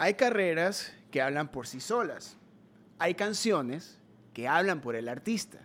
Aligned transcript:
hay 0.00 0.14
carreras 0.14 0.94
que 1.10 1.20
hablan 1.20 1.48
por 1.48 1.66
sí 1.66 1.78
solas. 1.78 2.38
Hay 2.98 3.14
canciones 3.14 3.98
que 4.32 4.48
hablan 4.48 4.80
por 4.80 4.96
el 4.96 5.10
artista. 5.10 5.58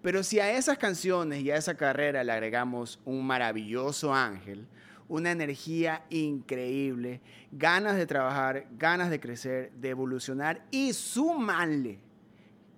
Pero 0.00 0.22
si 0.22 0.40
a 0.40 0.50
esas 0.52 0.78
canciones 0.78 1.42
y 1.42 1.50
a 1.50 1.56
esa 1.56 1.74
carrera 1.74 2.24
le 2.24 2.32
agregamos 2.32 2.98
un 3.04 3.26
maravilloso 3.26 4.14
ángel, 4.14 4.66
una 5.06 5.32
energía 5.32 6.06
increíble, 6.08 7.20
ganas 7.52 7.96
de 7.96 8.06
trabajar, 8.06 8.66
ganas 8.78 9.10
de 9.10 9.20
crecer, 9.20 9.70
de 9.72 9.90
evolucionar 9.90 10.64
y 10.70 10.94
sumarle 10.94 12.00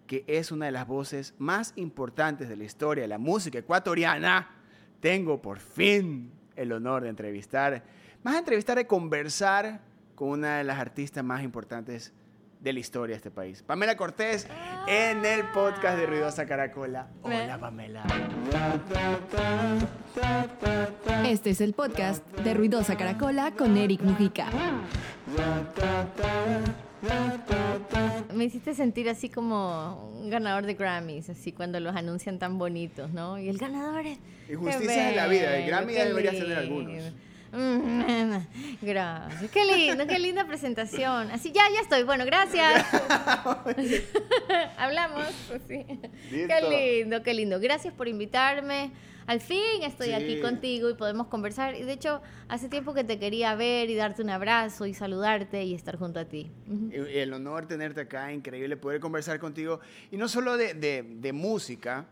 que 0.08 0.24
es 0.26 0.50
una 0.50 0.66
de 0.66 0.72
las 0.72 0.88
voces 0.88 1.34
más 1.38 1.72
importantes 1.76 2.48
de 2.48 2.56
la 2.56 2.64
historia 2.64 3.02
de 3.02 3.08
la 3.08 3.18
música 3.18 3.60
ecuatoriana, 3.60 4.56
tengo 4.98 5.40
por 5.40 5.60
fin 5.60 6.32
el 6.56 6.72
honor 6.72 7.04
de 7.04 7.10
entrevistar, 7.10 7.84
más 8.24 8.36
entrevistar, 8.36 8.76
de 8.76 8.88
conversar 8.88 9.80
con 10.16 10.30
una 10.30 10.58
de 10.58 10.64
las 10.64 10.78
artistas 10.78 11.22
más 11.22 11.44
importantes 11.44 12.12
de 12.60 12.72
la 12.72 12.80
historia 12.80 13.14
de 13.14 13.18
este 13.18 13.30
país. 13.30 13.62
Pamela 13.62 13.96
Cortés 13.96 14.48
en 14.88 15.24
el 15.24 15.44
podcast 15.52 15.98
de 15.98 16.06
Ruidosa 16.06 16.46
Caracola. 16.46 17.08
Hola 17.22 17.58
Pamela. 17.60 18.02
Este 21.26 21.50
es 21.50 21.60
el 21.60 21.74
podcast 21.74 22.26
de 22.38 22.54
Ruidosa 22.54 22.96
Caracola 22.96 23.52
con 23.52 23.76
Eric 23.76 24.00
Mujica. 24.02 24.48
Me 28.34 28.44
hiciste 28.44 28.74
sentir 28.74 29.08
así 29.10 29.28
como 29.28 30.10
un 30.18 30.30
ganador 30.30 30.64
de 30.64 30.74
Grammys, 30.74 31.28
así 31.30 31.52
cuando 31.52 31.78
los 31.78 31.94
anuncian 31.94 32.38
tan 32.38 32.58
bonitos, 32.58 33.12
¿no? 33.12 33.38
Y 33.38 33.48
el 33.48 33.58
ganador 33.58 34.06
es... 34.06 34.18
Injusticia 34.48 35.08
de 35.08 35.16
la 35.16 35.26
vida, 35.26 35.56
el 35.56 35.66
Grammy 35.66 35.92
deberías 35.92 36.34
tener 36.34 36.58
algunos. 36.58 37.12
Gracias. 38.82 39.50
Qué 39.50 39.64
lindo, 39.64 40.06
qué 40.06 40.18
linda 40.18 40.46
presentación. 40.46 41.30
Así, 41.30 41.52
ya, 41.52 41.62
ya 41.72 41.80
estoy. 41.80 42.02
Bueno, 42.02 42.24
gracias. 42.24 42.84
Hablamos. 44.78 45.26
Qué 45.68 47.00
lindo, 47.00 47.22
qué 47.22 47.34
lindo. 47.34 47.60
Gracias 47.60 47.94
por 47.94 48.08
invitarme. 48.08 48.90
Al 49.26 49.40
fin 49.40 49.82
estoy 49.82 50.12
aquí 50.12 50.40
contigo 50.40 50.88
y 50.88 50.94
podemos 50.94 51.26
conversar. 51.26 51.74
Y 51.74 51.82
de 51.82 51.92
hecho, 51.92 52.22
hace 52.48 52.68
tiempo 52.68 52.94
que 52.94 53.02
te 53.02 53.18
quería 53.18 53.56
ver 53.56 53.90
y 53.90 53.96
darte 53.96 54.22
un 54.22 54.30
abrazo 54.30 54.86
y 54.86 54.94
saludarte 54.94 55.64
y 55.64 55.74
estar 55.74 55.96
junto 55.96 56.20
a 56.20 56.26
ti. 56.26 56.50
El 56.92 57.32
honor 57.32 57.66
tenerte 57.66 58.02
acá, 58.02 58.32
increíble 58.32 58.76
poder 58.76 59.00
conversar 59.00 59.40
contigo. 59.40 59.80
Y 60.12 60.16
no 60.16 60.28
solo 60.28 60.56
de, 60.56 60.74
de 60.74 61.32
música, 61.32 62.06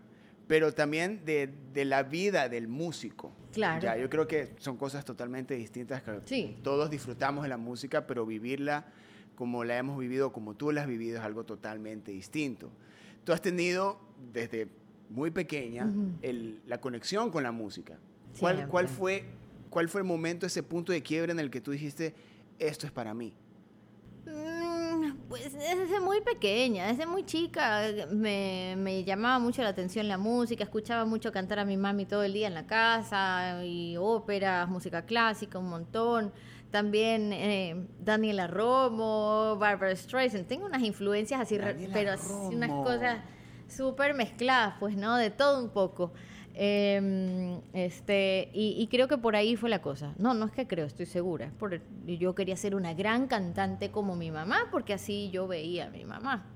pero 0.46 0.72
también 0.72 1.24
de, 1.24 1.50
de, 1.72 1.84
la 1.84 2.02
vida 2.02 2.48
del 2.48 2.68
músico. 2.68 3.32
Claro. 3.52 3.82
Ya, 3.82 3.96
yo 3.96 4.10
creo 4.10 4.26
que 4.26 4.54
son 4.58 4.76
cosas 4.76 5.04
totalmente 5.04 5.54
distintas. 5.54 6.02
sí. 6.24 6.58
Todos 6.62 6.90
disfrutamos 6.90 7.44
de 7.44 7.48
la 7.48 7.56
música, 7.56 8.06
pero 8.06 8.26
vivirla 8.26 8.86
como 9.34 9.64
la 9.64 9.76
hemos 9.76 9.98
vivido, 9.98 10.32
como 10.32 10.54
tú 10.54 10.70
la 10.72 10.82
has 10.82 10.86
vivido, 10.86 11.18
es 11.18 11.24
algo 11.24 11.44
totalmente 11.44 12.12
distinto. 12.12 12.70
Tú 13.24 13.32
has 13.32 13.40
tenido 13.40 14.00
desde 14.32 14.68
muy 15.10 15.30
pequeña 15.30 15.90
el, 16.22 16.60
la 16.66 16.80
conexión 16.80 17.30
con 17.30 17.42
la 17.42 17.52
música. 17.52 17.98
¿Cuál, 18.38 18.68
¿Cuál, 18.68 18.88
fue, 18.88 19.24
¿Cuál 19.70 19.88
fue 19.88 20.00
el 20.00 20.06
momento, 20.06 20.46
ese 20.46 20.62
punto 20.62 20.92
de 20.92 21.02
quiebre 21.02 21.32
en 21.32 21.40
el 21.40 21.50
que 21.50 21.60
tú 21.60 21.70
dijiste, 21.70 22.14
esto 22.58 22.86
es 22.86 22.92
para 22.92 23.14
mí? 23.14 23.34
Pues 25.28 25.52
desde 25.52 26.00
muy 26.00 26.20
pequeña, 26.20 26.86
desde 26.86 27.06
muy 27.06 27.24
chica 27.24 27.82
me, 28.10 28.74
me, 28.76 29.04
llamaba 29.04 29.38
mucho 29.38 29.62
la 29.62 29.70
atención 29.70 30.06
la 30.06 30.18
música, 30.18 30.64
escuchaba 30.64 31.04
mucho 31.04 31.32
cantar 31.32 31.58
a 31.58 31.64
mi 31.64 31.76
mami 31.76 32.04
todo 32.04 32.22
el 32.22 32.32
día 32.32 32.46
en 32.46 32.54
la 32.54 32.66
casa, 32.66 33.64
y 33.64 33.96
óperas, 33.96 34.68
música 34.68 35.06
clásica, 35.06 35.58
un 35.58 35.70
montón. 35.70 36.32
También 36.70 37.32
eh, 37.32 37.86
Daniela 38.00 38.48
Romo, 38.48 39.56
Barbara 39.58 39.94
Streisand, 39.96 40.46
tengo 40.46 40.66
unas 40.66 40.82
influencias 40.82 41.40
así, 41.40 41.58
pero 41.92 42.12
así, 42.12 42.32
unas 42.52 42.70
cosas 42.70 43.18
súper 43.68 44.14
mezcladas, 44.14 44.74
pues, 44.78 44.96
¿no? 44.96 45.16
De 45.16 45.30
todo 45.30 45.62
un 45.62 45.70
poco. 45.70 46.12
Em, 46.56 47.60
este, 47.72 48.48
y, 48.52 48.86
creo 48.86 49.08
que 49.08 49.18
por 49.18 49.34
ahí 49.34 49.56
fue 49.56 49.68
la 49.68 49.82
cosa. 49.82 50.14
No, 50.18 50.34
no 50.34 50.46
es 50.46 50.52
que 50.52 50.68
creo, 50.68 50.86
estoy 50.86 51.06
segura. 51.06 51.50
Por, 51.58 51.80
yo 52.06 52.34
quería 52.34 52.56
ser 52.56 52.76
una 52.76 52.94
gran 52.94 53.26
cantante 53.26 53.90
como 53.90 54.14
mi 54.14 54.30
mamá, 54.30 54.68
porque 54.70 54.94
así 54.94 55.30
yo 55.30 55.48
veía 55.48 55.86
a 55.86 55.90
mi 55.90 56.04
mamá. 56.04 56.46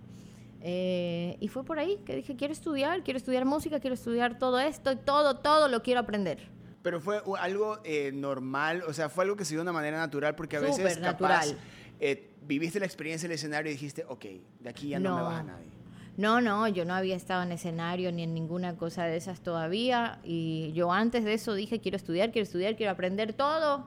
Eh, 0.61 1.37
y 1.41 1.49
fue 1.49 1.65
por 1.65 1.81
ahí 1.81 1.99
que 2.07 2.15
dije, 2.15 2.37
quiero 2.37 2.53
estudiar, 2.53 3.03
quiero 3.03 3.19
estudiar 3.19 3.45
música, 3.45 3.81
quiero 3.81 3.95
estudiar 3.95 4.39
todo 4.39 4.61
esto, 4.61 4.93
y 4.93 4.97
todo, 4.97 5.39
todo 5.39 5.69
lo 5.69 5.83
quiero 5.83 6.01
aprender. 6.01 6.49
Pero 6.83 7.01
fue 7.01 7.21
algo 7.41 7.81
eh, 7.85 8.13
normal, 8.13 8.85
o 8.87 8.93
sea, 8.93 9.09
fue 9.09 9.25
algo 9.25 9.37
que 9.37 9.45
se 9.45 9.51
dio 9.51 9.61
de 9.61 9.63
una 9.63 9.73
manera 9.73 9.99
natural, 9.99 10.37
porque 10.37 10.57
a 10.57 10.61
veces 10.61 10.99
capaz, 10.99 11.55
eh, 11.99 12.31
viviste 12.43 12.79
la 12.79 12.87
experiencia 12.87 13.27
en 13.27 13.33
el 13.33 13.35
escenario 13.35 13.71
y 13.71 13.75
dijiste, 13.75 14.05
ok, 14.09 14.25
de 14.61 14.71
aquí 14.71 14.91
ya 14.91 15.01
no, 15.01 15.11
no 15.11 15.17
me 15.17 15.23
va 15.23 15.39
a 15.41 15.43
nadie. 15.43 15.78
No, 16.19 16.41
no, 16.41 16.67
yo 16.67 16.85
no 16.85 16.95
había 16.95 17.15
estado 17.15 17.45
en 17.45 17.53
escenario 17.53 18.11
ni 18.11 18.25
en 18.25 18.35
ninguna 18.35 18.77
cosa 18.77 19.05
de 19.05 19.17
esas 19.17 19.41
todavía. 19.41 20.19
Y 20.25 20.73
yo 20.73 20.93
antes 20.93 21.23
de 21.25 21.35
eso 21.35 21.55
dije, 21.55 21.79
quiero 21.79 21.97
estudiar, 21.97 22.33
quiero 22.33 22.43
estudiar, 22.43 22.75
quiero 22.75 22.91
aprender 22.91 23.35
todo, 23.35 23.87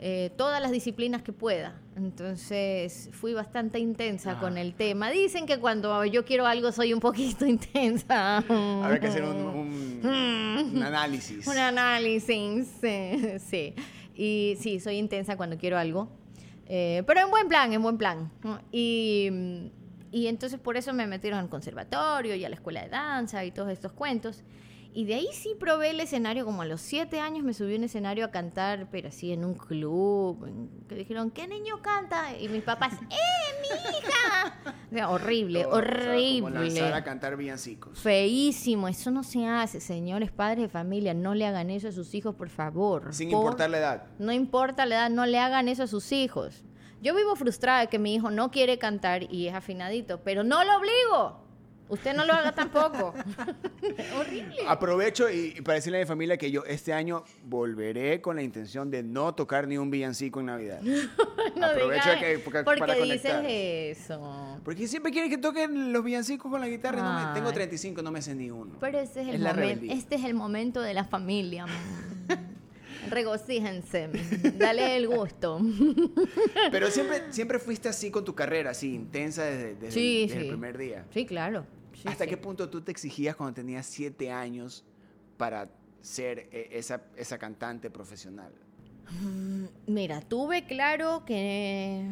eh, 0.00 0.32
todas 0.36 0.60
las 0.60 0.72
disciplinas 0.72 1.22
que 1.22 1.32
pueda. 1.32 1.80
Entonces 1.94 3.08
fui 3.12 3.34
bastante 3.34 3.78
intensa 3.78 4.40
con 4.40 4.58
el 4.58 4.74
tema. 4.74 5.10
Dicen 5.10 5.46
que 5.46 5.60
cuando 5.60 6.04
yo 6.06 6.24
quiero 6.24 6.44
algo 6.44 6.72
soy 6.72 6.92
un 6.92 6.98
poquito 6.98 7.46
intensa. 7.56 8.38
Habrá 8.38 8.98
que 8.98 9.06
hacer 9.06 9.22
un, 9.22 10.00
un 10.02 10.82
análisis. 10.82 11.46
un 11.46 11.56
análisis, 11.56 12.68
sí. 13.48 13.74
Y 14.16 14.56
sí, 14.58 14.80
soy 14.80 14.96
intensa 14.96 15.36
cuando 15.36 15.56
quiero 15.56 15.78
algo. 15.78 16.08
Eh, 16.66 17.04
pero 17.06 17.20
en 17.20 17.30
buen 17.30 17.46
plan, 17.46 17.72
en 17.72 17.80
buen 17.80 17.96
plan. 17.96 18.28
Y 18.72 19.70
y 20.10 20.26
entonces 20.28 20.58
por 20.58 20.76
eso 20.76 20.92
me 20.92 21.06
metieron 21.06 21.38
al 21.38 21.48
conservatorio 21.48 22.34
y 22.34 22.44
a 22.44 22.48
la 22.48 22.54
escuela 22.54 22.82
de 22.82 22.88
danza 22.88 23.44
y 23.44 23.50
todos 23.50 23.70
estos 23.70 23.92
cuentos. 23.92 24.44
Y 24.94 25.04
de 25.04 25.14
ahí 25.14 25.28
sí 25.32 25.54
probé 25.60 25.90
el 25.90 26.00
escenario, 26.00 26.44
como 26.44 26.62
a 26.62 26.64
los 26.64 26.80
siete 26.80 27.20
años 27.20 27.44
me 27.44 27.52
subí 27.52 27.74
a 27.74 27.78
un 27.78 27.84
escenario 27.84 28.24
a 28.24 28.30
cantar, 28.30 28.88
pero 28.90 29.08
así 29.08 29.32
en 29.32 29.44
un 29.44 29.54
club, 29.54 30.50
que 30.88 30.94
dijeron, 30.94 31.30
¿qué 31.30 31.46
niño 31.46 31.82
canta? 31.82 32.36
Y 32.36 32.48
mis 32.48 32.62
papás, 32.62 32.94
¡eh, 33.10 33.16
mi 33.60 34.98
hija! 34.98 35.08
horrible, 35.08 35.66
horrible. 35.66 36.82
O 36.82 36.94
a 36.94 37.04
cantar 37.04 37.36
villancicos. 37.36 37.98
Feísimo, 38.00 38.88
eso 38.88 39.10
no 39.10 39.22
se 39.22 39.46
hace, 39.46 39.80
señores 39.80 40.32
padres 40.32 40.62
de 40.62 40.68
familia, 40.68 41.12
no 41.12 41.34
le 41.34 41.46
hagan 41.46 41.70
eso 41.70 41.88
a 41.88 41.92
sus 41.92 42.14
hijos, 42.14 42.34
por 42.34 42.48
favor. 42.48 43.12
Sin 43.12 43.30
importar 43.30 43.68
la 43.70 43.78
edad. 43.78 44.02
No 44.18 44.32
importa 44.32 44.86
la 44.86 44.94
edad, 44.96 45.10
no 45.10 45.26
le 45.26 45.38
hagan 45.38 45.68
eso 45.68 45.82
a 45.82 45.86
sus 45.86 46.10
hijos. 46.12 46.64
Yo 47.00 47.14
vivo 47.14 47.36
frustrada 47.36 47.80
de 47.80 47.86
que 47.88 47.98
mi 47.98 48.14
hijo 48.14 48.30
no 48.30 48.50
quiere 48.50 48.78
cantar 48.78 49.32
y 49.32 49.46
es 49.46 49.54
afinadito, 49.54 50.20
pero 50.22 50.42
no 50.42 50.64
lo 50.64 50.76
obligo. 50.78 51.48
Usted 51.88 52.14
no 52.14 52.26
lo 52.26 52.34
haga 52.34 52.54
tampoco. 52.54 53.14
Horrible. 54.18 54.56
Aprovecho 54.66 55.30
y, 55.30 55.60
para 55.62 55.76
decirle 55.76 55.98
a 55.98 56.00
mi 56.02 56.06
familia 56.06 56.36
que 56.36 56.50
yo 56.50 56.64
este 56.64 56.92
año 56.92 57.24
volveré 57.44 58.20
con 58.20 58.36
la 58.36 58.42
intención 58.42 58.90
de 58.90 59.02
no 59.02 59.34
tocar 59.34 59.66
ni 59.66 59.78
un 59.78 59.90
villancico 59.90 60.40
en 60.40 60.46
Navidad. 60.46 60.82
no 61.56 61.66
Aprovecho 61.66 62.10
que, 62.20 62.38
porque, 62.40 62.62
¿Por 62.62 62.84
qué 62.84 63.02
dices 63.04 64.00
eso? 64.00 64.60
Porque 64.64 64.86
siempre 64.86 65.12
quieren 65.12 65.30
que 65.30 65.38
toquen 65.38 65.92
los 65.92 66.04
villancicos 66.04 66.50
con 66.50 66.60
la 66.60 66.68
guitarra. 66.68 67.02
no 67.02 67.28
me, 67.28 67.34
tengo 67.34 67.52
35, 67.52 68.02
no 68.02 68.10
me 68.10 68.20
sé 68.20 68.34
ni 68.34 68.50
uno. 68.50 68.76
Pero 68.80 68.98
ese 68.98 69.22
es 69.22 69.28
el 69.28 69.40
momento. 69.40 69.86
Este 69.88 70.14
es 70.16 70.24
el 70.24 70.34
momento 70.34 70.82
de 70.82 70.92
la 70.92 71.04
familia. 71.04 71.64
Regocíjense, 73.10 74.08
dale 74.56 74.96
el 74.96 75.08
gusto. 75.08 75.60
Pero 76.70 76.90
siempre, 76.90 77.32
siempre 77.32 77.58
fuiste 77.58 77.88
así 77.88 78.10
con 78.10 78.24
tu 78.24 78.34
carrera, 78.34 78.70
así 78.70 78.94
intensa 78.94 79.44
desde, 79.44 79.88
el, 79.88 80.48
primer 80.48 80.78
día. 80.78 81.06
Sí, 81.12 81.26
claro. 81.26 81.66
¿Hasta 82.04 82.26
qué 82.26 82.36
punto 82.36 82.68
tú 82.68 82.80
te 82.80 82.92
exigías 82.92 83.34
cuando 83.36 83.54
tenías 83.54 83.86
siete 83.86 84.30
años 84.30 84.84
para 85.36 85.68
ser 86.00 86.48
eh, 86.52 86.68
esa, 86.72 87.02
esa 87.16 87.38
cantante 87.38 87.90
profesional? 87.90 88.52
Mm, 89.22 89.64
mira, 89.86 90.20
tuve 90.20 90.64
claro 90.64 91.24
que... 91.24 92.10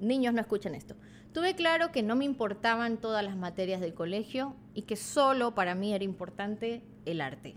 Niños 0.00 0.34
no 0.34 0.40
escuchen 0.40 0.74
esto. 0.74 0.96
Tuve 1.32 1.54
claro 1.54 1.92
que 1.92 2.02
no 2.02 2.16
me 2.16 2.24
importaban 2.24 2.98
todas 2.98 3.24
las 3.24 3.36
materias 3.36 3.80
del 3.80 3.94
colegio 3.94 4.56
y 4.74 4.82
que 4.82 4.96
solo 4.96 5.54
para 5.54 5.74
mí 5.74 5.94
era 5.94 6.04
importante 6.04 6.82
el 7.06 7.20
arte. 7.20 7.54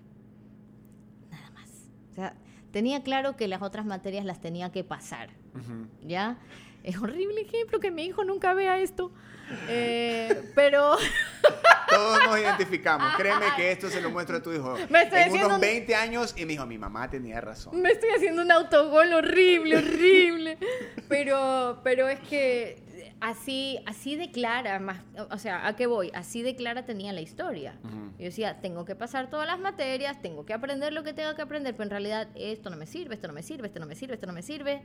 Nada 1.31 1.49
más. 1.51 1.69
O 2.11 2.13
sea, 2.13 2.35
tenía 2.75 3.01
claro 3.03 3.37
que 3.37 3.47
las 3.47 3.61
otras 3.61 3.85
materias 3.85 4.25
las 4.25 4.41
tenía 4.41 4.69
que 4.69 4.83
pasar. 4.83 5.29
¿Ya? 6.01 6.35
Es 6.83 6.97
horrible 6.97 7.39
ejemplo 7.39 7.79
que 7.79 7.89
mi 7.89 8.03
hijo 8.03 8.25
nunca 8.25 8.53
vea 8.53 8.79
esto. 8.79 9.13
Eh, 9.69 10.51
pero. 10.55 10.97
Todos 11.89 12.19
nos 12.25 12.39
identificamos. 12.39 13.15
Créeme 13.15 13.45
que 13.55 13.71
esto 13.71 13.91
se 13.91 14.01
lo 14.01 14.09
muestro 14.09 14.37
a 14.37 14.41
tu 14.41 14.51
hijo. 14.51 14.75
Me 14.89 15.03
estoy 15.03 15.21
en 15.21 15.45
unos 15.45 15.59
20 15.59 15.95
años 15.95 16.33
y 16.35 16.45
me 16.45 16.53
dijo, 16.53 16.65
mi 16.65 16.79
mamá 16.79 17.11
tenía 17.11 17.39
razón. 17.39 17.79
Me 17.79 17.91
estoy 17.91 18.09
haciendo 18.09 18.41
un 18.41 18.51
autogol 18.51 19.13
horrible, 19.13 19.77
horrible. 19.77 20.57
pero, 21.07 21.79
pero 21.83 22.07
es 22.07 22.19
que 22.21 22.81
así, 23.29 23.79
así 23.87 24.15
de 24.15 24.29
clara, 24.29 24.79
más, 24.79 25.01
o 25.31 25.37
sea, 25.39 25.67
¿a 25.67 25.75
qué 25.75 25.87
voy? 25.87 26.11
Así 26.13 26.43
de 26.43 26.55
clara 26.55 26.85
tenía 26.85 27.11
la 27.11 27.21
historia. 27.21 27.79
Yo 28.19 28.25
decía, 28.25 28.61
tengo 28.61 28.85
que 28.85 28.95
pasar 28.95 29.29
todas 29.29 29.47
las 29.47 29.59
materias, 29.59 30.21
tengo 30.21 30.45
que 30.45 30.53
aprender 30.53 30.93
lo 30.93 31.03
que 31.03 31.13
tengo 31.13 31.33
que 31.35 31.41
aprender, 31.41 31.73
pero 31.75 31.85
en 31.85 31.89
realidad 31.89 32.27
esto 32.35 32.69
no 32.69 32.77
me 32.77 32.85
sirve, 32.85 33.15
esto 33.15 33.27
no 33.27 33.33
me 33.33 33.41
sirve, 33.41 33.67
esto 33.67 33.79
no 33.79 33.87
me 33.87 33.95
sirve, 33.95 34.13
esto 34.13 34.27
no 34.27 34.33
me 34.33 34.43
sirve. 34.43 34.83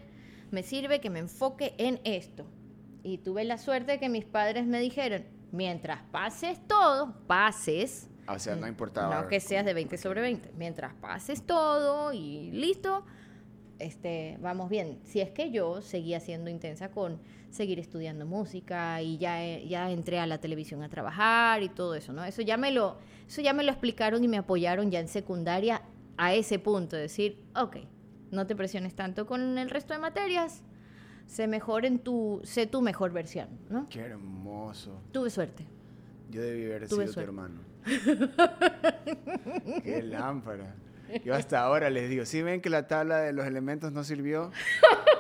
Me 0.51 0.63
sirve 0.63 1.01
que 1.01 1.11
me 1.11 1.21
enfoque 1.21 1.75
en 1.79 2.01
esto. 2.05 2.47
Y 3.03 3.19
tuve 3.19 3.45
la 3.45 3.59
suerte 3.59 3.93
de 3.93 3.99
que 4.01 4.09
mis 4.09 4.25
padres 4.25 4.67
me 4.67 4.81
dijeron, 4.81 5.25
mientras 5.53 6.03
pases 6.11 6.67
todo, 6.67 7.15
pases. 7.27 8.09
O 8.27 8.39
sea, 8.39 8.57
no 8.57 8.67
importaba. 8.67 9.23
No 9.23 9.29
que 9.29 9.39
seas 9.41 9.65
de 9.65 9.75
20 9.75 9.99
sobre 9.99 10.23
20. 10.23 10.53
Mientras 10.57 10.95
pases 10.95 11.43
todo 11.43 12.13
y 12.13 12.51
listo, 12.53 13.05
este, 13.79 14.39
vamos 14.41 14.71
bien. 14.71 14.99
Si 15.05 15.21
es 15.21 15.31
que 15.31 15.51
yo 15.51 15.83
seguía 15.83 16.21
siendo 16.21 16.51
intensa 16.51 16.91
con 16.91 17.21
seguir 17.51 17.79
estudiando 17.79 18.27
música 18.27 19.03
y 19.03 19.19
ya, 19.19 19.59
ya 19.59 19.91
entré 19.91 20.21
a 20.21 20.27
la 20.27 20.39
televisión 20.39 20.83
a 20.83 20.89
trabajar 20.89 21.63
y 21.63 21.69
todo 21.69 21.95
eso, 21.95 22.13
¿no? 22.13 22.25
Eso 22.25 22.43
ya 22.43 22.57
me 22.57 22.71
lo, 22.71 22.97
eso 23.27 23.43
ya 23.43 23.53
me 23.53 23.65
lo 23.65 23.71
explicaron 23.71 24.23
y 24.25 24.29
me 24.29 24.39
apoyaron 24.39 24.91
ya 24.91 25.01
en 25.01 25.09
secundaria 25.09 25.83
a 26.17 26.35
ese 26.35 26.59
punto, 26.59 26.97
de 26.97 27.03
decir, 27.03 27.43
ok, 27.57 27.79
no 28.31 28.47
te 28.47 28.55
presiones 28.55 28.95
tanto 28.95 29.27
con 29.27 29.59
el 29.59 29.71
resto 29.71 29.95
de 29.95 30.01
materias, 30.01 30.63
sé 31.27 31.47
mejor 31.47 31.85
en 31.85 31.99
tu, 31.99 32.41
sé 32.45 32.67
tu 32.67 32.83
mejor 32.83 33.13
versión, 33.13 33.49
¿no? 33.69 33.89
Qué 33.89 34.01
hermoso. 34.01 35.01
Tuve 35.13 35.31
suerte. 35.31 35.67
Yo 36.31 36.43
debí 36.43 36.67
haber 36.67 36.89
sido 36.89 37.13
tu 37.13 37.21
hermano. 37.21 37.61
Qué 39.83 40.03
lámpara. 40.03 40.75
Yo 41.25 41.35
hasta 41.35 41.61
ahora 41.61 41.91
les 41.91 42.09
digo, 42.09 42.25
si 42.25 42.43
ven 42.43 42.61
que 42.61 42.71
la 42.71 42.87
tabla 42.87 43.19
de 43.19 43.33
los 43.33 43.47
elementos 43.47 43.91
no 43.91 44.05
sirvió? 44.05 44.53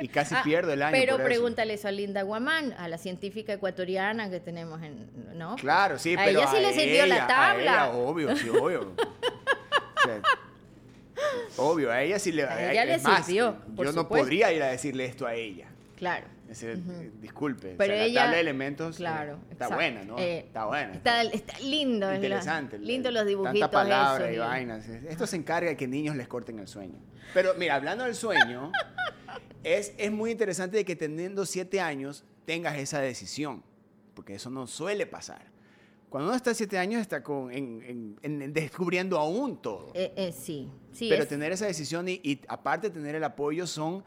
Y 0.00 0.08
casi 0.08 0.34
ah, 0.34 0.42
pierdo 0.42 0.72
el 0.72 0.82
año. 0.82 0.96
Pero 0.98 1.18
pregúntale 1.18 1.74
eso 1.74 1.88
a 1.88 1.90
Linda 1.90 2.22
Guamán, 2.22 2.74
a 2.78 2.88
la 2.88 2.98
científica 2.98 3.52
ecuatoriana 3.52 4.30
que 4.30 4.40
tenemos 4.40 4.82
en. 4.82 5.08
¿No? 5.36 5.56
Claro, 5.56 5.98
sí, 5.98 6.14
a 6.14 6.24
pero. 6.24 6.40
Ella 6.40 6.50
sí 6.50 6.60
le 6.60 6.72
sirvió 6.72 7.06
la 7.06 7.26
tabla. 7.26 7.82
A 7.82 7.88
ella, 7.88 7.96
obvio, 7.96 8.36
sí, 8.36 8.48
obvio. 8.48 8.92
obvio, 11.58 11.92
a 11.92 12.02
ella 12.02 12.18
sí 12.18 12.32
le. 12.32 12.44
A 12.44 12.72
ella 12.72 12.84
le 12.84 12.98
sirvió. 12.98 13.56
yo 13.76 13.92
no 13.92 14.08
podría 14.08 14.52
ir 14.52 14.62
a 14.62 14.68
decirle 14.68 15.04
esto 15.04 15.26
a 15.26 15.34
ella. 15.34 15.66
Claro. 15.96 16.26
Disculpe, 17.20 17.76
pero 17.78 17.94
la 17.94 18.12
tabla 18.12 18.30
de 18.32 18.40
elementos 18.40 18.96
eh, 18.96 18.98
claro, 18.98 19.38
está 19.50 19.68
buena, 19.68 20.02
¿no? 20.02 20.18
Eh, 20.18 20.38
está 20.46 20.64
buena. 20.66 20.94
Está, 20.94 21.58
lindo. 21.60 22.12
Interesante. 22.12 22.78
lindo 22.78 23.10
los 23.12 23.24
dibujitos. 23.24 23.60
Tanta 23.60 23.70
palabra 23.70 24.32
y 24.32 24.38
vainas. 24.38 24.88
Esto 24.88 25.26
se 25.26 25.36
encarga 25.36 25.70
de 25.70 25.76
que 25.76 25.86
niños 25.86 26.16
les 26.16 26.26
corten 26.26 26.58
el 26.58 26.66
sueño. 26.66 26.98
Pero 27.32 27.54
mira, 27.54 27.76
hablando 27.76 28.04
del 28.04 28.16
sueño, 28.16 28.72
es, 29.62 29.94
es 29.96 30.10
muy 30.10 30.32
interesante 30.32 30.76
de 30.76 30.84
que 30.84 30.96
teniendo 30.96 31.46
siete 31.46 31.80
años 31.80 32.24
tengas 32.46 32.76
esa 32.78 33.00
decisión, 33.00 33.62
porque 34.14 34.34
eso 34.34 34.50
no 34.50 34.66
suele 34.66 35.06
pasar. 35.06 35.50
Cuando 36.08 36.30
uno 36.30 36.36
está 36.36 36.52
siete 36.54 36.76
años 36.76 37.00
está 37.00 37.22
con, 37.22 37.52
en, 37.52 38.52
descubriendo 38.52 39.16
aún 39.16 39.62
todo. 39.62 39.92
Eh, 39.94 40.34
sí, 40.36 40.68
sí. 40.90 41.08
Pero 41.08 41.28
tener 41.28 41.52
esa 41.52 41.66
decisión 41.66 42.08
y, 42.08 42.20
y 42.24 42.40
aparte 42.48 42.90
tener 42.90 43.14
el 43.14 43.22
apoyo 43.22 43.68
son 43.68 44.02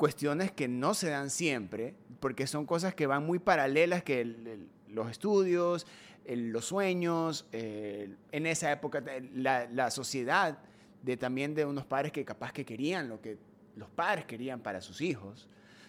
cuestiones 0.00 0.50
que 0.50 0.66
no 0.66 0.94
se 0.94 1.10
dan 1.10 1.28
siempre, 1.28 1.94
porque 2.20 2.46
son 2.46 2.64
cosas 2.64 2.94
que 2.94 3.06
van 3.06 3.22
muy 3.26 3.38
paralelas 3.38 4.02
que 4.02 4.64
los 4.88 5.10
estudios, 5.10 5.86
los 6.26 6.64
sueños, 6.64 7.46
en 7.52 8.46
esa 8.46 8.72
época 8.72 9.04
la, 9.34 9.90
sociedad 9.90 10.58
de 11.02 11.18
también 11.18 11.54
de 11.54 11.66
unos 11.66 11.84
padres 11.84 12.12
que 12.12 12.24
capaz 12.24 12.50
que 12.50 12.64
querían 12.64 13.10
lo 13.10 13.20
que 13.20 13.36
los 13.76 13.90
padres 13.90 14.24
querían 14.24 14.60
para 14.60 14.80
sus 14.80 15.02
hijos. 15.02 15.46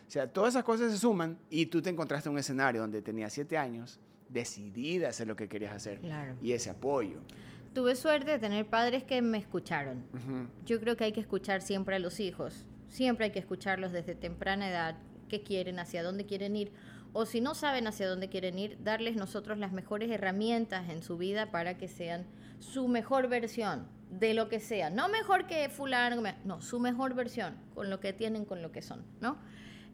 O 0.09 0.11
sea, 0.11 0.27
todas 0.27 0.55
esas 0.55 0.65
cosas 0.65 0.91
se 0.91 0.97
suman 0.97 1.37
y 1.49 1.67
tú 1.67 1.81
te 1.81 1.89
encontraste 1.89 2.27
en 2.27 2.33
un 2.33 2.39
escenario 2.39 2.81
donde 2.81 3.01
tenías 3.01 3.31
siete 3.31 3.57
años, 3.57 3.97
decidida 4.27 5.07
a 5.07 5.11
hacer 5.11 5.25
lo 5.25 5.37
que 5.37 5.47
querías 5.47 5.73
hacer 5.73 6.01
y 6.41 6.51
ese 6.51 6.69
apoyo. 6.69 7.21
Tuve 7.73 7.95
suerte 7.95 8.31
de 8.31 8.39
tener 8.39 8.65
padres 8.65 9.05
que 9.05 9.21
me 9.21 9.37
escucharon. 9.37 10.03
Yo 10.65 10.81
creo 10.81 10.97
que 10.97 11.05
hay 11.05 11.13
que 11.13 11.21
escuchar 11.21 11.61
siempre 11.61 11.95
a 11.95 11.99
los 11.99 12.19
hijos 12.19 12.65
Siempre 12.91 13.27
hay 13.27 13.31
que 13.31 13.39
escucharlos 13.39 13.93
desde 13.93 14.15
temprana 14.15 14.69
edad, 14.69 14.97
qué 15.29 15.43
quieren, 15.43 15.79
hacia 15.79 16.03
dónde 16.03 16.25
quieren 16.25 16.57
ir, 16.57 16.73
o 17.13 17.25
si 17.25 17.39
no 17.39 17.55
saben 17.55 17.87
hacia 17.87 18.05
dónde 18.09 18.27
quieren 18.27 18.59
ir, 18.59 18.77
darles 18.83 19.15
nosotros 19.15 19.57
las 19.57 19.71
mejores 19.71 20.11
herramientas 20.11 20.89
en 20.89 21.01
su 21.01 21.17
vida 21.17 21.51
para 21.51 21.77
que 21.77 21.87
sean 21.87 22.25
su 22.59 22.89
mejor 22.89 23.29
versión 23.29 23.87
de 24.09 24.33
lo 24.33 24.49
que 24.49 24.59
sea. 24.59 24.89
No 24.89 25.07
mejor 25.07 25.47
que 25.47 25.69
fulano, 25.69 26.21
no, 26.43 26.61
su 26.61 26.81
mejor 26.81 27.13
versión, 27.13 27.55
con 27.75 27.89
lo 27.89 28.01
que 28.01 28.11
tienen, 28.11 28.43
con 28.43 28.61
lo 28.61 28.73
que 28.73 28.81
son, 28.81 29.05
¿no? 29.21 29.37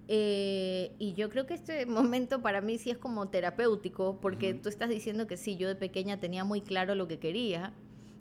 Eh, 0.08 0.96
y 0.98 1.14
yo 1.14 1.30
creo 1.30 1.46
que 1.46 1.54
este 1.54 1.86
momento 1.86 2.42
para 2.42 2.62
mí 2.62 2.80
sí 2.80 2.90
es 2.90 2.98
como 2.98 3.28
terapéutico, 3.28 4.18
porque 4.20 4.56
tú 4.56 4.70
estás 4.70 4.90
diciendo 4.90 5.28
que 5.28 5.38
sí, 5.38 5.56
yo 5.56 5.68
de 5.68 5.76
pequeña 5.76 6.20
tenía 6.20 6.44
muy 6.44 6.62
claro 6.62 6.96
lo 6.96 7.08
que 7.08 7.20
quería 7.20 7.74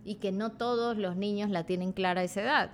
y 0.05 0.17
que 0.17 0.33
no 0.33 0.53
todos 0.53 0.99
los 0.99 1.17
niños 1.17 1.49
la 1.49 1.65
tienen 1.65 1.93
clara 1.93 2.21
a 2.21 2.25
esa 2.25 2.43
edad 2.43 2.71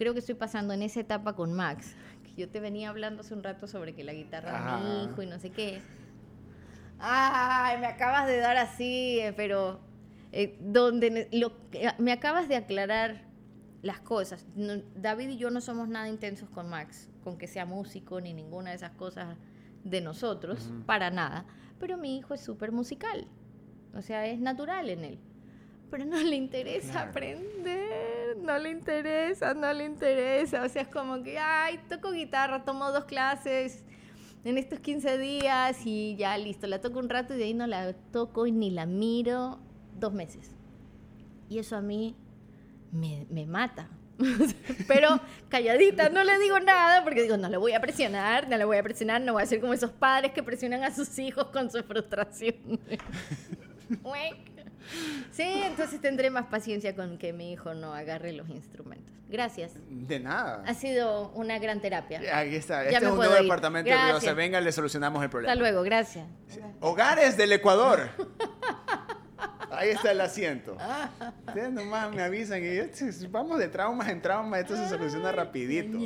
creo 0.00 0.14
que 0.14 0.20
estoy 0.20 0.34
pasando 0.34 0.72
en 0.72 0.80
esa 0.80 1.00
etapa 1.00 1.36
con 1.36 1.52
Max. 1.52 1.94
Que 2.24 2.32
yo 2.40 2.48
te 2.48 2.58
venía 2.58 2.88
hablando 2.88 3.20
hace 3.20 3.34
un 3.34 3.42
rato 3.42 3.66
sobre 3.66 3.94
que 3.94 4.02
la 4.02 4.14
guitarra 4.14 4.78
es 4.78 4.82
mi 4.82 5.04
hijo 5.04 5.22
y 5.22 5.26
no 5.26 5.38
sé 5.38 5.50
qué. 5.50 5.82
Ay, 6.98 7.78
me 7.78 7.86
acabas 7.86 8.26
de 8.26 8.38
dar 8.38 8.56
así, 8.56 9.20
eh, 9.20 9.34
pero 9.36 9.78
eh, 10.32 10.56
donde 10.58 11.28
lo, 11.32 11.52
me 11.98 12.12
acabas 12.12 12.48
de 12.48 12.56
aclarar 12.56 13.26
las 13.82 14.00
cosas. 14.00 14.46
David 14.96 15.28
y 15.28 15.36
yo 15.36 15.50
no 15.50 15.60
somos 15.60 15.86
nada 15.86 16.08
intensos 16.08 16.48
con 16.48 16.70
Max, 16.70 17.10
con 17.22 17.36
que 17.36 17.46
sea 17.46 17.66
músico 17.66 18.22
ni 18.22 18.32
ninguna 18.32 18.70
de 18.70 18.76
esas 18.76 18.92
cosas 18.92 19.36
de 19.84 20.00
nosotros, 20.00 20.72
para 20.86 21.10
nada. 21.10 21.44
Pero 21.78 21.98
mi 21.98 22.16
hijo 22.16 22.32
es 22.32 22.40
súper 22.40 22.72
musical, 22.72 23.26
o 23.94 24.00
sea, 24.00 24.26
es 24.26 24.40
natural 24.40 24.88
en 24.88 25.04
él 25.04 25.18
pero 25.90 26.04
no 26.04 26.16
le 26.22 26.36
interesa 26.36 27.02
aprender, 27.02 28.09
no 28.42 28.58
le 28.58 28.70
interesa, 28.70 29.54
no 29.54 29.72
le 29.72 29.84
interesa. 29.84 30.64
O 30.64 30.68
sea, 30.68 30.82
es 30.82 30.88
como 30.88 31.22
que, 31.22 31.38
ay, 31.38 31.78
toco 31.88 32.12
guitarra, 32.12 32.64
tomo 32.64 32.90
dos 32.92 33.04
clases 33.04 33.84
en 34.44 34.58
estos 34.58 34.80
15 34.80 35.18
días 35.18 35.78
y 35.84 36.16
ya 36.16 36.36
listo, 36.38 36.66
la 36.66 36.80
toco 36.80 36.98
un 36.98 37.08
rato 37.08 37.34
y 37.34 37.38
de 37.38 37.44
ahí 37.44 37.54
no 37.54 37.66
la 37.66 37.92
toco 37.92 38.46
y 38.46 38.52
ni 38.52 38.70
la 38.70 38.86
miro 38.86 39.58
dos 39.98 40.12
meses. 40.12 40.50
Y 41.48 41.58
eso 41.58 41.76
a 41.76 41.80
mí 41.80 42.16
me, 42.92 43.26
me 43.30 43.46
mata. 43.46 43.88
Pero 44.88 45.20
calladita, 45.48 46.08
no 46.10 46.22
le 46.24 46.38
digo 46.38 46.60
nada 46.60 47.02
porque 47.04 47.22
digo, 47.22 47.36
no 47.36 47.48
le 47.48 47.56
voy 47.56 47.72
a 47.72 47.80
presionar, 47.80 48.48
no 48.48 48.56
le 48.56 48.64
voy 48.64 48.76
a 48.76 48.82
presionar, 48.82 49.20
no 49.20 49.32
voy 49.32 49.42
a 49.42 49.46
ser 49.46 49.60
como 49.60 49.72
esos 49.72 49.90
padres 49.90 50.32
que 50.32 50.42
presionan 50.42 50.84
a 50.84 50.94
sus 50.94 51.18
hijos 51.18 51.46
con 51.46 51.70
su 51.70 51.82
frustración. 51.82 52.54
Sí, 55.32 55.44
entonces 55.64 56.00
tendré 56.00 56.30
más 56.30 56.46
paciencia 56.46 56.94
con 56.94 57.18
que 57.18 57.32
mi 57.32 57.52
hijo 57.52 57.74
no 57.74 57.94
agarre 57.94 58.32
los 58.32 58.48
instrumentos. 58.48 59.14
Gracias. 59.28 59.72
De 59.88 60.18
nada. 60.18 60.64
Ha 60.66 60.74
sido 60.74 61.30
una 61.30 61.58
gran 61.58 61.80
terapia. 61.80 62.20
Aquí 62.36 62.56
está. 62.56 62.84
Este 62.84 62.96
es 62.96 63.10
un 63.10 63.16
nuevo 63.16 63.34
departamento 63.34 63.90
de 63.90 64.20
se 64.20 64.34
Venga, 64.34 64.60
le 64.60 64.72
solucionamos 64.72 65.22
el 65.22 65.30
problema. 65.30 65.52
Hasta 65.52 65.60
luego, 65.60 65.82
gracias. 65.82 66.26
Hogares 66.80 67.36
del 67.36 67.52
Ecuador. 67.52 68.10
Ahí 69.70 69.90
está 69.90 70.10
el 70.10 70.20
asiento. 70.20 70.76
Ustedes 71.46 71.72
nomás 71.72 72.12
me 72.14 72.22
avisan 72.22 72.60
y 72.62 73.26
vamos 73.28 73.58
de 73.58 73.68
traumas 73.68 74.08
en 74.08 74.20
traumas, 74.20 74.60
esto 74.60 74.76
se 74.76 74.88
soluciona 74.88 75.32
rapidito. 75.32 75.98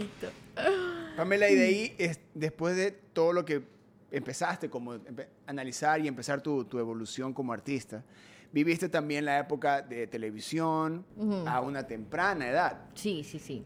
Pamela, 1.17 1.49
y 1.49 1.55
de 1.55 1.65
ahí, 1.65 1.95
es, 1.99 2.21
después 2.35 2.77
de 2.77 2.91
todo 2.93 3.33
lo 3.33 3.45
que 3.45 3.63
empezaste 4.11 4.69
como 4.69 4.99
analizar 5.47 6.01
y 6.01 6.09
empezar 6.09 6.41
tu, 6.41 6.65
tu 6.65 6.79
evolución 6.79 7.33
como 7.33 7.53
artista, 7.53 8.05
viviste 8.55 8.89
también 8.89 9.25
la 9.25 9.41
época 9.41 9.83
de 9.83 10.07
televisión 10.07 11.05
a 11.45 11.61
una 11.61 11.87
temprana 11.89 12.49
edad. 12.49 12.87
Sí, 12.95 13.25
sí, 13.25 13.41
sí. 13.41 13.65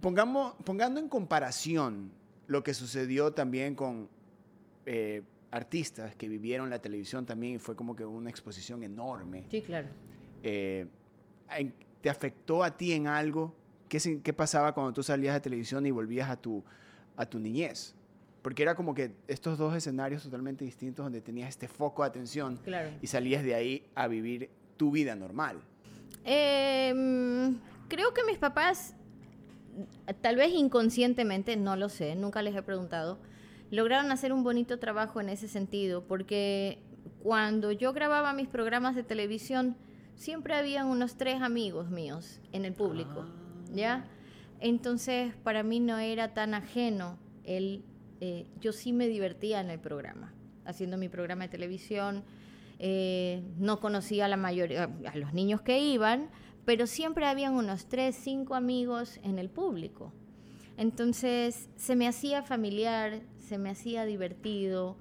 Pongamos, 0.00 0.54
pongando 0.64 0.98
en 0.98 1.08
comparación 1.08 2.10
lo 2.46 2.62
que 2.62 2.72
sucedió 2.72 3.34
también 3.34 3.74
con 3.74 4.08
eh, 4.86 5.22
artistas 5.50 6.16
que 6.16 6.28
vivieron 6.28 6.70
la 6.70 6.78
televisión 6.80 7.26
también 7.26 7.56
y 7.56 7.58
fue 7.58 7.76
como 7.76 7.94
que 7.94 8.06
una 8.06 8.30
exposición 8.30 8.82
enorme. 8.82 9.44
Sí, 9.50 9.60
claro. 9.60 9.88
Eh, 10.42 10.86
¿Te 12.00 12.08
afectó 12.08 12.64
a 12.64 12.74
ti 12.74 12.92
en 12.92 13.08
algo? 13.08 13.54
¿Qué, 13.86 14.20
¿Qué 14.22 14.32
pasaba 14.32 14.72
cuando 14.72 14.94
tú 14.94 15.02
salías 15.02 15.34
de 15.34 15.40
televisión 15.40 15.84
y 15.84 15.90
volvías 15.90 16.30
a 16.30 16.36
tu, 16.36 16.64
a 17.16 17.26
tu 17.26 17.38
niñez? 17.38 17.94
Porque 18.46 18.62
era 18.62 18.76
como 18.76 18.94
que 18.94 19.10
estos 19.26 19.58
dos 19.58 19.74
escenarios 19.74 20.22
totalmente 20.22 20.64
distintos 20.64 21.04
donde 21.04 21.20
tenías 21.20 21.48
este 21.48 21.66
foco 21.66 22.04
de 22.04 22.10
atención 22.10 22.60
y 23.02 23.08
salías 23.08 23.42
de 23.42 23.56
ahí 23.56 23.90
a 23.96 24.06
vivir 24.06 24.50
tu 24.76 24.92
vida 24.92 25.16
normal. 25.16 25.60
Em, 26.22 27.58
creo 27.88 28.14
que 28.14 28.22
mis 28.22 28.38
papás, 28.38 28.94
tal 30.20 30.36
vez 30.36 30.52
inconscientemente, 30.52 31.56
no 31.56 31.74
lo 31.74 31.88
sé, 31.88 32.14
nunca 32.14 32.40
les 32.40 32.54
he 32.54 32.62
preguntado, 32.62 33.18
lograron 33.72 34.12
hacer 34.12 34.32
un 34.32 34.44
bonito 34.44 34.78
trabajo 34.78 35.20
en 35.20 35.28
ese 35.28 35.48
sentido, 35.48 36.04
porque 36.04 36.78
cuando 37.24 37.72
yo 37.72 37.92
grababa 37.92 38.32
mis 38.32 38.46
programas 38.46 38.94
de 38.94 39.02
televisión, 39.02 39.74
siempre 40.14 40.54
habían 40.54 40.86
unos 40.86 41.16
tres 41.16 41.42
amigos 41.42 41.90
míos 41.90 42.40
en 42.52 42.64
el 42.64 42.74
público, 42.74 43.24
ah. 43.26 43.70
¿ya? 43.74 44.04
Entonces, 44.60 45.34
para 45.42 45.64
mí 45.64 45.80
no 45.80 45.98
era 45.98 46.32
tan 46.32 46.54
ajeno 46.54 47.18
el 47.42 47.82
eh, 48.20 48.46
yo 48.60 48.72
sí 48.72 48.92
me 48.92 49.08
divertía 49.08 49.60
en 49.60 49.70
el 49.70 49.78
programa, 49.78 50.32
haciendo 50.64 50.96
mi 50.96 51.08
programa 51.08 51.44
de 51.44 51.50
televisión. 51.50 52.24
Eh, 52.78 53.42
no 53.58 53.80
conocía 53.80 54.26
a 54.26 54.28
la 54.28 54.36
mayoría, 54.36 54.90
a 55.06 55.16
los 55.16 55.32
niños 55.32 55.62
que 55.62 55.78
iban, 55.78 56.28
pero 56.64 56.86
siempre 56.86 57.26
habían 57.26 57.54
unos 57.54 57.86
tres, 57.86 58.16
cinco 58.16 58.54
amigos 58.54 59.18
en 59.22 59.38
el 59.38 59.48
público. 59.48 60.12
Entonces 60.76 61.70
se 61.76 61.96
me 61.96 62.06
hacía 62.06 62.42
familiar, 62.42 63.20
se 63.38 63.56
me 63.56 63.70
hacía 63.70 64.04
divertido, 64.04 64.96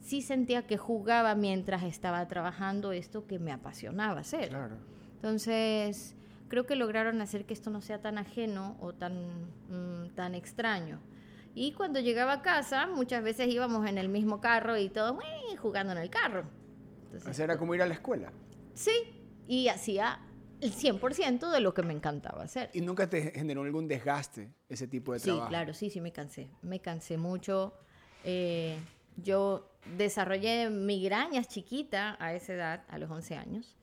sí 0.00 0.22
sentía 0.22 0.66
que 0.66 0.76
jugaba 0.76 1.34
mientras 1.34 1.82
estaba 1.82 2.26
trabajando 2.28 2.92
esto 2.92 3.26
que 3.26 3.38
me 3.38 3.50
apasionaba 3.50 4.20
hacer. 4.20 4.50
Claro. 4.50 4.76
Entonces, 5.16 6.14
creo 6.48 6.66
que 6.66 6.76
lograron 6.76 7.20
hacer 7.20 7.44
que 7.44 7.54
esto 7.54 7.70
no 7.70 7.80
sea 7.80 8.00
tan 8.00 8.18
ajeno 8.18 8.76
o 8.80 8.92
tan, 8.92 9.14
mm, 9.68 10.14
tan 10.14 10.34
extraño. 10.34 11.00
Y 11.56 11.72
cuando 11.72 12.00
llegaba 12.00 12.34
a 12.34 12.42
casa, 12.42 12.86
muchas 12.86 13.24
veces 13.24 13.48
íbamos 13.48 13.88
en 13.88 13.96
el 13.96 14.10
mismo 14.10 14.40
carro 14.42 14.76
y 14.76 14.90
todo 14.90 15.14
"Uy", 15.14 15.56
jugando 15.56 15.92
en 15.92 15.98
el 15.98 16.10
carro. 16.10 16.44
Entonces, 17.06 17.34
sea, 17.34 17.44
era 17.46 17.58
como 17.58 17.74
ir 17.74 17.80
a 17.80 17.86
la 17.86 17.94
escuela. 17.94 18.30
sí, 18.74 18.92
y 19.48 19.68
hacía 19.68 20.20
el 20.60 20.72
100% 20.72 21.50
de 21.50 21.60
lo 21.60 21.72
que 21.72 21.82
me 21.82 21.94
encantaba 21.94 22.42
hacer. 22.42 22.68
¿Y 22.74 22.82
nunca 22.82 23.08
te 23.08 23.30
generó 23.32 23.62
algún 23.62 23.88
desgaste 23.88 24.50
ese 24.68 24.86
tipo 24.86 25.14
de 25.14 25.18
Sí, 25.18 25.24
trabajo? 25.30 25.48
claro, 25.48 25.72
sí, 25.72 25.88
sí, 25.88 26.00
me 26.02 26.12
cansé. 26.12 26.48
Me 26.60 26.80
cansé 26.80 27.16
mucho. 27.16 27.72
Eh, 28.22 28.78
yo 29.16 29.70
desarrollé 29.96 30.68
migrañas 30.68 31.48
chiquita 31.48 32.16
a 32.20 32.34
esa 32.34 32.52
edad, 32.52 32.84
a 32.88 32.98
los 32.98 33.10
11 33.10 33.34
años. 33.34 33.76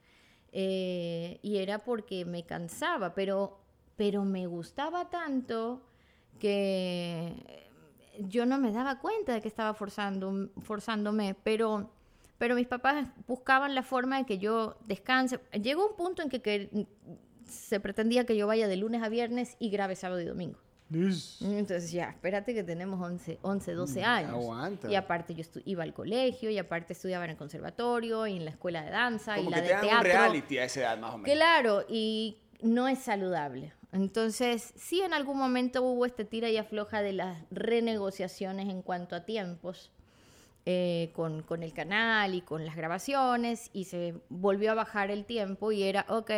eh, 0.56 1.40
y 1.42 1.58
era 1.58 1.80
porque 1.80 2.26
me 2.26 2.46
cansaba, 2.46 3.16
pero, 3.16 3.58
pero 3.96 4.24
me 4.24 4.46
gustaba 4.46 5.10
tanto 5.10 5.82
que 6.40 7.63
yo 8.20 8.46
no 8.46 8.58
me 8.60 8.72
daba 8.72 9.00
cuenta 9.00 9.34
de 9.34 9.42
que 9.42 9.48
estaba 9.48 9.74
forzando, 9.74 10.50
forzándome, 10.62 11.36
pero, 11.44 11.90
pero 12.38 12.56
mis 12.56 12.68
papás 12.68 13.08
buscaban 13.28 13.74
la 13.76 13.84
forma 13.84 14.18
de 14.18 14.26
que 14.26 14.38
yo 14.38 14.78
descanse. 14.86 15.40
Llegó 15.62 15.88
un 15.90 15.96
punto 15.96 16.22
en 16.22 16.30
que, 16.30 16.42
que 16.42 16.88
se 17.46 17.80
pretendía 17.80 18.26
que 18.26 18.36
yo 18.38 18.48
vaya 18.48 18.68
de 18.68 18.78
lunes 18.78 19.02
a 19.04 19.10
viernes 19.10 19.56
y 19.60 19.70
grabe 19.70 19.96
sábado 19.96 20.22
y 20.22 20.26
domingo. 20.26 20.60
Entonces 21.42 21.92
ya, 21.92 22.10
espérate 22.10 22.54
que 22.54 22.64
tenemos 22.64 23.02
11, 23.02 23.40
11 23.42 23.74
12 23.74 24.02
Mm, 24.02 24.04
años. 24.06 24.30
aguanta. 24.34 24.92
Y 24.92 24.96
aparte 24.96 25.34
yo 25.34 25.44
iba 25.66 25.82
al 25.84 25.94
colegio 25.94 26.52
y 26.52 26.58
aparte 26.60 26.94
estudiaba 26.94 27.26
en 27.26 27.32
el 27.32 27.38
conservatorio 27.38 28.28
y 28.28 28.36
en 28.38 28.46
la 28.46 28.52
escuela 28.52 28.84
de 28.84 28.92
danza 28.92 29.36
Como 29.36 29.50
y 29.50 29.54
que 29.54 29.60
la 29.60 29.64
te 29.64 29.68
de 29.70 29.74
dan 29.74 29.84
un 29.86 29.90
teatro. 29.90 30.10
reality 30.12 30.58
a 30.60 30.66
esa 30.66 30.80
edad, 30.82 30.98
más 31.00 31.16
o 31.16 31.18
menos. 31.18 31.36
Claro, 31.36 31.84
y 31.90 32.38
no 32.62 32.88
es 32.88 33.00
saludable. 33.00 33.74
Entonces, 33.94 34.74
sí 34.76 35.02
en 35.02 35.14
algún 35.14 35.38
momento 35.38 35.84
hubo 35.84 36.06
este 36.06 36.26
tira 36.26 36.50
y 36.50 36.58
afloja 36.58 37.02
de 37.02 37.14
las 37.14 37.38
renegociaciones 37.52 38.68
en 38.70 38.82
cuanto 38.82 39.16
a 39.16 39.24
tiempos 39.26 39.92
eh, 40.66 41.12
con, 41.14 41.44
con 41.44 41.62
el 41.62 41.74
canal 41.74 42.34
y 42.36 42.42
con 42.42 42.66
las 42.66 42.76
grabaciones 42.76 43.70
y 43.74 43.84
se 43.86 44.16
volvió 44.30 44.72
a 44.72 44.76
bajar 44.76 45.12
el 45.12 45.26
tiempo 45.26 45.72
y 45.72 45.84
era, 45.84 46.06
ok, 46.10 46.32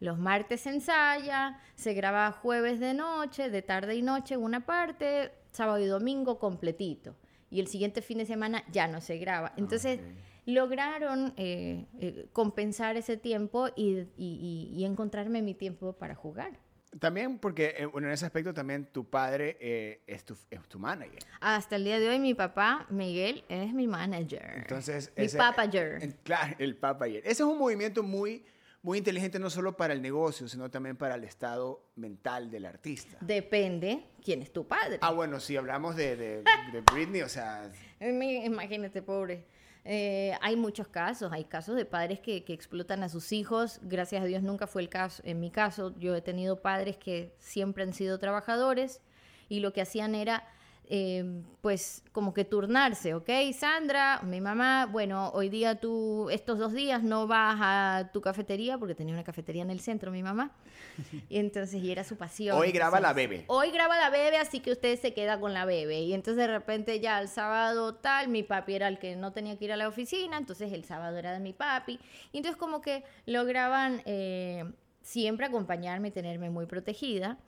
los 0.00 0.18
martes 0.18 0.60
se 0.60 0.70
ensaya, 0.70 1.58
se 1.74 1.94
graba 1.94 2.30
jueves 2.30 2.78
de 2.78 2.94
noche, 2.94 3.50
de 3.50 3.62
tarde 3.62 3.96
y 3.96 4.02
noche 4.02 4.36
una 4.36 4.64
parte, 4.66 5.32
sábado 5.50 5.78
y 5.78 5.86
domingo 5.86 6.38
completito. 6.38 7.16
Y 7.50 7.58
el 7.58 7.66
siguiente 7.66 8.02
fin 8.02 8.18
de 8.18 8.26
semana 8.26 8.62
ya 8.70 8.86
no 8.86 9.00
se 9.00 9.16
graba. 9.18 9.52
Entonces, 9.56 9.98
ok. 10.00 10.06
lograron 10.46 11.32
eh, 11.36 11.86
eh, 11.98 12.26
compensar 12.32 12.96
ese 12.96 13.16
tiempo 13.16 13.68
y- 13.74 14.00
y- 14.16 14.70
y 14.72 14.84
encontrarme 14.84 15.42
mi 15.42 15.54
tiempo 15.54 15.94
para 15.94 16.14
jugar. 16.14 16.52
También 16.98 17.38
porque, 17.38 17.74
eh, 17.78 17.86
bueno, 17.86 18.08
en 18.08 18.14
ese 18.14 18.26
aspecto 18.26 18.52
también 18.52 18.86
tu 18.86 19.04
padre 19.08 19.56
eh, 19.60 20.02
es, 20.08 20.24
tu, 20.24 20.36
es 20.50 20.60
tu 20.68 20.78
manager. 20.78 21.20
Hasta 21.40 21.76
el 21.76 21.84
día 21.84 22.00
de 22.00 22.08
hoy 22.08 22.18
mi 22.18 22.34
papá, 22.34 22.86
Miguel, 22.90 23.44
es 23.48 23.72
mi 23.72 23.86
manager. 23.86 24.54
Entonces, 24.56 25.12
mi 25.16 25.24
ese- 25.26 25.38
papager. 25.38 26.16
Claro, 26.24 26.56
el 26.58 26.76
papager. 26.76 27.18
Ese 27.18 27.30
es 27.30 27.48
un 27.48 27.58
movimiento 27.58 28.02
muy, 28.02 28.44
muy 28.82 28.98
inteligente 28.98 29.38
no 29.38 29.50
solo 29.50 29.76
para 29.76 29.92
el 29.92 30.02
negocio, 30.02 30.48
sino 30.48 30.68
también 30.68 30.96
para 30.96 31.14
el 31.14 31.22
estado 31.22 31.84
mental 31.94 32.50
del 32.50 32.66
artista. 32.66 33.18
Depende 33.20 34.06
quién 34.24 34.42
es 34.42 34.52
tu 34.52 34.66
padre. 34.66 34.98
Ah, 35.00 35.12
bueno, 35.12 35.38
si 35.38 35.56
hablamos 35.56 35.94
de, 35.94 36.16
de, 36.16 36.42
de 36.72 36.80
Britney, 36.92 37.22
o 37.22 37.28
sea, 37.28 37.70
Imagínate, 38.00 39.00
pobre. 39.02 39.44
Eh, 39.84 40.34
hay 40.42 40.56
muchos 40.56 40.88
casos, 40.88 41.32
hay 41.32 41.44
casos 41.44 41.76
de 41.76 41.84
padres 41.84 42.20
que, 42.20 42.44
que 42.44 42.52
explotan 42.52 43.02
a 43.02 43.08
sus 43.08 43.32
hijos. 43.32 43.80
Gracias 43.82 44.22
a 44.22 44.26
Dios 44.26 44.42
nunca 44.42 44.66
fue 44.66 44.82
el 44.82 44.88
caso. 44.88 45.22
En 45.24 45.40
mi 45.40 45.50
caso, 45.50 45.94
yo 45.98 46.14
he 46.14 46.20
tenido 46.20 46.60
padres 46.60 46.96
que 46.96 47.34
siempre 47.38 47.82
han 47.82 47.94
sido 47.94 48.18
trabajadores 48.18 49.00
y 49.48 49.60
lo 49.60 49.72
que 49.72 49.80
hacían 49.80 50.14
era, 50.14 50.44
eh, 50.92 51.24
pues, 51.60 52.02
como 52.10 52.34
que 52.34 52.44
turnarse, 52.44 53.14
¿ok? 53.14 53.30
Sandra, 53.56 54.20
mi 54.24 54.40
mamá, 54.40 54.86
bueno, 54.90 55.30
hoy 55.34 55.48
día 55.48 55.76
tú, 55.76 56.28
estos 56.30 56.58
dos 56.58 56.72
días 56.72 57.04
no 57.04 57.28
vas 57.28 57.58
a 57.60 58.10
tu 58.12 58.20
cafetería, 58.20 58.76
porque 58.76 58.96
tenía 58.96 59.14
una 59.14 59.22
cafetería 59.22 59.62
en 59.62 59.70
el 59.70 59.78
centro, 59.78 60.10
mi 60.10 60.22
mamá. 60.22 60.50
Y 61.28 61.38
entonces, 61.38 61.80
y 61.80 61.92
era 61.92 62.02
su 62.02 62.16
pasión. 62.16 62.58
Hoy 62.58 62.72
graba 62.72 62.98
la 62.98 63.12
bebé. 63.12 63.44
Hoy 63.46 63.70
graba 63.70 63.96
la 63.96 64.10
bebé, 64.10 64.36
así 64.38 64.58
que 64.58 64.72
usted 64.72 64.98
se 64.98 65.14
queda 65.14 65.38
con 65.38 65.54
la 65.54 65.64
bebé. 65.64 66.00
Y 66.00 66.12
entonces 66.12 66.38
de 66.38 66.48
repente 66.48 66.98
ya 66.98 67.20
el 67.20 67.28
sábado 67.28 67.94
tal, 67.94 68.28
mi 68.28 68.42
papi 68.42 68.74
era 68.74 68.88
el 68.88 68.98
que 68.98 69.14
no 69.14 69.32
tenía 69.32 69.56
que 69.56 69.66
ir 69.66 69.72
a 69.72 69.76
la 69.76 69.86
oficina, 69.86 70.38
entonces 70.38 70.72
el 70.72 70.84
sábado 70.84 71.16
era 71.16 71.32
de 71.32 71.38
mi 71.38 71.52
papi. 71.52 72.00
Y 72.32 72.38
entonces 72.38 72.56
como 72.58 72.80
que 72.80 73.04
lograban 73.26 74.02
eh, 74.06 74.64
siempre 75.02 75.46
acompañarme 75.46 76.08
y 76.08 76.10
tenerme 76.10 76.50
muy 76.50 76.66
protegida. 76.66 77.38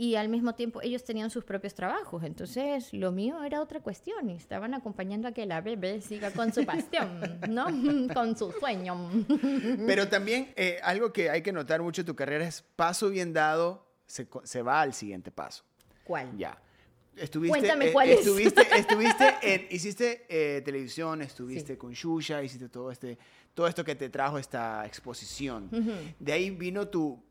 Y 0.00 0.16
al 0.16 0.30
mismo 0.30 0.54
tiempo 0.54 0.80
ellos 0.80 1.04
tenían 1.04 1.28
sus 1.28 1.44
propios 1.44 1.74
trabajos. 1.74 2.24
Entonces 2.24 2.90
lo 2.94 3.12
mío 3.12 3.44
era 3.44 3.60
otra 3.60 3.80
cuestión. 3.80 4.30
Y 4.30 4.34
estaban 4.34 4.72
acompañando 4.72 5.28
a 5.28 5.32
que 5.32 5.44
la 5.44 5.60
bebé 5.60 6.00
siga 6.00 6.30
con 6.30 6.54
su 6.54 6.64
pasión, 6.64 7.20
¿no? 7.50 7.66
con 8.14 8.34
su 8.34 8.50
sueño. 8.52 9.10
Pero 9.86 10.08
también 10.08 10.54
eh, 10.56 10.78
algo 10.82 11.12
que 11.12 11.28
hay 11.28 11.42
que 11.42 11.52
notar 11.52 11.82
mucho 11.82 12.00
en 12.00 12.06
tu 12.06 12.16
carrera 12.16 12.46
es 12.46 12.62
paso 12.76 13.10
bien 13.10 13.34
dado, 13.34 13.86
se, 14.06 14.26
se 14.44 14.62
va 14.62 14.80
al 14.80 14.94
siguiente 14.94 15.30
paso. 15.30 15.64
¿Cuál? 16.02 16.34
Ya. 16.38 16.58
Estuviste, 17.14 17.58
Cuéntame 17.58 17.88
eh, 17.88 17.92
cuál 17.92 18.08
es. 18.08 18.20
estuviste, 18.20 18.62
estuviste 18.78 19.34
en, 19.42 19.66
hiciste 19.70 20.24
eh, 20.30 20.62
televisión, 20.62 21.20
estuviste 21.20 21.74
Sí. 21.74 21.76
con 21.78 21.92
Shusha, 21.92 22.42
hiciste 22.42 22.70
todo 22.70 22.90
este, 22.90 23.18
todo 23.52 23.66
esto 23.66 23.84
que 23.84 23.94
te 23.96 24.08
trajo 24.08 24.38
esta 24.38 24.86
exposición. 24.86 25.68
De 26.18 26.32
ahí 26.32 26.48
vino 26.48 26.88
tu, 26.88 27.22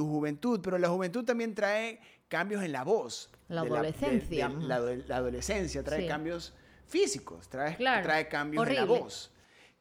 tu 0.00 0.06
juventud, 0.08 0.60
pero 0.62 0.78
la 0.78 0.88
juventud 0.88 1.24
también 1.26 1.54
trae 1.54 2.00
cambios 2.26 2.62
en 2.62 2.72
la 2.72 2.84
voz. 2.84 3.28
La 3.48 3.62
de- 3.64 3.68
adolescencia. 3.68 4.48
de 4.48 4.64
la, 4.66 4.76
ado- 4.76 4.96
la 5.06 5.16
adolescencia 5.16 5.82
trae 5.84 6.00
Sí. 6.02 6.08
cambios 6.08 6.54
físicos, 6.86 7.48
trae, 7.50 7.76
Claro. 7.76 8.02
trae 8.02 8.26
cambios 8.28 8.66
en 8.66 8.74
la 8.76 8.84
voz. 8.86 9.30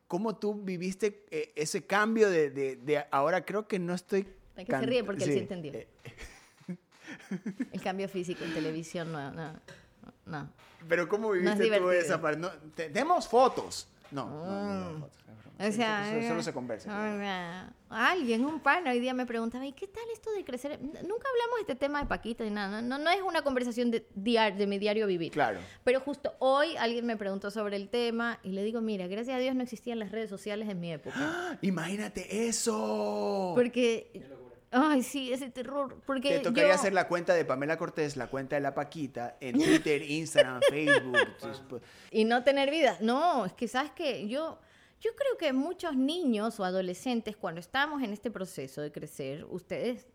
¿Cómo 0.08 0.36
tú 0.36 0.56
viviste 0.56 1.26
eh, 1.32 1.54
ese 1.56 1.86
cambio 1.86 2.30
de, 2.30 2.50
de- 2.50 2.76
de 2.76 3.06
ahora 3.12 3.46
creo 3.46 3.66
que 3.66 3.80
no 3.80 3.94
estoy... 3.94 4.28
Es 4.58 4.66
que 4.66 4.72
se 4.78 4.86
ríe 4.86 5.06
porque 5.06 5.24
él 5.24 5.32
sí 5.32 5.40
entendió. 5.40 5.72
eh, 5.74 5.88
El 7.72 7.82
cambio 7.82 8.10
físico 8.10 8.44
en 8.44 8.54
televisión 8.54 9.12
no, 9.14 9.32
no, 9.32 9.54
no. 10.26 10.50
Pero 10.90 11.08
¿cómo 11.08 11.34
es 11.34 11.42
viviste 11.44 11.80
tú 11.80 11.92
esa 11.92 12.20
parte? 12.22 12.40
No, 12.42 12.52
te- 12.76 12.90
demos 12.90 13.26
fotos. 13.26 13.88
No, 14.12 14.28
no, 14.30 14.46
no, 14.46 14.92
no, 14.92 15.00
fotos, 15.00 15.18
es 15.20 15.26
broma. 15.44 15.49
O 15.60 15.72
sea, 15.74 16.10
Solo- 16.10 16.28
solo, 16.28 16.44
se 16.44 16.54
conversa. 16.54 16.90
o 16.90 17.18
sea, 17.20 17.74
alguien, 17.90 18.46
un 18.46 18.62
pana, 18.62 18.92
hoy 18.92 19.00
día 19.02 19.14
me 19.14 19.26
preguntaba, 19.26 19.66
¿y 19.66 19.74
qué 19.74 19.88
tal 19.88 20.04
esto 20.14 20.32
de 20.32 20.46
crecer? 20.46 20.80
Nunca 20.82 20.96
hablamos 21.04 21.56
de 21.58 21.62
este 21.62 21.76
tema 21.76 22.00
de 22.02 22.06
Paquita 22.08 22.46
ni 22.46 22.50
nada. 22.52 22.82
No, 22.82 22.98
no 22.98 23.10
es 23.10 23.22
una 23.22 23.42
conversación 23.42 23.92
de, 23.92 24.08
diar- 24.16 24.56
de 24.56 24.68
mi 24.68 24.78
diario 24.80 25.06
vivir. 25.06 25.32
Claro. 25.34 25.60
Pero 25.84 26.00
justo 26.00 26.34
hoy 26.40 26.78
alguien 26.78 27.06
me 27.06 27.18
preguntó 27.18 27.52
sobre 27.52 27.76
el 27.76 27.90
tema 27.90 28.40
y 28.42 28.52
le 28.54 28.64
digo, 28.64 28.80
mira, 28.80 29.08
gracias 29.08 29.36
a 29.36 29.40
Dios 29.40 29.54
no 29.54 29.64
existían 29.64 30.00
las 30.00 30.12
redes 30.12 30.30
sociales 30.30 30.70
en 30.70 30.80
mi 30.80 30.94
época. 30.94 31.16
¡Ah! 31.20 31.58
Imagínate 31.62 32.48
eso. 32.48 33.52
Porque... 33.56 34.38
Ay, 34.72 35.02
sí, 35.02 35.34
ese 35.34 35.50
terror. 35.50 35.98
Porque 36.06 36.30
Te 36.38 36.40
tocaría 36.42 36.70
yo- 36.70 36.76
hacer 36.76 36.94
la 36.94 37.08
cuenta 37.08 37.34
de 37.34 37.44
Pamela 37.44 37.76
Cortés, 37.76 38.16
la 38.16 38.28
cuenta 38.28 38.56
de 38.56 38.62
la 38.62 38.76
Paquita, 38.76 39.36
en 39.42 39.54
Twitter, 39.84 40.04
Instagram, 40.04 40.62
Facebook. 40.70 41.18
tus- 41.68 41.82
y 42.12 42.24
no 42.24 42.44
tener 42.44 42.70
vida. 42.70 42.96
No, 43.02 43.46
es 43.46 43.54
que 43.54 43.68
sabes 43.68 43.90
que 43.92 44.28
yo, 44.28 44.60
yo 45.02 45.16
creo 45.16 45.38
que 45.38 45.54
muchos 45.54 45.96
niños 45.96 46.60
o 46.60 46.66
adolescentes, 46.66 47.38
cuando 47.38 47.62
estamos 47.62 48.04
en 48.04 48.12
este 48.12 48.30
proceso 48.30 48.82
de 48.82 48.92
crecer, 48.92 49.46
ustedes 49.46 50.08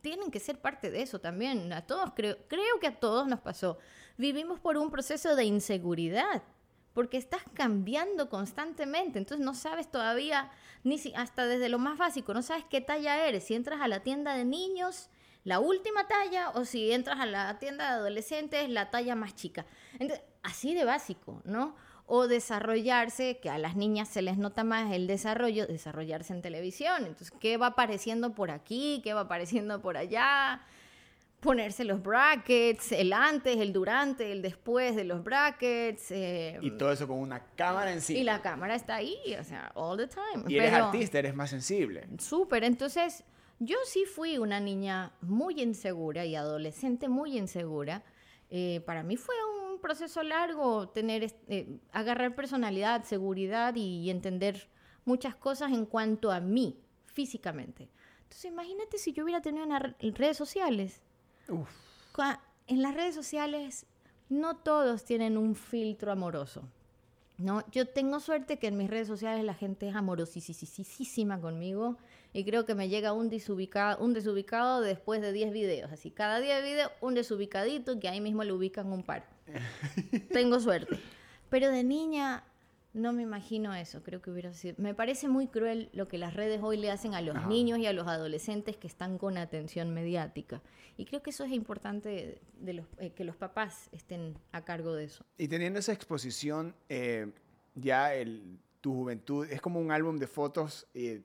tienen 0.00 0.30
que 0.30 0.40
ser 0.40 0.58
parte 0.60 0.90
de 0.90 1.02
eso 1.02 1.20
también. 1.20 1.72
A 1.72 1.86
todos, 1.86 2.12
creo, 2.14 2.38
creo 2.48 2.80
que 2.80 2.86
a 2.86 2.98
todos 2.98 3.26
nos 3.26 3.40
pasó. 3.40 3.78
Vivimos 4.16 4.58
por 4.58 4.78
un 4.78 4.90
proceso 4.90 5.36
de 5.36 5.44
inseguridad. 5.44 6.42
Porque 6.94 7.16
estás 7.16 7.40
cambiando 7.54 8.28
constantemente, 8.28 9.18
entonces 9.18 9.42
no 9.42 9.54
sabes 9.54 9.90
todavía, 9.90 10.50
ni 10.84 10.98
si, 10.98 11.14
hasta 11.14 11.46
desde 11.46 11.70
lo 11.70 11.78
más 11.78 11.96
básico, 11.96 12.34
no 12.34 12.42
sabes 12.42 12.66
qué 12.68 12.82
talla 12.82 13.26
eres. 13.26 13.44
Si 13.44 13.54
entras 13.54 13.80
a 13.80 13.88
la 13.88 14.00
tienda 14.00 14.34
de 14.34 14.44
niños, 14.44 15.08
la 15.42 15.58
última 15.58 16.06
talla, 16.06 16.50
o 16.50 16.66
si 16.66 16.92
entras 16.92 17.18
a 17.18 17.24
la 17.24 17.58
tienda 17.58 17.86
de 17.86 17.90
adolescentes, 17.92 18.68
la 18.68 18.90
talla 18.90 19.14
más 19.14 19.34
chica. 19.34 19.64
Entonces, 19.94 20.22
así 20.42 20.74
de 20.74 20.84
básico, 20.84 21.40
¿no? 21.44 21.76
O 22.14 22.28
desarrollarse, 22.28 23.38
que 23.38 23.48
a 23.48 23.56
las 23.56 23.74
niñas 23.74 24.06
se 24.08 24.20
les 24.20 24.36
nota 24.36 24.64
más 24.64 24.92
el 24.92 25.06
desarrollo, 25.06 25.66
desarrollarse 25.66 26.34
en 26.34 26.42
televisión. 26.42 27.06
Entonces, 27.06 27.30
¿qué 27.40 27.56
va 27.56 27.68
apareciendo 27.68 28.34
por 28.34 28.50
aquí? 28.50 29.00
¿Qué 29.02 29.14
va 29.14 29.22
apareciendo 29.22 29.80
por 29.80 29.96
allá? 29.96 30.60
ponerse 31.40 31.82
los 31.84 32.00
brackets, 32.00 32.92
el 32.92 33.12
antes, 33.12 33.56
el 33.56 33.72
durante, 33.72 34.30
el 34.30 34.42
después 34.42 34.94
de 34.94 35.02
los 35.02 35.24
brackets. 35.24 36.12
eh, 36.12 36.56
Y 36.62 36.70
todo 36.78 36.92
eso 36.92 37.08
con 37.08 37.18
una 37.18 37.40
cámara 37.56 37.92
encima. 37.92 38.20
y 38.20 38.22
la 38.22 38.40
cámara 38.40 38.76
está 38.76 38.94
ahí, 38.94 39.16
o 39.40 39.42
sea, 39.42 39.72
all 39.74 39.96
the 39.98 40.06
time. 40.06 40.44
Y 40.46 40.56
eres 40.58 40.70
Pero- 40.70 40.84
artista, 40.86 41.18
eres 41.18 41.34
más 41.34 41.50
sensible. 41.50 42.06
Súper, 42.20 42.62
entonces 42.62 43.24
yo 43.58 43.76
sí 43.86 44.04
fui 44.04 44.38
una 44.38 44.60
niña 44.60 45.10
muy 45.20 45.60
insegura 45.60 46.24
y 46.24 46.36
adolescente 46.36 47.08
muy 47.08 47.36
insegura. 47.36 48.04
Eh, 48.48 48.80
para 48.86 49.02
mí 49.02 49.16
fue 49.16 49.34
proceso 49.82 50.22
largo 50.22 50.88
tener, 50.88 51.34
eh, 51.48 51.78
agarrar 51.92 52.34
personalidad, 52.34 53.04
seguridad 53.04 53.74
y, 53.74 53.98
y 54.00 54.10
entender 54.10 54.68
muchas 55.04 55.34
cosas 55.34 55.72
en 55.72 55.84
cuanto 55.84 56.30
a 56.32 56.40
mí, 56.40 56.80
físicamente. 57.04 57.90
Entonces 58.22 58.46
imagínate 58.46 58.96
si 58.96 59.12
yo 59.12 59.24
hubiera 59.24 59.42
tenido 59.42 59.66
una 59.66 59.78
re- 59.80 59.94
redes 60.12 60.38
sociales. 60.38 61.02
Uf. 61.48 61.68
En 62.68 62.80
las 62.80 62.94
redes 62.94 63.14
sociales 63.14 63.84
no 64.30 64.56
todos 64.56 65.04
tienen 65.04 65.36
un 65.36 65.54
filtro 65.54 66.10
amoroso. 66.12 66.62
No, 67.42 67.64
yo 67.72 67.88
tengo 67.88 68.20
suerte 68.20 68.58
que 68.58 68.68
en 68.68 68.76
mis 68.76 68.88
redes 68.88 69.08
sociales 69.08 69.44
la 69.44 69.54
gente 69.54 69.88
es 69.88 69.96
amorosísima 69.96 71.40
conmigo 71.40 71.96
y 72.32 72.44
creo 72.44 72.64
que 72.64 72.76
me 72.76 72.88
llega 72.88 73.12
un 73.12 73.28
desubicado, 73.28 74.02
un 74.02 74.14
desubicado 74.14 74.80
después 74.80 75.20
de 75.20 75.32
10 75.32 75.52
videos. 75.52 75.90
Así, 75.90 76.12
cada 76.12 76.38
10 76.38 76.62
videos, 76.62 76.92
un 77.00 77.14
desubicadito 77.14 77.98
que 77.98 78.08
ahí 78.08 78.20
mismo 78.20 78.44
le 78.44 78.52
ubican 78.52 78.92
un 78.92 79.02
par. 79.02 79.26
tengo 80.32 80.60
suerte. 80.60 81.00
Pero 81.50 81.68
de 81.68 81.82
niña 81.82 82.44
no 82.94 83.12
me 83.12 83.22
imagino 83.22 83.74
eso, 83.74 84.02
creo 84.02 84.20
que 84.20 84.30
hubiera 84.30 84.52
sido... 84.52 84.74
Me 84.78 84.94
parece 84.94 85.28
muy 85.28 85.46
cruel 85.46 85.88
lo 85.92 86.08
que 86.08 86.18
las 86.18 86.34
redes 86.34 86.60
hoy 86.62 86.76
le 86.76 86.90
hacen 86.90 87.14
a 87.14 87.22
los 87.22 87.36
Ajá. 87.36 87.48
niños 87.48 87.78
y 87.78 87.86
a 87.86 87.92
los 87.92 88.06
adolescentes 88.06 88.76
que 88.76 88.86
están 88.86 89.16
con 89.18 89.38
atención 89.38 89.94
mediática. 89.94 90.60
Y 90.98 91.06
creo 91.06 91.22
que 91.22 91.30
eso 91.30 91.44
es 91.44 91.52
importante 91.52 92.42
de 92.54 92.72
los, 92.74 92.86
eh, 92.98 93.10
que 93.12 93.24
los 93.24 93.34
papás 93.36 93.88
estén 93.92 94.36
a 94.52 94.64
cargo 94.64 94.94
de 94.94 95.04
eso. 95.04 95.24
Y 95.38 95.48
teniendo 95.48 95.78
esa 95.78 95.92
exposición, 95.92 96.74
eh, 96.90 97.32
ya 97.74 98.14
el, 98.14 98.58
tu 98.82 98.92
juventud 98.92 99.46
es 99.50 99.60
como 99.62 99.80
un 99.80 99.90
álbum 99.90 100.18
de 100.18 100.26
fotos 100.26 100.86
eh, 100.92 101.22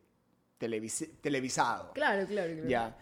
televis- 0.59 1.11
televisado. 1.21 1.91
Claro, 1.93 2.25
claro, 2.27 2.53
claro. 2.53 2.69
Ya. 2.69 2.97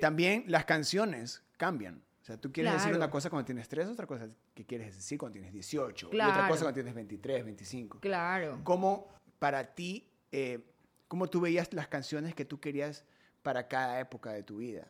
También 0.00 0.44
las 0.46 0.64
canciones 0.64 1.42
cambian. 1.58 2.02
O 2.26 2.28
sea, 2.28 2.36
tú 2.36 2.50
quieres 2.50 2.72
decir 2.72 2.92
una 2.92 3.08
cosa 3.08 3.30
cuando 3.30 3.46
tienes 3.46 3.68
3, 3.68 3.86
otra 3.86 4.04
cosa 4.04 4.28
que 4.52 4.66
quieres 4.66 4.96
decir 4.96 5.16
cuando 5.16 5.34
tienes 5.34 5.52
18, 5.52 6.08
y 6.12 6.16
otra 6.16 6.48
cosa 6.48 6.62
cuando 6.62 6.72
tienes 6.72 6.92
23, 6.92 7.44
25. 7.44 8.00
Claro. 8.00 8.58
¿Cómo 8.64 9.06
para 9.38 9.74
ti, 9.76 10.10
eh, 10.32 10.58
cómo 11.06 11.28
tú 11.28 11.40
veías 11.40 11.72
las 11.72 11.86
canciones 11.86 12.34
que 12.34 12.44
tú 12.44 12.58
querías 12.58 13.04
para 13.44 13.68
cada 13.68 14.00
época 14.00 14.32
de 14.32 14.42
tu 14.42 14.56
vida? 14.56 14.88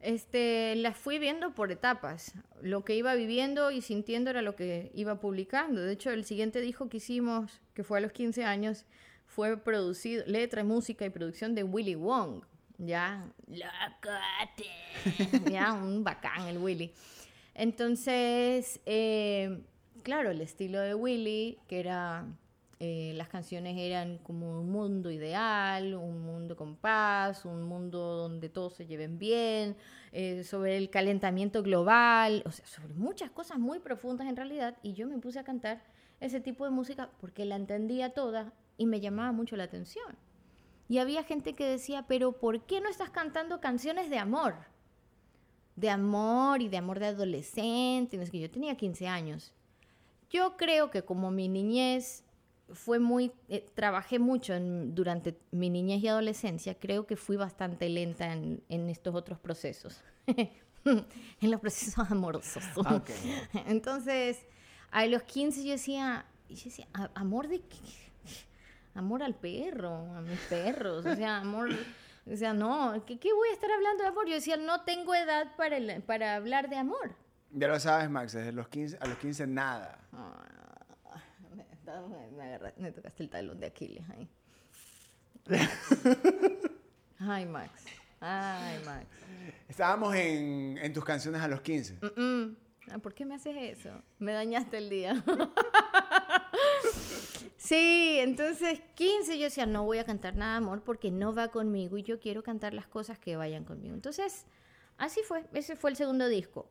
Este, 0.00 0.76
las 0.76 0.96
fui 0.96 1.18
viendo 1.18 1.54
por 1.54 1.72
etapas. 1.72 2.32
Lo 2.62 2.86
que 2.86 2.96
iba 2.96 3.14
viviendo 3.14 3.70
y 3.70 3.82
sintiendo 3.82 4.30
era 4.30 4.40
lo 4.40 4.56
que 4.56 4.90
iba 4.94 5.20
publicando. 5.20 5.82
De 5.82 5.92
hecho, 5.92 6.08
el 6.08 6.24
siguiente 6.24 6.62
disco 6.62 6.88
que 6.88 6.96
hicimos, 6.96 7.60
que 7.74 7.84
fue 7.84 7.98
a 7.98 8.00
los 8.00 8.12
15 8.12 8.44
años, 8.46 8.86
fue 9.26 9.58
producido, 9.58 10.24
letra, 10.26 10.64
música 10.64 11.04
y 11.04 11.10
producción 11.10 11.54
de 11.54 11.64
Willy 11.64 11.96
Wong. 11.96 12.44
Ya, 12.82 13.30
locote. 13.46 14.70
ya, 15.52 15.74
un 15.74 16.02
bacán 16.02 16.48
el 16.48 16.56
Willy. 16.56 16.90
Entonces, 17.54 18.80
eh, 18.86 19.60
claro, 20.02 20.30
el 20.30 20.40
estilo 20.40 20.80
de 20.80 20.94
Willy, 20.94 21.58
que 21.68 21.78
era, 21.78 22.24
eh, 22.78 23.12
las 23.16 23.28
canciones 23.28 23.76
eran 23.76 24.16
como 24.18 24.60
un 24.60 24.70
mundo 24.70 25.10
ideal, 25.10 25.94
un 25.94 26.22
mundo 26.22 26.56
con 26.56 26.74
paz, 26.74 27.44
un 27.44 27.64
mundo 27.64 27.98
donde 28.16 28.48
todos 28.48 28.76
se 28.76 28.86
lleven 28.86 29.18
bien, 29.18 29.76
eh, 30.12 30.42
sobre 30.42 30.78
el 30.78 30.88
calentamiento 30.88 31.62
global, 31.62 32.42
o 32.46 32.50
sea, 32.50 32.64
sobre 32.64 32.94
muchas 32.94 33.30
cosas 33.30 33.58
muy 33.58 33.80
profundas 33.80 34.26
en 34.26 34.36
realidad, 34.36 34.78
y 34.82 34.94
yo 34.94 35.06
me 35.06 35.18
puse 35.18 35.38
a 35.38 35.44
cantar 35.44 35.82
ese 36.18 36.40
tipo 36.40 36.64
de 36.64 36.70
música 36.70 37.10
porque 37.20 37.44
la 37.44 37.56
entendía 37.56 38.14
toda 38.14 38.54
y 38.78 38.86
me 38.86 39.00
llamaba 39.00 39.32
mucho 39.32 39.54
la 39.56 39.64
atención. 39.64 40.16
Y 40.90 40.98
había 40.98 41.22
gente 41.22 41.52
que 41.54 41.64
decía, 41.64 42.04
pero 42.08 42.32
¿por 42.32 42.62
qué 42.66 42.80
no 42.80 42.88
estás 42.88 43.10
cantando 43.10 43.60
canciones 43.60 44.10
de 44.10 44.18
amor? 44.18 44.56
De 45.76 45.88
amor 45.88 46.60
y 46.62 46.68
de 46.68 46.78
amor 46.78 46.98
de 46.98 47.06
adolescente. 47.06 48.20
Es 48.20 48.28
que 48.30 48.40
yo 48.40 48.50
tenía 48.50 48.74
15 48.76 49.06
años. 49.06 49.52
Yo 50.30 50.56
creo 50.56 50.90
que 50.90 51.02
como 51.04 51.30
mi 51.30 51.46
niñez 51.48 52.24
fue 52.72 52.98
muy, 52.98 53.30
eh, 53.48 53.64
trabajé 53.74 54.18
mucho 54.18 54.52
en- 54.54 54.92
durante 54.94 55.38
mi 55.52 55.70
niñez 55.70 56.02
y 56.02 56.08
adolescencia, 56.08 56.74
creo 56.78 57.06
que 57.06 57.14
fui 57.16 57.36
bastante 57.36 57.88
lenta 57.88 58.32
en, 58.32 58.60
en 58.68 58.88
estos 58.88 59.14
otros 59.14 59.38
procesos. 59.38 60.00
en 60.84 61.50
los 61.52 61.60
procesos 61.60 62.10
amorosos. 62.10 62.64
Ah. 62.84 63.00
Entonces, 63.66 64.38
a 64.90 65.06
los 65.06 65.22
15 65.22 65.62
yo 65.64 65.70
decía, 65.70 66.26
yo 66.48 66.64
decía, 66.64 66.88
"¿A- 66.94 67.10
¿amor 67.14 67.46
de 67.46 67.60
qué? 67.60 68.09
Amor 68.94 69.22
al 69.22 69.34
perro, 69.34 70.12
a 70.16 70.20
mis 70.20 70.38
perros, 70.40 71.06
o 71.06 71.14
sea, 71.14 71.38
amor, 71.38 71.70
o 72.30 72.36
sea, 72.36 72.52
no, 72.52 73.04
¿qué, 73.06 73.18
qué 73.18 73.32
voy 73.32 73.48
a 73.48 73.52
estar 73.52 73.70
hablando 73.70 74.02
de 74.02 74.08
amor? 74.08 74.26
Yo 74.26 74.34
decía, 74.34 74.56
no 74.56 74.82
tengo 74.82 75.14
edad 75.14 75.54
para, 75.56 75.76
el- 75.76 76.02
para 76.02 76.34
hablar 76.34 76.68
de 76.68 76.76
amor. 76.76 77.14
Ya 77.52 77.68
lo 77.68 77.78
sabes, 77.80 78.10
Max, 78.10 78.32
desde 78.32 78.52
los 78.52 78.68
15, 78.68 78.98
a 79.00 79.06
los 79.06 79.16
15 79.18 79.46
nada. 79.46 79.98
Ah, 80.12 80.44
me, 81.54 81.64
me- 82.08 82.30
me 82.36 82.42
agarra- 82.44 82.74
me 82.78 82.90
tocaste 82.92 83.22
el 83.22 83.30
talón 83.30 83.60
de 83.60 83.66
Aquiles 83.66 84.04
ahí. 84.10 84.28
Ay, 87.18 87.46
Max. 87.46 87.70
Ay, 88.20 88.80
Max. 88.84 89.06
Estábamos 89.68 90.14
en, 90.14 90.78
en 90.78 90.92
tus 90.92 91.04
canciones 91.04 91.40
a 91.42 91.48
los 91.48 91.60
15. 91.60 91.98
Mm-mm. 92.00 92.56
Ah, 92.92 92.98
¿Por 92.98 93.14
qué 93.14 93.24
me 93.24 93.34
haces 93.36 93.54
eso? 93.78 93.90
Me 94.18 94.32
dañaste 94.32 94.78
el 94.78 94.90
día. 94.90 95.22
sí, 97.70 98.18
entonces 98.18 98.80
15 98.96 99.38
yo 99.38 99.44
decía, 99.44 99.64
no 99.64 99.84
voy 99.84 99.98
a 99.98 100.04
cantar 100.04 100.34
nada 100.34 100.52
de 100.52 100.58
amor 100.58 100.82
porque 100.82 101.12
no 101.12 101.32
va 101.32 101.48
conmigo 101.48 101.96
y 101.98 102.02
yo 102.02 102.18
quiero 102.18 102.42
cantar 102.42 102.74
las 102.74 102.88
cosas 102.88 103.16
que 103.20 103.36
vayan 103.36 103.64
conmigo. 103.64 103.94
Entonces, 103.94 104.44
así 104.98 105.20
fue. 105.22 105.44
Ese 105.52 105.76
fue 105.76 105.90
el 105.90 105.96
segundo 105.96 106.26
disco. 106.26 106.66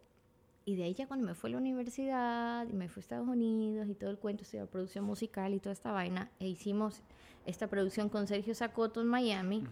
Y 0.65 0.75
de 0.75 0.83
ahí 0.83 0.93
ya 0.93 1.07
cuando 1.07 1.25
me 1.25 1.35
fui 1.35 1.51
a 1.51 1.53
la 1.53 1.59
universidad 1.59 2.67
y 2.67 2.73
me 2.73 2.89
fui 2.89 2.99
a 2.99 3.03
Estados 3.03 3.29
Unidos 3.29 3.87
y 3.87 3.95
todo 3.95 4.09
el 4.09 4.17
cuento, 4.17 4.43
estudiar 4.43 4.67
producción 4.67 5.05
musical 5.05 5.53
y 5.53 5.59
toda 5.61 5.71
esta 5.71 5.93
vaina, 5.93 6.31
e 6.37 6.49
hicimos 6.49 7.01
esta 7.45 7.67
producción 7.67 8.09
con 8.09 8.27
Sergio 8.27 8.53
Sacoto 8.53 8.99
en 8.99 9.07
Miami, 9.07 9.63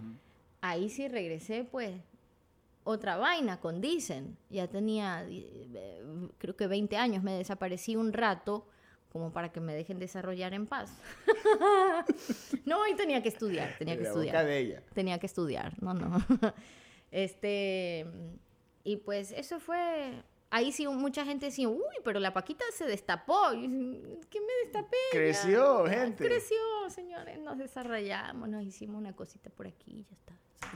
ahí 0.62 0.90
sí 0.90 1.10
regresé 1.10 1.68
pues 1.70 2.00
otra 2.86 3.18
vaina 3.18 3.60
con 3.60 3.82
Dicen. 3.82 4.38
Ya 4.50 4.70
tenía, 4.70 5.26
eh, 5.28 6.02
creo 6.38 6.56
que 6.56 6.68
20 6.68 6.96
años, 6.96 7.22
me 7.22 7.34
desaparecí 7.34 7.98
un 7.98 8.13
rato 8.13 8.66
como 9.18 9.32
para 9.32 9.52
que 9.52 9.60
me 9.60 9.74
dejen 9.74 9.98
desarrollar 9.98 10.54
en 10.54 10.68
paz. 10.68 10.92
no, 12.66 12.88
y 12.88 12.96
tenía 12.96 13.24
que 13.24 13.30
estudiar, 13.30 13.76
tenía 13.80 13.98
que 13.98 14.04
la 14.04 14.10
boca 14.10 14.22
estudiar. 14.22 14.46
de 14.46 14.58
ella. 14.60 14.84
Tenía 14.94 15.18
que 15.20 15.26
estudiar, 15.26 15.82
no, 15.82 15.96
no. 15.96 16.24
este, 17.12 18.06
y 18.84 18.98
pues 18.98 19.32
eso 19.32 19.60
fue, 19.60 20.22
ahí 20.52 20.72
sí 20.72 20.88
mucha 20.88 21.26
gente 21.26 21.48
decía, 21.48 21.68
uy, 21.68 21.82
pero 22.04 22.20
la 22.20 22.32
Paquita 22.32 22.64
se 22.76 22.86
destapó. 22.86 23.50
¿Qué 23.52 24.40
me 24.40 24.54
destapé? 24.64 24.98
Creció, 25.12 25.88
Ya, 25.88 25.94
gente. 25.94 26.24
Creció, 26.24 26.58
señores, 26.90 27.40
nos 27.40 27.58
desarrollamos, 27.58 28.48
nos 28.48 28.64
hicimos 28.64 29.00
una 29.00 29.16
cosita 29.16 29.50
por 29.50 29.66
aquí 29.66 29.92
y 29.92 30.04
ya 30.04 30.16
está. 30.16 30.34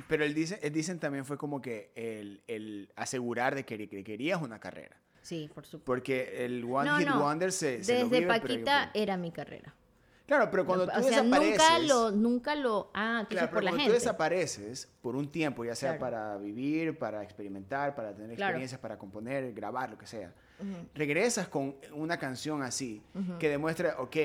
Pero 0.08 0.24
el 0.26 0.34
dicen, 0.34 0.58
el 0.64 0.74
dicen 0.74 1.00
también 1.00 1.26
fue 1.26 1.38
como 1.38 1.62
que 1.62 1.92
el, 1.94 2.42
el 2.48 2.92
asegurar 2.96 3.54
de 3.54 3.66
que, 3.66 3.88
que 3.88 4.04
querías 4.04 4.42
una 4.42 4.60
carrera. 4.60 4.98
Sí, 5.22 5.50
por 5.54 5.66
supuesto. 5.66 5.86
Porque 5.86 6.46
el 6.46 6.64
One 6.64 6.90
No, 6.90 6.98
Hit 6.98 7.08
no. 7.08 7.20
Wonder 7.20 7.52
se, 7.52 7.84
se 7.84 8.00
lo 8.00 8.10
Desde 8.10 8.28
pero- 8.28 8.42
Paquita 8.42 8.92
era 8.94 9.18
mi 9.18 9.32
carrera. 9.32 9.74
Claro, 10.26 10.50
pero 10.50 10.66
cuando 10.66 10.86
tú 10.88 10.92
o 10.98 11.04
sea, 11.04 11.22
desapareces... 11.24 11.60
nunca 11.60 11.80
lo, 11.80 12.12
nunca 12.12 12.56
lo, 12.56 12.90
ah, 12.94 13.26
Claro, 13.30 13.48
pero 13.50 13.62
la 13.62 13.72
cuando 13.72 13.78
gente. 13.80 13.88
tú 13.88 13.94
desapareces 13.94 14.90
por 15.02 15.16
un 15.18 15.30
tiempo, 15.30 15.66
ya 15.66 15.76
sea 15.76 15.98
Claro. 15.98 16.00
para 16.00 16.38
vivir, 16.38 16.98
para 16.98 17.22
experimentar, 17.22 17.94
para 17.96 18.14
tener 18.14 18.38
Claro. 18.38 18.52
experiencias, 18.52 18.80
para 18.80 18.98
componer, 18.98 19.52
grabar, 19.54 19.90
lo 19.90 19.98
que 19.98 20.06
sea, 20.08 20.32
regresas 20.96 21.48
con 21.50 21.76
una 21.94 22.18
canción 22.18 22.62
así 22.64 23.02
que 23.40 23.50
demuestra, 23.50 23.96
ok, 24.00 24.16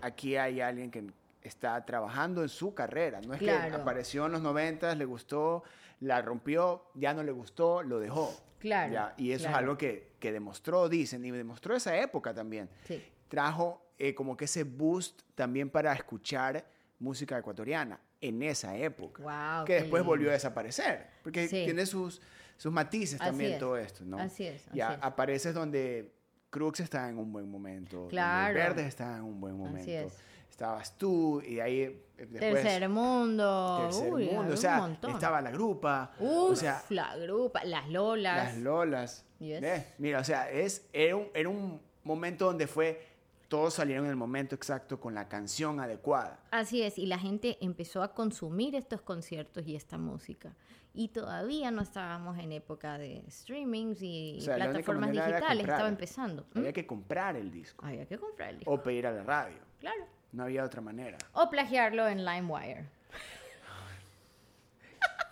aquí 0.00 0.36
hay 0.36 0.60
alguien 0.60 0.90
que 0.90 1.04
está 1.42 1.84
trabajando 1.84 2.42
en 2.42 2.48
su 2.48 2.74
carrera. 2.74 3.20
No 3.20 3.34
es 3.34 3.38
que 3.40 3.50
apareció 3.52 4.26
en 4.26 4.32
los 4.32 4.42
90, 4.42 4.94
le 4.96 5.04
gustó, 5.04 5.62
la 6.00 6.22
rompió, 6.22 6.86
ya 6.94 7.14
no 7.14 7.22
le 7.22 7.30
gustó, 7.30 7.82
lo 7.84 8.00
dejó. 8.00 8.34
Claro, 8.58 8.92
Ya, 8.92 9.14
Y 9.16 9.30
eso 9.32 9.48
es 9.48 9.54
algo 9.54 9.76
que, 9.78 10.08
que 10.22 10.30
demostró, 10.30 10.88
dicen, 10.88 11.24
y 11.24 11.32
demostró 11.32 11.74
esa 11.74 11.96
época 12.00 12.32
también. 12.32 12.70
Sí. 12.86 13.02
Trajo 13.26 13.84
eh, 13.98 14.14
como 14.14 14.36
que 14.36 14.44
ese 14.44 14.62
boost 14.62 15.22
también 15.34 15.68
para 15.68 15.92
escuchar 15.92 16.64
música 17.00 17.36
ecuatoriana 17.36 17.98
en 18.20 18.40
esa 18.44 18.76
época. 18.76 19.64
Que 19.66 19.74
después 19.74 20.00
lindo. 20.02 20.04
volvió 20.04 20.30
a 20.30 20.34
desaparecer. 20.34 21.08
Porque 21.24 21.48
Sí. 21.48 21.64
tiene 21.64 21.84
sus, 21.86 22.22
sus 22.56 22.72
matices 22.72 23.20
Así 23.20 23.30
también 23.30 23.52
es, 23.54 23.58
todo 23.58 23.76
esto, 23.76 24.04
¿no? 24.04 24.16
así 24.18 24.46
es, 24.46 24.62
así 24.68 24.78
Ya 24.78 24.94
es. 24.94 24.98
apareces 25.02 25.54
donde 25.54 26.12
Crux 26.50 26.78
está 26.78 27.08
en 27.08 27.18
un 27.18 27.32
buen 27.32 27.50
momento. 27.50 27.96
donde 27.96 28.10
Claro. 28.10 28.54
Verdes 28.54 28.86
está 28.86 29.16
en 29.16 29.24
un 29.24 29.40
buen 29.40 29.56
momento. 29.56 29.80
Así 29.80 29.92
es. 29.92 30.16
estabas 30.50 30.96
tú, 30.98 31.40
y 31.40 31.58
ahí 31.58 31.80
eh, 31.80 32.04
después... 32.16 32.62
Tercer 32.62 32.88
mundo. 32.88 33.78
Tercer 33.90 34.12
Uy, 34.12 34.26
mundo, 34.26 34.52
o 34.54 34.56
sea, 34.56 34.96
estaba 35.08 35.40
la 35.40 35.50
grupa, 35.50 36.12
Uf, 36.20 36.50
o 36.52 36.54
sea, 36.56 36.82
la 36.90 37.16
grupa, 37.16 37.64
las 37.64 37.88
lolas. 37.88 38.36
las 38.36 38.58
lolas. 38.58 39.24
Yes. 39.42 39.84
Mira, 39.98 40.20
o 40.20 40.24
sea, 40.24 40.50
es, 40.50 40.86
era, 40.92 41.16
un, 41.16 41.28
era 41.34 41.48
un 41.48 41.80
momento 42.04 42.46
donde 42.46 42.66
fue, 42.66 43.06
todos 43.48 43.74
salieron 43.74 44.04
en 44.04 44.10
el 44.10 44.16
momento 44.16 44.54
exacto 44.54 45.00
con 45.00 45.14
la 45.14 45.28
canción 45.28 45.80
adecuada. 45.80 46.40
Así 46.50 46.82
es, 46.82 46.98
y 46.98 47.06
la 47.06 47.18
gente 47.18 47.58
empezó 47.60 48.02
a 48.02 48.14
consumir 48.14 48.74
estos 48.74 49.02
conciertos 49.02 49.66
y 49.66 49.76
esta 49.76 49.98
música. 49.98 50.54
Y 50.94 51.08
todavía 51.08 51.70
no 51.70 51.80
estábamos 51.80 52.38
en 52.38 52.52
época 52.52 52.98
de 52.98 53.24
streamings 53.30 54.02
y 54.02 54.36
O 54.38 54.42
sea, 54.42 54.56
plataformas 54.56 55.10
digitales, 55.10 55.66
estaba 55.66 55.88
empezando. 55.88 56.44
¿Mm? 56.52 56.58
Había 56.58 56.72
que 56.74 56.86
comprar 56.86 57.34
el 57.36 57.50
disco 57.50 57.86
Había 57.86 58.04
que 58.04 58.18
comprar 58.18 58.50
el 58.50 58.58
disco, 58.58 58.70
o 58.70 58.82
pedir 58.82 59.06
a 59.06 59.12
la 59.12 59.22
radio. 59.22 59.58
claro. 59.80 60.04
No 60.32 60.44
había 60.44 60.64
otra 60.64 60.80
manera. 60.80 61.18
O 61.34 61.50
plagiarlo 61.50 62.08
en 62.08 62.24
LimeWire. 62.24 62.86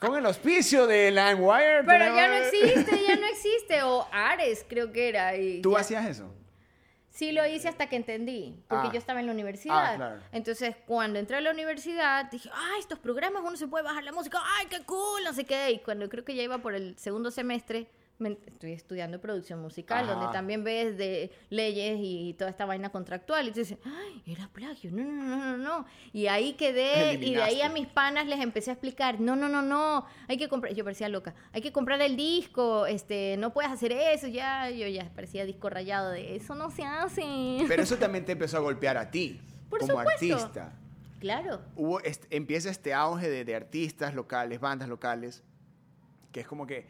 Con 0.01 0.17
el 0.17 0.25
auspicio 0.27 0.87
de 0.87 1.11
LimeWire. 1.11 1.85
Pero 1.85 2.05
ya 2.17 2.29
no 2.29 2.35
existe, 2.35 3.03
ya 3.07 3.17
no 3.17 3.27
existe. 3.27 3.83
O 3.83 4.07
Ares 4.11 4.65
creo 4.69 4.91
que 4.93 5.09
era. 5.09 5.37
Y 5.37 5.61
¿Tú 5.63 5.73
ya- 5.73 5.81
hacías 5.81 6.07
eso? 6.07 6.35
Sí 7.11 7.33
lo 7.33 7.45
hice 7.47 7.69
hasta 7.69 7.89
que 7.89 7.97
entendí, 7.97 8.63
porque 8.69 8.89
Ah. 8.89 8.93
yo 8.93 8.99
estaba 8.99 9.21
en 9.21 9.27
la 9.27 9.33
universidad. 9.33 9.93
Ah, 9.93 9.97
claro. 9.97 10.21
Entonces, 10.33 10.75
cuando 10.87 11.19
entré 11.19 11.37
a 11.37 11.41
la 11.41 11.51
universidad, 11.51 12.31
dije, 12.31 12.49
ay, 12.55 12.81
estos 12.81 12.99
programas 12.99 13.43
uno 13.45 13.57
se 13.57 13.67
puede 13.67 13.85
bajar 13.85 14.05
la 14.05 14.13
música, 14.13 14.39
ay, 14.59 14.67
qué 14.71 14.83
cool, 14.85 15.23
no 15.25 15.33
sé 15.35 15.45
qué. 15.45 15.71
Y 15.73 15.79
cuando 15.81 16.09
creo 16.09 16.25
que 16.25 16.35
ya 16.35 16.43
iba 16.45 16.59
por 16.59 16.75
el 16.75 16.97
segundo 16.97 17.31
semestre, 17.31 17.81
me- 17.81 18.00
estoy 18.29 18.73
estudiando 18.73 19.21
producción 19.21 19.61
musical, 19.61 20.05
Ajá. 20.05 20.15
donde 20.15 20.33
también 20.33 20.63
ves 20.65 20.97
de 20.97 21.31
leyes 21.49 21.99
y 22.01 22.35
toda 22.35 22.51
esta 22.51 22.67
vaina 22.67 22.91
contractual. 22.91 23.49
Y 23.49 23.53
tú 23.53 23.61
dices, 23.61 23.79
ay, 23.85 24.23
era 24.27 24.49
plagio, 24.49 24.91
no, 24.93 25.03
no, 25.05 25.25
no, 25.25 25.37
no, 25.37 25.57
no. 25.57 25.87
Y 26.13 26.27
ahí 26.27 26.53
quedé, 26.55 27.15
y 27.15 27.35
de 27.35 27.43
ahí 27.43 27.63
a 27.63 27.69
mis 27.71 27.87
panas 27.87 28.27
les 28.27 28.41
empecé 28.41 28.71
a 28.71 28.75
explicar, 28.75 29.21
no, 29.21 29.37
no, 29.37 29.49
no, 29.49 29.63
no, 29.63 30.05
hay 30.29 30.37
que 30.37 30.49
comprar, 30.49 30.75
yo 30.75 30.85
parecía 30.85 31.09
loca, 31.09 31.35
hay 31.53 31.63
que 31.63 31.73
comprar 31.73 32.01
el 32.03 32.17
disco, 32.17 32.87
este, 32.87 33.37
no 33.39 33.53
puedes 33.53 33.71
hacer 33.71 33.93
eso, 33.93 34.27
ya, 34.29 34.71
yo 34.71 34.87
ya 34.89 35.11
parecía 35.15 35.45
disco 35.45 35.71
rayado 35.71 36.11
de 36.11 36.37
eso 36.37 36.55
no 36.55 36.71
se 36.71 36.83
hace. 36.85 37.65
Pero 37.69 37.83
eso 37.83 37.97
también 37.97 38.25
te 38.25 38.33
empezó 38.33 38.59
a 38.59 38.61
golpear 38.61 38.97
a 38.97 39.11
ti, 39.11 39.41
Por 39.71 39.81
como 39.81 39.93
supuesto. 39.99 40.35
artista. 40.37 40.73
Claro, 41.21 41.61
Hubo 41.77 42.01
este- 42.01 42.35
empieza 42.35 42.71
este 42.71 42.95
auge 42.95 43.29
de, 43.29 43.45
de 43.45 43.55
artistas 43.55 44.15
locales, 44.15 44.59
bandas 44.59 44.89
locales, 44.89 45.43
que 46.33 46.41
es 46.41 46.47
como 46.47 46.67
que 46.67 46.87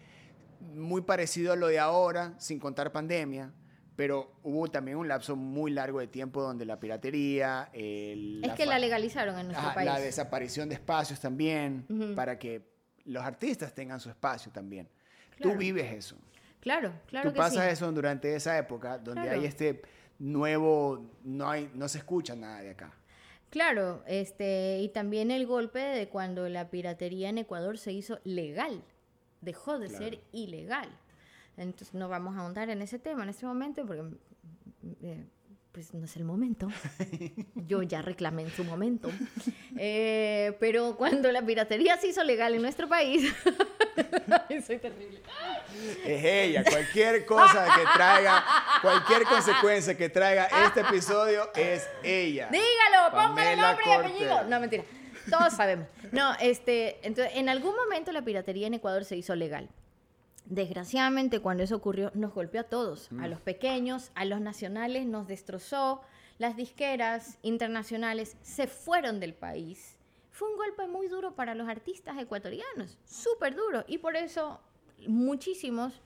muy 0.61 1.03
parecido 1.03 1.53
a 1.53 1.57
lo 1.57 1.67
de 1.69 1.79
ahora, 1.79 2.35
sin 2.39 2.59
contar 2.59 2.93
pandemia, 2.93 3.53
pero 3.97 4.33
hubo 4.43 4.69
también 4.69 4.97
un 4.97 5.09
lapso 5.09 5.37
muy 5.37 5.71
largo 5.71 6.01
de 6.01 6.07
tiempo 6.07 6.41
donde 6.43 6.65
la 6.65 6.79
piratería, 6.81 7.69
el- 7.73 8.43
es 8.45 8.53
que 8.53 8.65
fa- 8.65 8.71
la 8.71 8.79
legalizaron 8.79 9.39
en 9.39 9.49
nuestro 9.49 9.75
país. 9.75 9.87
la 9.87 9.99
desaparición 10.01 10.69
de 10.69 10.77
espacios 10.77 11.21
también, 11.21 11.87
para 12.15 12.39
que 12.39 12.71
los 13.05 13.23
artistas 13.23 13.75
tengan 13.75 14.01
su 14.01 14.09
espacio 14.09 14.51
también. 14.53 14.89
Claro. 15.37 15.53
Tú 15.53 15.59
vives 15.59 15.93
eso. 15.93 16.17
Claro, 16.61 16.93
claro 17.07 17.31
Tú 17.31 17.35
que 17.35 17.39
pasas 17.39 17.65
sí. 17.65 17.71
eso 17.73 17.91
durante 17.93 18.35
esa 18.35 18.57
época 18.59 18.99
donde 18.99 19.23
Claro. 19.23 19.41
hay 19.41 19.47
este 19.47 19.83
nuevo, 20.19 21.11
no, 21.25 21.49
hay, 21.49 21.71
no 21.75 21.89
se 21.89 21.99
escucha 21.99 22.37
nada 22.37 22.61
de 22.61 22.71
acá. 22.71 22.93
Claro, 23.49 24.05
este, 24.07 24.79
y 24.81 24.91
también 24.91 25.31
el 25.31 25.47
golpe 25.47 25.81
de 25.81 26.09
cuando 26.09 26.49
la 26.49 26.71
piratería 26.71 27.29
en 27.31 27.39
Ecuador 27.39 27.79
se 27.79 27.93
hizo 27.93 28.21
legal, 28.25 28.85
dejó 29.41 29.79
de 29.79 29.89
Claro. 29.89 30.05
ser 30.05 30.21
ilegal. 30.33 30.89
Entonces 31.57 31.95
no 31.95 32.09
vamos 32.09 32.37
a 32.37 32.41
ahondar 32.41 32.71
en 32.71 32.81
ese 32.83 32.99
tema 32.99 33.23
en 33.25 33.29
este 33.31 33.45
momento 33.47 33.85
porque 33.87 34.03
mm, 34.03 34.17
eh, 35.03 35.27
pues 35.73 35.95
no 35.95 36.05
es 36.05 36.17
el 36.17 36.25
momento. 36.25 36.69
Yo 37.55 37.83
ya 37.83 38.03
reclamé 38.03 38.43
en 38.43 38.51
su 38.51 38.65
momento. 38.65 39.09
Eh, 39.77 40.57
pero 40.59 40.97
cuando 40.97 41.31
la 41.31 41.43
piratería 41.43 41.97
se 41.97 42.09
hizo 42.09 42.25
legal 42.25 42.55
en 42.55 42.63
nuestro 42.63 42.89
país, 42.89 43.33
soy 44.67 44.79
terrible. 44.79 45.21
Es 46.05 46.25
ella, 46.25 46.65
cualquier 46.65 47.25
cosa 47.25 47.67
que 47.77 47.83
traiga, 47.95 48.45
cualquier 48.83 49.25
consecuencia 49.25 49.97
que 49.97 50.09
traiga 50.09 50.47
este 50.67 50.81
episodio 50.81 51.51
es 51.55 51.89
ella. 52.03 52.49
Dígalo, 52.51 53.11
póngale 53.29 53.57
nombre 53.57 53.85
y 53.87 53.91
apellido. 53.93 54.45
No, 54.45 54.61
mentira. 54.61 54.85
Todos 55.29 55.53
sabemos. 55.55 55.87
No, 56.13 56.33
este, 56.41 57.05
entonces, 57.07 57.35
en 57.37 57.49
algún 57.49 57.75
momento 57.77 58.13
la 58.13 58.23
piratería 58.23 58.67
en 58.67 58.75
Ecuador 58.75 59.05
se 59.05 59.17
hizo 59.17 59.35
legal. 59.35 59.69
Desgraciadamente, 60.47 61.41
cuando 61.41 61.63
eso 61.63 61.77
ocurrió, 61.77 62.11
nos 62.15 62.33
golpeó 62.35 62.63
a 62.63 62.65
todos, 62.65 63.11
Mm. 63.13 63.21
a 63.21 63.29
los 63.29 63.41
pequeños, 63.41 64.11
a 64.15 64.25
los 64.25 64.41
nacionales, 64.41 65.07
nos 65.07 65.27
destrozó. 65.29 66.01
Las 66.39 66.57
disqueras 66.57 67.39
internacionales 67.43 68.37
se 68.43 68.67
fueron 68.67 69.21
del 69.21 69.35
país. 69.35 69.97
Fue 70.31 70.49
un 70.51 70.57
golpe 70.57 70.87
muy 70.89 71.09
duro 71.09 71.35
para 71.35 71.55
los 71.55 71.69
artistas 71.69 72.19
ecuatorianos, 72.19 72.99
súper 73.05 73.55
duro. 73.55 73.85
Y 73.87 73.99
por 73.99 74.17
eso 74.17 74.61
muchísimos 75.07 76.01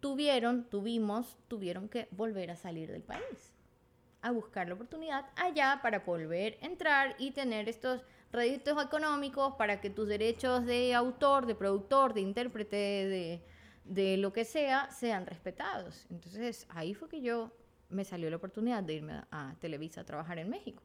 tuvieron, 0.00 0.64
tuvimos, 0.64 1.36
tuvieron 1.48 1.88
que 1.88 2.08
volver 2.12 2.50
a 2.50 2.56
salir 2.56 2.90
del 2.90 3.02
país 3.02 3.52
a 4.24 4.30
buscar 4.30 4.68
la 4.68 4.74
oportunidad 4.74 5.26
allá 5.34 5.80
para 5.82 5.98
volver 5.98 6.56
a 6.62 6.66
entrar 6.66 7.16
y 7.18 7.32
tener 7.32 7.68
estos 7.68 8.02
réditos 8.32 8.82
económicos 8.82 9.54
para 9.56 9.80
que 9.80 9.90
tus 9.90 10.08
derechos 10.08 10.64
de 10.64 10.94
autor, 10.94 11.46
de 11.46 11.54
productor, 11.54 12.14
de 12.14 12.22
intérprete, 12.22 12.76
de, 12.76 13.42
de 13.84 14.16
lo 14.16 14.32
que 14.32 14.44
sea, 14.44 14.90
sean 14.90 15.26
respetados. 15.26 16.06
Entonces 16.10 16.66
ahí 16.70 16.94
fue 16.94 17.08
que 17.08 17.20
yo 17.20 17.52
me 17.90 18.04
salió 18.04 18.30
la 18.30 18.36
oportunidad 18.36 18.82
de 18.82 18.94
irme 18.94 19.20
a, 19.30 19.54
Televisa 19.60 20.00
a 20.00 20.04
trabajar 20.04 20.38
en 20.38 20.48
México. 20.48 20.82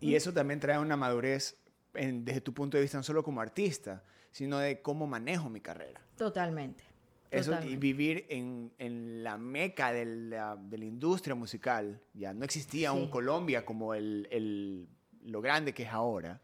Y 0.00 0.14
eso 0.14 0.32
también 0.32 0.60
trae 0.60 0.78
una 0.78 0.96
madurez 0.96 1.58
en- 1.94 2.24
desde 2.24 2.40
tu 2.40 2.54
punto 2.54 2.76
de 2.76 2.82
vista, 2.82 2.96
no 2.96 3.02
solo 3.02 3.22
como 3.22 3.40
artista, 3.40 4.02
sino 4.30 4.58
de 4.58 4.80
cómo 4.80 5.06
manejo 5.06 5.50
mi 5.50 5.60
carrera. 5.60 6.00
Totalmente. 6.16 6.84
Eso 7.30 7.50
y 7.50 7.54
totalmente. 7.54 7.76
vivir 7.80 8.26
en, 8.30 8.72
en 8.78 9.22
la 9.22 9.36
meca 9.36 9.92
de 9.92 10.06
la, 10.06 10.56
de 10.56 10.78
la 10.78 10.84
industria 10.86 11.34
musical. 11.34 12.00
Ya 12.14 12.32
no 12.32 12.44
existía 12.46 12.92
Sí. 12.92 12.96
un 12.96 13.10
Colombia 13.10 13.66
como 13.66 13.92
el, 13.92 14.26
el- 14.30 14.88
lo 15.24 15.42
grande 15.42 15.74
que 15.74 15.82
es 15.82 15.90
ahora, 15.90 16.40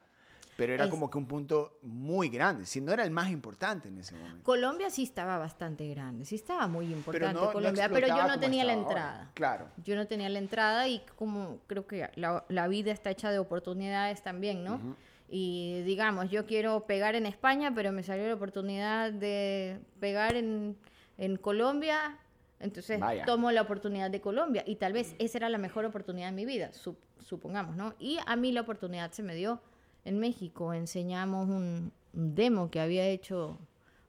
pero 0.57 0.73
era 0.75 0.85
Es- 0.85 0.91
como 0.91 1.11
que 1.11 1.19
un 1.19 1.27
punto 1.27 1.79
muy 1.83 2.29
grande, 2.29 2.67
si 2.67 2.81
no 2.81 2.93
era 2.93 3.05
el 3.05 3.11
más 3.11 3.31
importante 3.31 3.89
en 3.89 3.99
ese 3.99 4.15
momento. 4.17 4.43
Colombia 4.45 4.91
sí 4.91 5.03
estaba 5.03 5.37
bastante 5.39 5.89
grande, 5.89 6.25
sí 6.25 6.35
estaba 6.37 6.67
muy 6.69 6.93
importante 6.93 7.35
no 7.41 7.53
Colombia, 7.53 7.89
pero 7.93 8.07
yo 8.09 8.27
no 8.27 8.39
tenía 8.39 8.65
la 8.65 8.73
ahora. 8.75 8.83
entrada. 8.89 9.31
Claro. 9.35 9.69
Yo 9.85 9.97
no 9.97 10.07
tenía 10.07 10.29
la 10.29 10.39
entrada 10.39 10.87
y 10.89 11.01
como 11.17 11.59
creo 11.67 11.87
que 11.87 12.09
la, 12.15 12.45
la 12.49 12.69
vida 12.69 12.93
está 12.93 13.11
hecha 13.11 13.31
de 13.31 13.39
oportunidades 13.39 14.23
también, 14.23 14.63
¿no? 14.65 14.81
Y 15.29 15.83
digamos, 15.85 16.31
yo 16.31 16.47
quiero 16.47 16.87
pegar 16.87 17.15
en 17.15 17.27
España, 17.27 17.73
pero 17.75 17.91
me 17.93 18.03
salió 18.03 18.29
la 18.29 18.35
oportunidad 18.35 19.13
de 19.13 19.81
pegar 19.99 20.37
en, 20.37 20.77
en 21.19 21.37
Colombia, 21.37 22.19
entonces 22.61 23.01
Vaya. 23.01 23.25
tomo 23.25 23.51
la 23.51 23.63
oportunidad 23.63 24.11
de 24.11 24.21
Colombia 24.21 24.63
y 24.67 24.77
tal 24.77 24.93
vez 24.93 25.17
esa 25.19 25.39
era 25.39 25.49
la 25.49 25.59
mejor 25.59 25.85
oportunidad 25.87 26.27
de 26.29 26.33
mi 26.33 26.45
vida, 26.45 26.71
sup- 26.73 26.99
supongamos, 27.19 27.75
¿no? 27.75 27.95
Y 27.99 28.19
a 28.27 28.37
mí 28.37 28.53
la 28.53 28.61
oportunidad 28.61 29.11
se 29.13 29.23
me 29.23 29.35
dio 29.35 29.61
en 30.05 30.19
México, 30.19 30.75
enseñamos 30.75 31.49
un, 31.49 31.93
demo 32.13 32.71
que 32.71 32.79
había 32.79 33.07
hecho 33.09 33.59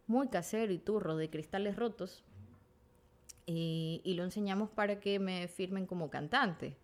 muy 0.05 0.27
casero 0.27 0.71
y 0.71 0.77
turro 0.77 1.15
de 1.17 1.29
cristales 1.31 1.75
rotos 1.75 2.23
y, 3.47 4.01
lo 4.15 4.23
enseñamos 4.23 4.69
para 4.69 4.99
que 4.99 5.19
me 5.19 5.47
firmen 5.47 5.85
como 5.85 6.09
cantante. 6.09 6.77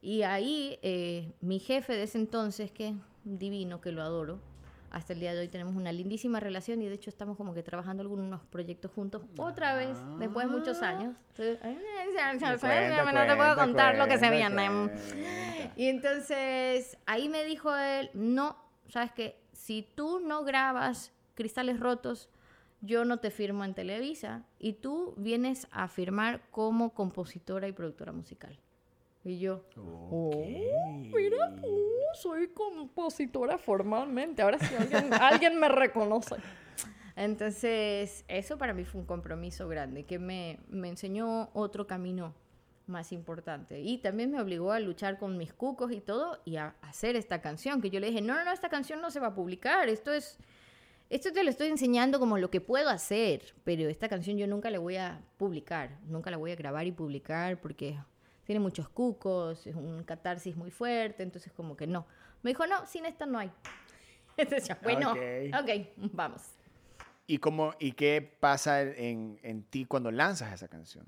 Y 0.00 0.22
ahí 0.22 0.78
eh, 0.82 1.32
mi 1.40 1.58
jefe 1.58 1.94
de 1.94 2.04
ese 2.04 2.18
entonces, 2.18 2.70
que 2.70 2.94
divino, 3.24 3.80
que 3.80 3.92
lo 3.92 4.02
adoro, 4.02 4.38
hasta 4.90 5.12
el 5.12 5.20
día 5.20 5.34
de 5.34 5.40
hoy 5.40 5.48
tenemos 5.48 5.74
una 5.74 5.92
lindísima 5.92 6.40
relación 6.40 6.82
y 6.82 6.88
de 6.88 6.94
hecho 6.94 7.10
estamos 7.10 7.36
como 7.36 7.54
que 7.54 7.62
trabajando 7.62 8.02
algunos 8.02 8.44
proyectos 8.46 8.90
juntos 8.92 9.22
otra 9.36 9.74
vez, 9.74 9.96
después 10.18 10.46
de 10.46 10.52
muchos 10.52 10.82
años. 10.82 11.14
Entonces, 11.38 11.58
no 13.12 13.26
te 13.26 13.36
puedo 13.36 13.56
contar 13.56 13.96
lo 13.96 14.06
que 14.06 14.18
se 14.18 14.30
viene. 14.30 14.90
Y 15.76 15.88
entonces 15.88 16.96
ahí 17.06 17.28
me 17.28 17.44
dijo 17.44 17.74
él, 17.76 18.10
no, 18.14 18.56
sabes 18.88 19.12
que 19.12 19.40
si 19.52 19.82
tú 19.82 20.20
no 20.20 20.44
grabas 20.44 21.12
Cristales 21.34 21.80
Rotos, 21.80 22.30
yo 22.80 23.04
no 23.04 23.18
te 23.18 23.30
firmo 23.30 23.64
en 23.64 23.74
Televisa 23.74 24.44
y 24.58 24.74
tú 24.74 25.14
vienes 25.16 25.66
a 25.70 25.88
firmar 25.88 26.42
como 26.50 26.94
compositora 26.94 27.68
y 27.68 27.72
productora 27.72 28.12
musical. 28.12 28.58
Y 29.26 29.40
yo, 29.40 29.64
oh, 29.76 30.30
mira 31.12 31.52
tú, 31.56 31.76
soy 32.14 32.46
compositora 32.50 33.58
formalmente, 33.58 34.40
ahora 34.40 34.56
sí 34.60 34.72
alguien, 34.78 35.12
alguien 35.20 35.58
me 35.58 35.68
reconoce. 35.68 36.36
Entonces, 37.16 38.24
eso 38.28 38.56
para 38.56 38.72
mí 38.72 38.84
fue 38.84 39.00
un 39.00 39.06
compromiso 39.08 39.66
grande, 39.66 40.04
que 40.04 40.20
me, 40.20 40.60
me 40.68 40.88
enseñó 40.88 41.50
otro 41.54 41.88
camino 41.88 42.34
más 42.86 43.10
importante. 43.10 43.80
Y 43.80 43.98
también 43.98 44.30
me 44.30 44.40
obligó 44.40 44.70
a 44.70 44.78
luchar 44.78 45.18
con 45.18 45.36
mis 45.36 45.52
cucos 45.52 45.90
y 45.90 46.00
todo 46.00 46.40
y 46.44 46.54
a 46.58 46.76
hacer 46.82 47.16
esta 47.16 47.40
canción, 47.40 47.80
que 47.80 47.90
yo 47.90 47.98
le 47.98 48.06
dije, 48.06 48.22
no, 48.22 48.36
no, 48.36 48.44
no, 48.44 48.52
esta 48.52 48.68
canción 48.68 49.00
no 49.00 49.10
se 49.10 49.18
va 49.18 49.28
a 49.28 49.34
publicar, 49.34 49.88
esto 49.88 50.12
es, 50.12 50.38
esto 51.10 51.32
te 51.32 51.42
lo 51.42 51.50
estoy 51.50 51.66
enseñando 51.66 52.20
como 52.20 52.38
lo 52.38 52.48
que 52.48 52.60
puedo 52.60 52.90
hacer, 52.90 53.56
pero 53.64 53.88
esta 53.88 54.08
canción 54.08 54.38
yo 54.38 54.46
nunca 54.46 54.70
la 54.70 54.78
voy 54.78 54.98
a 54.98 55.20
publicar, 55.36 55.98
nunca 56.06 56.30
la 56.30 56.36
voy 56.36 56.52
a 56.52 56.54
grabar 56.54 56.86
y 56.86 56.92
publicar 56.92 57.60
porque 57.60 57.98
tiene 58.46 58.60
muchos 58.60 58.88
cucos, 58.88 59.66
es 59.66 59.74
un 59.74 60.04
catarsis 60.04 60.56
muy 60.56 60.70
fuerte, 60.70 61.22
entonces 61.22 61.52
como 61.52 61.76
que 61.76 61.86
no. 61.86 62.06
Me 62.42 62.50
dijo, 62.52 62.66
no, 62.66 62.86
sin 62.86 63.04
esta 63.04 63.26
no 63.26 63.38
hay. 63.38 63.50
Entonces, 64.36 64.68
ya, 64.68 64.78
bueno, 64.82 65.12
Ok. 65.12 65.18
ok, 65.62 66.10
vamos. 66.12 66.42
¿Y, 67.26 67.38
cómo, 67.38 67.74
¿Y 67.80 67.92
qué 67.92 68.22
pasa 68.38 68.82
en, 68.82 69.40
en 69.42 69.64
ti 69.64 69.84
cuando 69.84 70.10
lanzas 70.12 70.52
esa 70.54 70.68
canción? 70.68 71.06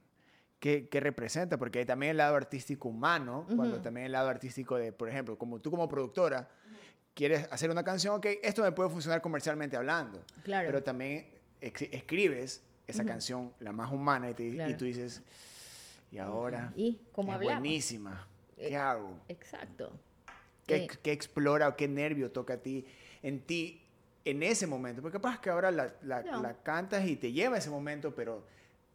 ¿Qué, 0.59 0.88
qué 0.88 0.98
representa? 0.98 1.57
Porque 1.59 1.79
hay 1.79 1.85
también 1.87 2.11
el 2.11 2.16
lado 2.16 2.35
artístico 2.35 2.88
humano, 2.88 3.46
cuando 3.55 3.81
también 3.81 4.07
el 4.07 4.12
lado 4.12 4.29
artístico 4.29 4.77
de, 4.77 4.92
por 4.92 5.09
ejemplo, 5.09 5.38
como 5.38 5.61
tú 5.61 5.70
como 5.70 5.88
productora, 5.88 6.48
quieres 7.14 7.46
hacer 7.53 7.70
una 7.70 7.85
canción, 7.85 8.16
ok, 8.16 8.27
esto 8.42 8.62
me 8.62 8.72
puede 8.72 8.90
funcionar 8.90 9.20
comercialmente 9.20 9.77
hablando, 9.77 10.24
Claro. 10.42 10.66
pero 10.66 10.83
también 10.83 11.29
escribes 11.61 12.64
esa 12.88 13.05
canción, 13.05 13.53
la 13.61 13.70
más 13.72 13.92
humana, 13.92 14.31
y, 14.31 14.35
te- 14.35 14.44
y 14.48 14.55
Claro. 14.55 14.77
tú 14.77 14.85
dices, 14.87 15.22
y 16.11 16.18
ahora 16.18 16.73
¿Y 16.77 17.01
cómo 17.12 17.33
es 17.35 17.40
buenísima, 17.42 18.27
¿qué 18.57 18.68
Eh, 18.68 18.77
hago? 18.77 19.18
Exacto. 19.29 19.92
¿Qué, 20.66 20.85
Eh, 20.85 20.88
qué 21.03 21.12
explora 21.12 21.68
o 21.68 21.77
qué 21.77 21.88
nervio 21.88 22.31
toca 22.31 22.55
a 22.55 22.57
ti, 22.59 22.85
en 23.23 23.40
ti 23.40 23.83
en 24.25 24.42
ese 24.42 24.66
momento? 24.66 25.01
Porque 25.01 25.16
capaz 25.16 25.40
que 25.40 25.49
ahora 25.51 25.71
la, 25.71 25.94
la- 26.03 26.23
No. 26.23 26.42
la 26.42 26.55
cantas 26.62 27.07
y 27.07 27.16
te 27.16 27.33
lleva 27.33 27.57
a 27.57 27.59
ese 27.59 27.71
momento, 27.71 28.14
pero 28.14 28.44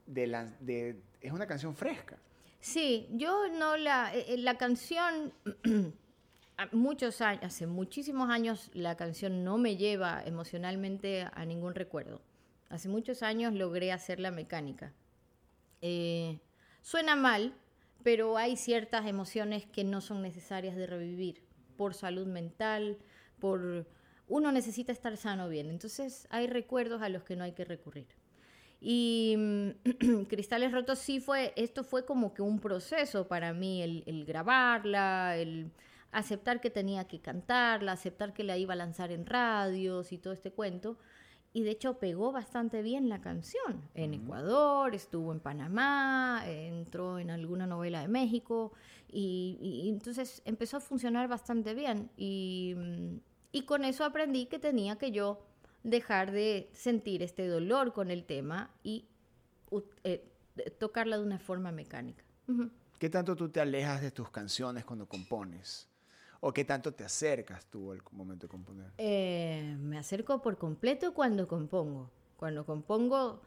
de 0.05 0.27
la, 0.27 0.45
de, 0.59 1.01
es 1.21 1.31
una 1.31 1.47
canción 1.47 1.75
fresca. 1.75 2.17
Sí, 2.59 3.07
yo 3.11 3.47
no 3.49 3.75
la, 3.77 4.13
eh, 4.15 4.37
la 4.37 4.57
canción, 4.57 5.33
muchos 6.71 7.21
años, 7.21 7.43
hace 7.43 7.65
muchísimos 7.67 8.29
años 8.29 8.69
la 8.73 8.95
canción 8.95 9.43
no 9.43 9.57
me 9.57 9.75
lleva 9.75 10.23
emocionalmente 10.25 11.27
a 11.33 11.45
ningún 11.45 11.73
recuerdo. 11.75 12.21
Hace 12.69 12.87
muchos 12.89 13.21
años 13.23 13.53
logré 13.53 13.91
hacerla 13.91 14.31
mecánica. 14.31 14.93
Eh, 15.81 16.39
suena 16.83 17.15
mal, 17.15 17.55
pero 18.03 18.37
hay 18.37 18.57
ciertas 18.57 19.07
emociones 19.07 19.65
que 19.65 19.83
no 19.83 20.01
son 20.01 20.21
necesarias 20.21 20.75
de 20.75 20.85
revivir 20.85 21.41
por 21.75 21.95
salud 21.95 22.27
mental, 22.27 22.99
por 23.39 23.87
uno 24.27 24.51
necesita 24.51 24.91
estar 24.91 25.17
sano 25.17 25.49
bien. 25.49 25.69
Entonces 25.69 26.27
hay 26.29 26.45
recuerdos 26.45 27.01
a 27.01 27.09
los 27.09 27.23
que 27.23 27.35
no 27.35 27.43
hay 27.43 27.53
que 27.53 27.65
recurrir. 27.65 28.07
Y 28.79 29.35
mm, 29.37 30.25
Cristales 30.29 30.71
Rotos 30.71 30.99
sí 30.99 31.19
fue, 31.19 31.53
esto 31.55 31.83
fue 31.83 32.05
como 32.05 32.33
que 32.33 32.41
un 32.41 32.59
proceso 32.59 33.27
para 33.27 33.53
mí, 33.53 33.81
el, 33.81 34.03
el 34.05 34.25
grabarla, 34.25 35.37
el 35.37 35.71
aceptar 36.11 36.59
que 36.59 36.69
tenía 36.69 37.07
que 37.07 37.21
cantarla, 37.21 37.93
aceptar 37.93 38.33
que 38.33 38.43
la 38.43 38.57
iba 38.57 38.73
a 38.73 38.77
lanzar 38.77 39.11
en 39.11 39.25
radios 39.25 40.11
y 40.11 40.17
todo 40.17 40.33
este 40.33 40.51
cuento. 40.51 40.97
Y 41.53 41.61
de 41.61 41.71
hecho 41.71 41.99
pegó 41.99 42.31
bastante 42.31 42.81
bien 42.81 43.09
la 43.09 43.21
canción. 43.21 43.87
En 43.93 44.15
Ecuador, 44.15 44.95
estuvo 44.95 45.31
en 45.31 45.39
Panamá, 45.39 46.43
entró 46.47 47.19
en 47.19 47.29
alguna 47.29 47.67
novela 47.67 48.01
de 48.01 48.07
México. 48.07 48.73
Y, 49.07 49.59
y 49.61 49.89
entonces 49.89 50.41
empezó 50.45 50.77
a 50.77 50.79
funcionar 50.79 51.27
bastante 51.27 51.75
bien. 51.75 52.09
Y, 52.17 52.75
y 53.51 53.65
con 53.65 53.85
eso 53.85 54.03
aprendí 54.03 54.47
que 54.47 54.57
tenía 54.57 54.97
que 54.97 55.11
yo 55.11 55.45
dejar 55.83 56.31
de 56.31 56.69
sentir 56.73 57.21
este 57.21 57.47
dolor 57.47 57.93
con 57.93 58.09
el 58.09 58.23
tema 58.23 58.71
y 58.83 59.05
eh, 60.03 60.27
tocarla 60.79 61.17
de 61.17 61.23
una 61.23 61.39
forma 61.39 61.71
mecánica. 61.71 62.23
Ujú. 62.47 62.71
¿Qué 62.97 63.09
tanto 63.09 63.35
tú 63.35 63.49
te 63.49 63.59
alejas 63.59 64.01
de 64.01 64.11
tus 64.11 64.29
canciones 64.29 64.85
cuando 64.85 65.07
compones? 65.07 65.87
¿O 66.45 66.51
qué 66.53 66.65
tanto 66.65 66.93
te 66.93 67.05
acercas 67.05 67.65
tú 67.67 67.93
al 67.93 68.01
momento 68.11 68.47
de 68.47 68.51
componer? 68.51 68.91
Eh, 68.97 69.77
me 69.79 69.97
acerco 69.97 70.41
por 70.41 70.57
completo 70.57 71.13
cuando 71.13 71.47
compongo. 71.47 72.11
Cuando 72.35 72.65
compongo 72.65 73.39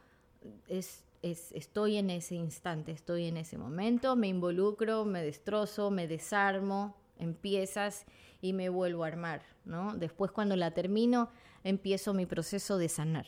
es, 0.67 1.03
es- 1.21 1.51
estoy 1.51 1.97
en 1.97 2.09
ese 2.09 2.33
instante, 2.33 2.91
estoy 2.91 3.25
en 3.25 3.37
ese 3.37 3.59
momento, 3.59 4.15
me 4.15 4.27
involucro, 4.27 5.05
me 5.05 5.21
destrozo, 5.21 5.91
me 5.91 6.07
desarmo 6.07 6.97
en 7.19 7.35
piezas 7.35 8.05
y 8.41 8.53
me 8.53 8.69
vuelvo 8.69 9.03
a 9.03 9.07
armar. 9.07 9.43
¿no? 9.63 9.95
Después 9.95 10.31
cuando 10.31 10.55
la 10.55 10.71
termino 10.71 11.29
empiezo 11.63 12.15
mi 12.15 12.25
proceso 12.25 12.79
de 12.79 12.89
sanar. 12.89 13.27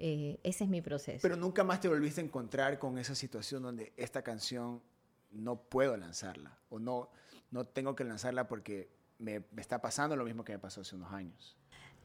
Eh, 0.00 0.40
ese 0.42 0.64
es 0.64 0.70
mi 0.70 0.80
proceso. 0.82 1.20
Pero 1.22 1.36
nunca 1.36 1.62
más 1.62 1.80
te 1.80 1.86
volviste 1.86 2.22
a 2.22 2.24
encontrar 2.24 2.80
con 2.80 2.98
esa 2.98 3.14
situación 3.14 3.62
donde 3.62 3.92
esta 3.96 4.22
canción 4.22 4.82
no 5.30 5.54
puedo 5.62 5.96
lanzarla 5.96 6.58
o 6.70 6.80
no, 6.80 7.10
no 7.50 7.64
tengo 7.64 7.94
que 7.96 8.04
lanzarla 8.04 8.48
porque 8.48 8.90
me, 9.18 9.44
me 9.52 9.60
está 9.60 9.80
pasando 9.80 10.16
lo 10.16 10.24
mismo 10.24 10.44
que 10.44 10.52
me 10.52 10.58
pasó 10.58 10.80
hace 10.80 10.96
unos 10.96 11.12
años. 11.12 11.56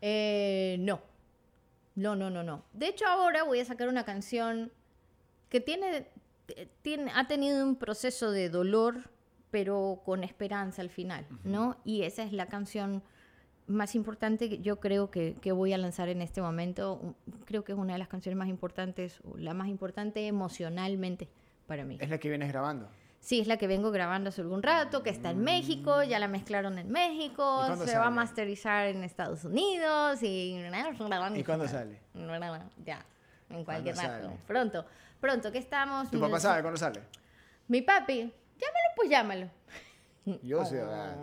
Eh, 0.02 0.78
no. 0.80 1.02
No, 1.96 2.16
no, 2.16 2.30
no, 2.30 2.44
no. 2.44 2.64
De 2.74 2.88
hecho, 2.88 3.08
ahora 3.08 3.44
voy 3.44 3.60
a 3.60 3.66
sacar 3.66 3.88
una 3.88 4.04
canción 4.04 4.72
que 5.50 5.62
tiene, 5.62 6.08
eh, 6.50 6.68
tiene, 6.82 7.12
ha 7.16 7.28
tenido 7.28 7.66
un 7.66 7.78
proceso 7.78 8.32
de 8.32 8.50
dolor, 8.50 9.10
pero 9.50 10.02
con 10.04 10.24
esperanza 10.24 10.82
al 10.82 10.90
final, 10.90 11.26
¿no? 11.46 11.78
Y 11.86 12.02
esa 12.02 12.24
es 12.24 12.34
la 12.34 12.48
canción 12.48 13.02
más 13.68 13.96
importante 13.96 14.50
que 14.50 14.60
yo 14.60 14.80
creo 14.82 15.10
que, 15.10 15.38
que 15.42 15.54
voy 15.54 15.72
a 15.72 15.78
lanzar 15.78 16.10
en 16.10 16.22
este 16.22 16.42
momento. 16.42 17.16
Creo 17.46 17.64
que 17.64 17.72
es 17.72 17.78
una 17.78 17.94
de 17.94 18.00
las 18.00 18.10
canciones 18.10 18.38
más 18.38 18.50
importantes, 18.50 19.22
o 19.24 19.38
la 19.38 19.54
más 19.54 19.70
importante 19.70 20.28
emocionalmente 20.28 21.30
para 21.66 21.86
mí. 21.86 21.98
Es 22.02 22.10
la 22.10 22.18
que 22.18 22.28
vienes 22.28 22.50
grabando. 22.50 22.90
Sí, 23.26 23.40
es 23.40 23.48
la 23.48 23.58
que 23.58 23.66
vengo 23.66 23.90
grabando 23.90 24.30
hace 24.30 24.42
algún 24.42 24.62
rato, 24.62 25.02
que 25.02 25.10
está 25.10 25.32
en 25.32 25.44
México, 25.44 26.04
ya 26.04 26.20
la 26.20 26.28
mezclaron 26.28 26.78
en 26.78 26.92
México, 26.92 27.62
¿Y 27.64 27.66
cuándo 27.66 27.88
se 27.88 27.98
va 27.98 28.06
a 28.06 28.12
masterizar 28.12 28.86
en 28.86 29.04
Estados 29.04 29.44
Unidos 29.46 30.22
y... 30.22 30.56
¿Y 31.34 31.44
cuándo 31.44 31.68
sale? 31.68 32.00
Ya, 32.86 33.04
en 33.50 33.66
cualquier 33.66 33.96
¿Cuándo 33.96 34.14
rato. 34.14 34.28
sale? 34.28 34.40
Pronto, 34.46 34.86
pronto, 35.20 35.52
que 35.52 35.58
estamos... 35.58 36.12
¿Tu 36.12 36.20
papá 36.20 36.40
sabe 36.40 36.62
cuándo 36.62 36.78
sale? 36.78 37.02
Mi 37.68 37.82
papi, 37.82 38.32
llámalo 38.60 38.90
pues 38.96 39.10
llámalo. 39.10 39.50
Yo 40.44 40.64
sé, 40.64 40.76
¿verdad? 40.76 41.16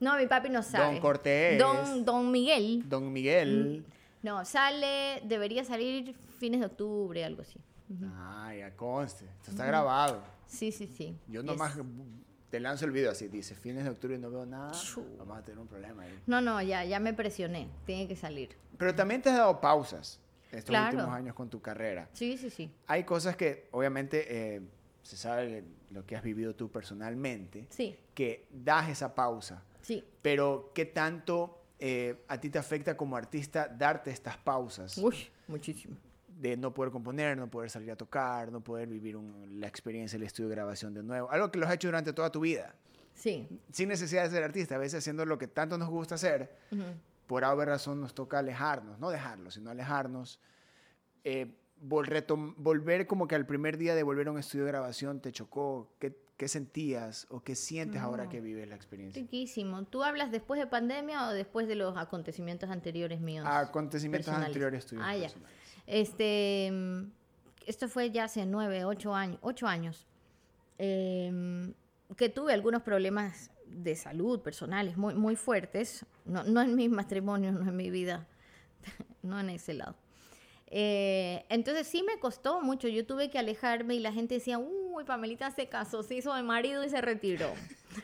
No, 0.00 0.16
mi 0.16 0.26
papi 0.26 0.48
no 0.48 0.62
sabe. 0.62 0.98
Cortés. 0.98 1.58
Don, 1.58 2.06
don 2.06 2.30
Miguel. 2.30 2.88
Don 2.88 3.12
Miguel. 3.12 3.84
No, 4.22 4.46
sale, 4.46 5.20
debería 5.24 5.62
salir 5.62 6.14
fines 6.38 6.60
de 6.60 6.66
octubre, 6.66 7.22
algo 7.22 7.42
así. 7.42 7.60
Ah, 8.14 8.50
ya 8.58 8.74
conste. 8.74 9.26
Esto 9.26 9.50
está 9.50 9.66
grabado. 9.66 10.22
Sí, 10.52 10.70
sí, 10.70 10.86
sí. 10.86 11.16
Yo 11.28 11.42
nomás 11.42 11.76
te 12.50 12.60
lanzo 12.60 12.84
el 12.84 12.90
video 12.90 13.10
así, 13.10 13.28
dice 13.28 13.54
fines 13.54 13.84
de 13.84 13.90
octubre 13.90 14.16
y 14.16 14.18
no 14.18 14.30
veo 14.30 14.44
nada. 14.44 14.72
Chu. 14.72 15.02
Vamos 15.18 15.38
a 15.38 15.42
tener 15.42 15.58
un 15.58 15.66
problema 15.66 16.02
ahí. 16.02 16.20
No, 16.26 16.40
no, 16.42 16.60
ya, 16.60 16.84
ya 16.84 17.00
me 17.00 17.14
presioné, 17.14 17.68
tiene 17.86 18.06
que 18.06 18.14
salir. 18.16 18.50
Pero 18.76 18.94
también 18.94 19.22
te 19.22 19.30
has 19.30 19.38
dado 19.38 19.60
pausas 19.60 20.20
estos 20.50 20.64
Claro. 20.66 20.98
últimos 20.98 21.14
años 21.16 21.34
con 21.34 21.48
tu 21.48 21.60
carrera. 21.62 22.10
Sí, 22.12 22.36
sí, 22.36 22.50
sí. 22.50 22.70
Hay 22.86 23.04
cosas 23.04 23.36
que 23.36 23.68
obviamente 23.70 24.26
eh, 24.56 24.60
se 25.02 25.16
sabe 25.16 25.64
lo 25.90 26.04
que 26.04 26.14
has 26.16 26.22
vivido 26.22 26.54
tú 26.54 26.70
personalmente, 26.70 27.66
Sí, 27.70 27.96
que 28.14 28.46
das 28.50 28.90
esa 28.90 29.14
pausa. 29.14 29.62
sí. 29.80 30.04
Pero 30.20 30.70
¿qué 30.74 30.84
tanto 30.84 31.58
eh, 31.78 32.22
a 32.28 32.38
ti 32.38 32.50
te 32.50 32.58
afecta 32.58 32.96
como 32.96 33.16
artista 33.16 33.66
darte 33.66 34.10
estas 34.10 34.36
pausas? 34.36 34.98
Uy, 34.98 35.16
muchísimo. 35.48 35.96
De 36.42 36.56
no 36.56 36.74
poder 36.74 36.90
componer, 36.90 37.36
no 37.38 37.48
poder 37.48 37.70
salir 37.70 37.92
a 37.92 37.96
tocar, 37.96 38.50
no 38.50 38.60
poder 38.64 38.88
vivir 38.88 39.16
un- 39.16 39.60
la 39.60 39.68
experiencia 39.68 40.18
del 40.18 40.26
estudio 40.26 40.48
de 40.48 40.56
grabación 40.56 40.92
de 40.92 41.02
nuevo. 41.04 41.30
Algo 41.30 41.52
que 41.52 41.58
lo 41.60 41.66
has 41.68 41.74
hecho 41.74 41.86
durante 41.86 42.12
toda 42.12 42.30
tu 42.32 42.40
vida, 42.40 42.74
Sí. 43.14 43.46
sin 43.70 43.88
necesidad 43.88 44.24
de 44.24 44.30
ser 44.30 44.42
artista, 44.42 44.74
a 44.74 44.78
veces 44.78 44.98
haciendo 44.98 45.24
lo 45.24 45.38
que 45.38 45.46
tanto 45.46 45.78
nos 45.78 45.88
gusta 45.88 46.16
hacer, 46.16 46.56
Ujú. 46.72 46.82
por 47.28 47.44
haber 47.44 47.68
razón 47.68 48.00
nos 48.00 48.12
toca 48.12 48.40
alejarnos, 48.40 48.98
no 48.98 49.10
dejarlo, 49.10 49.52
sino 49.52 49.70
alejarnos. 49.70 50.40
Eh, 51.22 51.54
vol- 51.80 52.54
volver 52.56 53.06
como 53.06 53.28
que 53.28 53.36
al 53.36 53.46
primer 53.46 53.78
día 53.78 53.94
de 53.94 54.02
volver 54.02 54.26
a 54.26 54.32
un 54.32 54.38
estudio 54.40 54.64
de 54.64 54.72
grabación 54.72 55.20
te 55.20 55.30
chocó, 55.30 55.92
¿qué, 56.00 56.16
qué 56.36 56.48
sentías 56.48 57.28
o 57.30 57.40
qué 57.40 57.54
sientes 57.54 58.00
ahora 58.00 58.28
que 58.28 58.40
vives 58.40 58.68
la 58.68 58.74
experiencia? 58.74 59.22
Riquísimo. 59.22 59.84
¿Tú 59.84 60.02
hablas 60.02 60.32
después 60.32 60.58
de 60.58 60.66
pandemia 60.66 61.28
o 61.28 61.32
después 61.32 61.68
de 61.68 61.76
los 61.76 61.96
acontecimientos 61.96 62.68
anteriores 62.68 63.20
míos? 63.20 63.46
Acontecimientos 63.48 64.24
personales? 64.26 64.48
anteriores 64.48 64.86
tuyos. 64.86 65.04
Ah, 65.06 65.14
ya. 65.14 65.22
personales. 65.28 65.61
Este, 65.86 66.70
mm, 66.72 67.10
esto 67.66 67.88
fue 67.88 68.10
ya 68.10 68.24
hace 68.24 68.46
nueve, 68.46 68.84
ocho 68.84 69.14
años, 69.14 69.38
ocho 69.42 69.66
años, 69.66 70.06
em, 70.78 71.74
que 72.16 72.28
tuve 72.28 72.52
algunos 72.52 72.82
problemas 72.82 73.50
de 73.66 73.94
salud 73.96 74.40
personales 74.40 74.96
muy, 74.96 75.14
muy 75.14 75.36
fuertes, 75.36 76.04
no, 76.24 76.44
no 76.44 76.60
en 76.60 76.74
mi 76.74 76.88
matrimonio, 76.88 77.52
no 77.52 77.68
en 77.68 77.76
mi 77.76 77.90
vida, 77.90 78.26
no 79.22 79.38
en 79.40 79.50
ese 79.50 79.74
lado. 79.74 79.96
Eh, 80.74 81.44
entonces 81.50 81.86
sí 81.86 82.02
me 82.02 82.18
costó 82.18 82.62
mucho, 82.62 82.88
yo 82.88 83.04
tuve 83.06 83.28
que 83.28 83.38
alejarme 83.38 83.94
y 83.94 84.00
la 84.00 84.12
gente 84.12 84.36
decía, 84.36 84.58
uy, 84.92 85.04
Pamelita 85.04 85.50
se 85.50 85.68
casó, 85.68 86.02
se 86.02 86.16
hizo 86.16 86.34
de 86.34 86.42
marido 86.42 86.84
y 86.84 86.90
se 86.90 87.00
retiró. 87.00 87.52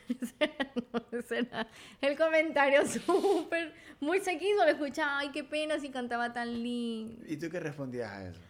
El 2.01 2.17
comentario 2.17 2.87
súper, 3.07 3.75
muy 4.01 4.21
seguido, 4.21 4.65
lo 4.65 4.71
escuchaba, 4.71 5.19
ay, 5.19 5.31
qué 5.31 5.45
pena 5.45 5.79
si 5.79 5.91
cantaba 5.91 6.33
tan 6.33 6.63
lindo. 6.63 7.25
¿Y 7.27 7.37
tú 7.37 7.51
qué 7.51 7.61
respondías 7.61 8.11
a 8.11 8.29
eso? 8.29 8.41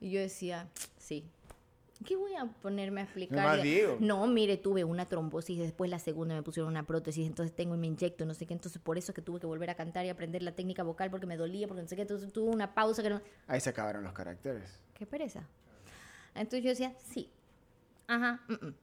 Y 0.00 0.10
yo 0.10 0.20
decía, 0.20 0.68
sí. 0.98 1.24
¿Qué 2.04 2.14
voy 2.14 2.34
a 2.34 2.44
ponerme 2.44 3.00
a 3.00 3.04
explicar? 3.04 3.58
No, 4.00 4.26
mire, 4.26 4.58
tuve 4.58 4.84
una 4.84 5.08
trombosis, 5.08 5.58
después 5.58 5.90
la 5.90 5.98
segunda 5.98 6.34
me 6.34 6.42
pusieron 6.42 6.70
una 6.70 6.82
prótesis, 6.82 7.26
entonces 7.26 7.56
tengo 7.56 7.74
y 7.74 7.78
me 7.78 7.86
inyecto, 7.86 8.26
no 8.26 8.34
sé 8.34 8.44
qué, 8.44 8.52
entonces 8.52 8.82
por 8.82 8.98
eso 8.98 9.12
es 9.12 9.14
que 9.14 9.22
tuve 9.22 9.40
que 9.40 9.46
volver 9.46 9.70
a 9.70 9.74
cantar 9.76 10.04
y 10.04 10.10
aprender 10.10 10.42
la 10.42 10.52
técnica 10.52 10.82
vocal 10.82 11.10
porque 11.10 11.24
me 11.24 11.38
dolía, 11.38 11.66
porque 11.66 11.80
no 11.82 11.88
sé 11.88 11.96
qué, 11.96 12.02
entonces 12.02 12.30
tuve 12.34 12.50
una 12.50 12.74
pausa 12.74 13.02
que 13.02 13.08
no... 13.08 13.22
Ahí 13.46 13.60
se 13.60 13.70
acabaron 13.70 14.04
los 14.04 14.12
caracteres. 14.12 14.78
Qué 14.92 15.06
pereza. 15.06 15.48
Entonces 16.34 16.62
yo 16.62 16.68
decía, 16.68 16.94
sí. 17.02 17.30
Ajá. 18.06 18.40
mm, 18.48 18.66
mm. 18.66 18.74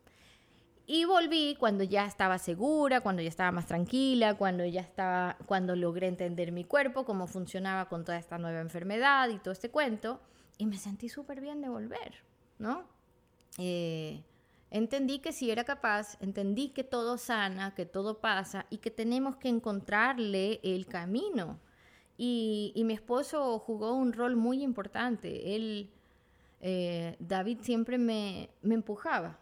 Y 0.86 1.06
volví 1.06 1.56
cuando 1.58 1.86
ya 1.86 2.06
estaba 2.06 2.38
segura, 2.38 3.00
cuando 3.00 3.22
ya 3.22 3.30
estaba 3.30 3.52
más 3.52 3.68
tranquila, 3.68 4.36
cuando 4.36 4.66
ya 4.66 4.82
estaba, 4.82 5.38
cuando 5.46 5.78
logré 5.78 6.08
entender 6.08 6.52
mi 6.52 6.66
cuerpo, 6.66 7.06
cómo 7.06 7.26
funcionaba 7.28 7.88
con 7.88 8.04
toda 8.04 8.18
esta 8.18 8.38
nueva 8.38 8.60
enfermedad 8.60 9.30
y 9.30 9.38
todo 9.38 9.54
este 9.54 9.70
cuento. 9.72 10.20
Y 10.58 10.66
me 10.66 10.78
sentí 10.78 11.08
súper 11.08 11.40
bien 11.40 11.62
de 11.62 11.70
volver, 11.70 12.24
¿no? 12.60 12.84
Eh, 13.60 14.24
entendí 14.72 15.20
que 15.20 15.32
si 15.32 15.52
era 15.52 15.64
capaz, 15.64 16.18
entendí 16.22 16.70
que 16.70 16.84
todo 16.84 17.18
sana, 17.18 17.74
que 17.76 17.86
todo 17.86 18.20
pasa 18.20 18.66
y 18.70 18.80
que 18.80 18.92
tenemos 18.92 19.38
que 19.38 19.48
encontrarle 19.48 20.60
el 20.64 20.86
camino. 20.86 21.60
Y, 22.18 22.74
y 22.76 22.84
mi 22.84 22.94
esposo 22.94 23.58
jugó 23.58 23.94
un 23.94 24.12
rol 24.12 24.36
muy 24.36 24.62
importante. 24.62 25.56
Él, 25.56 25.92
eh, 26.64 27.16
David 27.20 27.60
siempre 27.62 28.00
me, 28.00 28.50
me 28.64 28.74
empujaba 28.74 29.38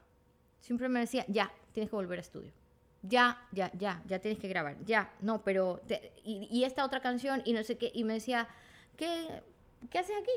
siempre 0.61 0.87
me 0.87 1.01
decía, 1.01 1.25
ya, 1.27 1.51
tienes 1.73 1.89
que 1.89 1.95
volver 1.95 2.19
a 2.19 2.21
estudio. 2.21 2.51
Ya, 3.03 3.45
ya, 3.51 3.71
ya, 3.73 4.01
ya 4.05 4.19
tienes 4.19 4.39
que 4.39 4.47
grabar. 4.47 4.77
Ya, 4.85 5.11
no, 5.19 5.43
pero... 5.43 5.81
y, 6.23 6.63
esta 6.63 6.85
otra 6.85 7.01
canción 7.01 7.41
y 7.45 7.53
no 7.53 7.63
sé 7.63 7.77
qué. 7.77 7.91
Y 7.93 8.03
me 8.03 8.13
decía, 8.13 8.47
¿qué, 8.95 9.41
qué 9.89 9.99
haces 9.99 10.15
aquí? 10.21 10.31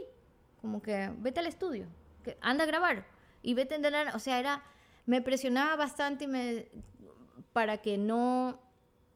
Como 0.60 0.80
que 0.82 1.10
vete 1.18 1.40
al 1.40 1.46
estudio, 1.46 1.86
que 2.24 2.38
anda 2.40 2.64
a 2.64 2.66
grabar 2.66 3.04
y 3.42 3.54
vete 3.54 3.74
a. 3.74 4.16
O 4.16 4.18
sea, 4.18 4.40
era... 4.40 4.62
Me 5.06 5.20
presionaba 5.20 5.76
bastante 5.76 6.24
y 6.24 6.28
me, 6.28 6.66
para 7.52 7.82
que 7.82 7.98
no 7.98 8.58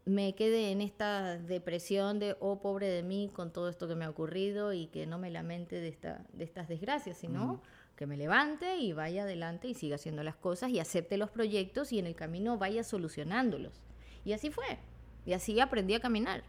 me 0.08 0.34
quede 0.34 0.70
en 0.70 0.80
esta 0.80 1.36
depresión 1.36 2.18
de, 2.18 2.36
oh, 2.40 2.60
pobre 2.60 2.88
de 2.88 3.02
mí, 3.02 3.30
con 3.32 3.52
todo 3.52 3.68
esto 3.68 3.86
que 3.88 3.94
me 3.94 4.04
ha 4.04 4.10
ocurrido 4.10 4.72
y 4.72 4.86
que 4.86 5.06
no 5.06 5.18
me 5.18 5.30
lamente 5.30 5.76
de, 5.76 5.88
esta, 5.88 6.24
de 6.32 6.44
estas 6.44 6.68
desgracias, 6.68 7.18
sino 7.18 7.62
que 7.96 8.06
me 8.06 8.16
levante 8.16 8.76
y 8.76 8.92
vaya 8.92 9.24
adelante 9.24 9.68
y 9.68 9.74
siga 9.74 9.96
haciendo 9.96 10.22
las 10.22 10.36
cosas 10.36 10.70
y 10.70 10.78
acepte 10.78 11.16
los 11.16 11.30
proyectos 11.30 11.92
y 11.92 11.98
en 11.98 12.06
el 12.06 12.14
camino 12.14 12.56
vaya 12.56 12.84
solucionándolos. 12.84 13.82
Y 14.24 14.32
así 14.32 14.50
fue. 14.50 14.78
Y 15.26 15.32
así 15.32 15.58
aprendí 15.60 15.94
a 15.94 16.00
caminar. 16.00 16.42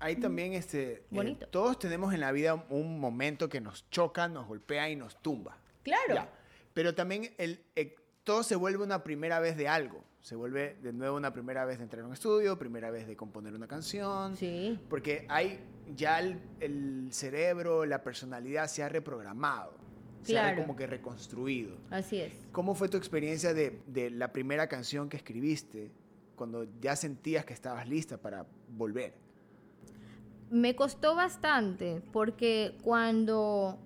Ahí 0.00 0.16
también, 0.16 0.54
este, 0.54 0.92
eh, 0.92 1.02
Bonito. 1.10 1.46
todos 1.48 1.78
tenemos 1.78 2.12
en 2.14 2.20
la 2.20 2.32
vida 2.32 2.66
un 2.68 2.98
momento 2.98 3.48
que 3.48 3.60
nos 3.60 3.88
choca, 3.90 4.28
nos 4.28 4.46
golpea 4.46 4.90
y 4.90 4.96
nos 4.96 5.20
tumba. 5.22 5.56
Claro. 5.82 6.26
Pero 6.72 6.94
también 6.94 7.32
el, 7.38 7.64
eh, 7.76 7.94
todo 8.24 8.42
se 8.42 8.56
vuelve 8.56 8.82
una 8.82 9.04
primera 9.04 9.38
vez 9.40 9.56
de 9.56 9.68
algo. 9.68 10.02
Se 10.20 10.34
vuelve 10.34 10.76
de 10.82 10.92
nuevo 10.92 11.16
una 11.16 11.32
primera 11.32 11.64
vez 11.66 11.78
de 11.78 11.84
entrar 11.84 12.02
a 12.02 12.06
un 12.06 12.14
estudio, 12.14 12.58
primera 12.58 12.90
vez 12.90 13.06
de 13.06 13.14
componer 13.14 13.54
una 13.54 13.68
canción. 13.68 14.36
Sí. 14.36 14.78
Porque 14.88 15.26
hay 15.28 15.60
ya 15.94 16.18
el, 16.18 16.40
el 16.60 17.08
cerebro, 17.12 17.84
la 17.84 18.02
personalidad 18.02 18.66
se 18.68 18.82
ha 18.82 18.88
reprogramado 18.88 19.84
claro. 20.24 20.62
como 20.62 20.76
que 20.76 20.86
reconstruido. 20.86 21.76
Así 21.90 22.20
es. 22.20 22.32
¿Cómo 22.52 22.74
fue 22.74 22.88
tu 22.88 22.96
experiencia 22.96 23.52
de, 23.54 23.80
de, 23.86 24.10
la 24.10 24.32
primera 24.32 24.66
canción 24.68 25.08
que 25.08 25.16
escribiste 25.16 25.90
cuando 26.36 26.66
ya 26.80 26.96
sentías 26.96 27.44
que 27.44 27.52
estabas 27.52 27.88
lista 27.88 28.16
para 28.16 28.46
volver? 28.68 29.14
Me 30.50 30.74
costó 30.74 31.14
bastante 31.14 32.02
porque 32.12 32.76
cuando 32.82 33.78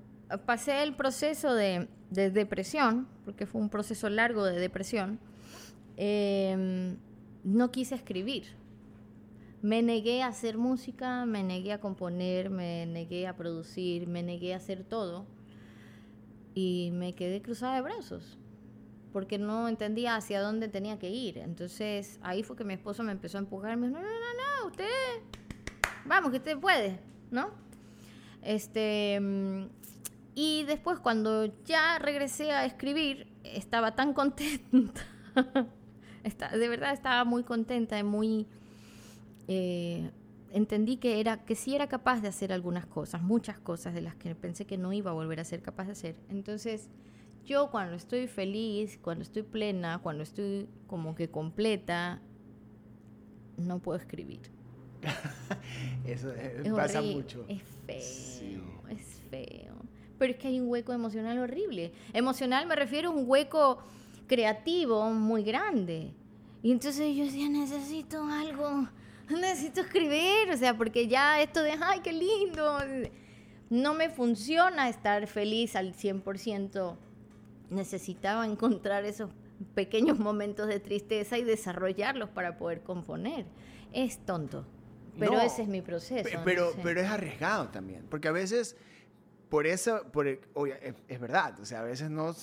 pasé 0.47 0.83
el 0.83 0.95
proceso 0.95 1.55
de, 1.55 1.89
de 2.11 2.31
depresión, 2.31 3.07
porque 3.25 3.47
fue 3.47 3.61
un 3.61 3.69
proceso 3.69 4.09
largo 4.09 4.45
de 4.45 4.59
depresión, 4.59 5.19
eh, 5.97 6.97
no 7.45 7.71
quise 7.71 7.95
escribir. 7.95 8.45
Me 9.61 9.83
negué 9.83 10.23
a 10.23 10.29
hacer 10.29 10.57
música, 10.57 11.27
me 11.27 11.43
negué 11.43 11.73
a 11.73 11.81
componer, 11.81 12.49
me 12.49 12.87
negué 12.87 13.27
a 13.27 13.37
producir, 13.37 14.07
me 14.07 14.23
negué 14.23 14.55
a 14.55 14.59
hacer 14.59 14.85
todo 14.85 15.27
y 16.55 16.91
me 16.93 17.15
quedé 17.15 17.43
cruzada 17.43 17.75
de 17.75 17.83
brazos 17.83 18.39
porque 19.13 19.39
no 19.39 19.69
entendía 19.69 20.17
hacia 20.17 20.41
dónde 20.41 20.69
tenía 20.69 20.99
que 20.99 21.11
ir. 21.11 21.39
Entonces 21.39 22.19
ahí 22.23 22.43
fue 22.43 22.57
que 22.57 22.65
mi 22.65 22.75
esposo 22.75 23.03
me 23.03 23.13
empezó 23.13 23.39
a 23.39 23.41
empujar, 23.41 23.77
me 23.77 23.89
dijo, 23.89 23.99
no, 23.99 24.07
no, 24.07 24.11
no, 24.11 24.61
no, 24.63 24.67
usted, 24.69 24.85
vamos, 26.05 26.31
que 26.31 26.37
usted 26.39 26.59
puede, 26.59 27.01
¿no? 27.31 27.51
Este, 28.43 29.21
y 30.41 30.63
después 30.63 31.01
cuando 31.01 31.47
ya 31.65 31.99
regresé 31.99 32.53
a 32.53 32.65
escribir, 32.65 33.27
estaba 33.43 33.97
tan 33.97 34.15
contenta, 34.15 35.03
de 36.53 36.69
verdad 36.69 36.93
estaba 36.93 37.25
muy 37.25 37.43
contenta 37.43 37.99
y 37.99 38.05
muy... 38.05 38.47
Eh, 39.49 40.13
entendí 40.53 40.99
que 40.99 41.19
era 41.19 41.45
que 41.45 41.57
sí 41.57 41.75
era 41.75 41.89
capaz 41.89 42.21
de 42.21 42.29
hacer 42.29 42.53
algunas 42.53 42.87
cosas, 42.87 43.21
muchas 43.21 43.59
cosas 43.59 43.95
de 43.95 44.01
las 44.01 44.15
que 44.15 44.33
pensé 44.37 44.65
que 44.65 44.79
no 44.79 44.93
iba 44.93 45.11
a 45.11 45.15
volver 45.15 45.41
a 45.41 45.45
ser 45.45 45.61
capaz 45.61 45.87
de 45.87 45.93
hacer. 45.93 46.15
Entonces, 46.29 46.89
yo 47.45 47.73
cuando 47.73 47.97
estoy 47.97 48.29
feliz, 48.29 48.97
cuando 49.03 49.25
estoy 49.25 49.43
plena, 49.43 49.99
cuando 49.99 50.23
estoy 50.23 50.69
como 50.87 51.17
que 51.17 51.31
completa, 51.31 52.23
no 53.57 53.81
puedo 53.81 53.99
escribir. 53.99 54.43
Eso 56.07 56.33
pasa 56.77 57.03
mucho. 57.03 57.45
Es 57.49 57.61
feo, 57.89 58.85
es 58.89 59.21
feo. 59.29 59.98
Pero 60.19 60.33
es 60.33 60.39
que 60.39 60.49
hay 60.49 60.61
un 60.61 60.69
hueco 60.69 60.93
emocional 60.93 61.39
horrible. 61.39 61.93
Emocional 62.13 62.67
me 62.67 62.77
refiero 62.77 63.11
a 63.11 63.13
un 63.13 63.25
hueco 63.27 63.83
creativo 64.27 65.11
muy 65.11 65.43
grande. 65.43 66.13
Y 66.63 66.73
entonces 66.73 67.15
yo 67.17 67.25
decía, 67.25 67.49
necesito 67.49 68.25
algo 68.25 68.89
necesito 69.37 69.83
escribir, 69.83 70.51
o 70.53 70.57
sea, 70.57 70.77
porque 70.77 71.07
ya 71.07 71.41
esto 71.41 71.63
de, 71.63 71.73
ay, 71.81 72.01
qué 72.01 72.13
lindo, 72.13 72.79
no 73.71 73.95
me 73.95 74.09
funciona 74.09 74.89
estar 74.89 75.27
feliz 75.27 75.77
al 75.77 75.95
100%. 75.95 76.97
Necesitaba 77.71 78.47
encontrar 78.47 79.05
esos 79.05 79.31
pequeños 79.75 80.19
momentos 80.19 80.69
de 80.69 80.81
tristeza 80.81 81.37
y 81.37 81.45
desarrollarlos 81.45 82.31
para 82.31 82.57
poder 82.57 82.83
componer. 82.83 83.45
Es 83.93 84.19
tonto, 84.25 84.65
pero 85.19 85.41
ese 85.41 85.63
es 85.63 85.69
mi 85.69 85.83
proceso. 85.83 86.29
Pero, 86.45 86.73
pero 86.83 87.01
es 87.01 87.09
arriesgado 87.09 87.69
también, 87.69 88.07
porque 88.09 88.29
a 88.29 88.33
veces, 88.33 88.77
por 89.49 89.67
eso, 89.67 90.03
por, 90.13 90.27
oye, 90.55 90.95
es, 91.09 91.21
verdad, 91.21 91.59
o 91.61 91.65
sea, 91.65 91.81
a 91.81 91.85
veces 91.85 92.11
no 92.11 92.35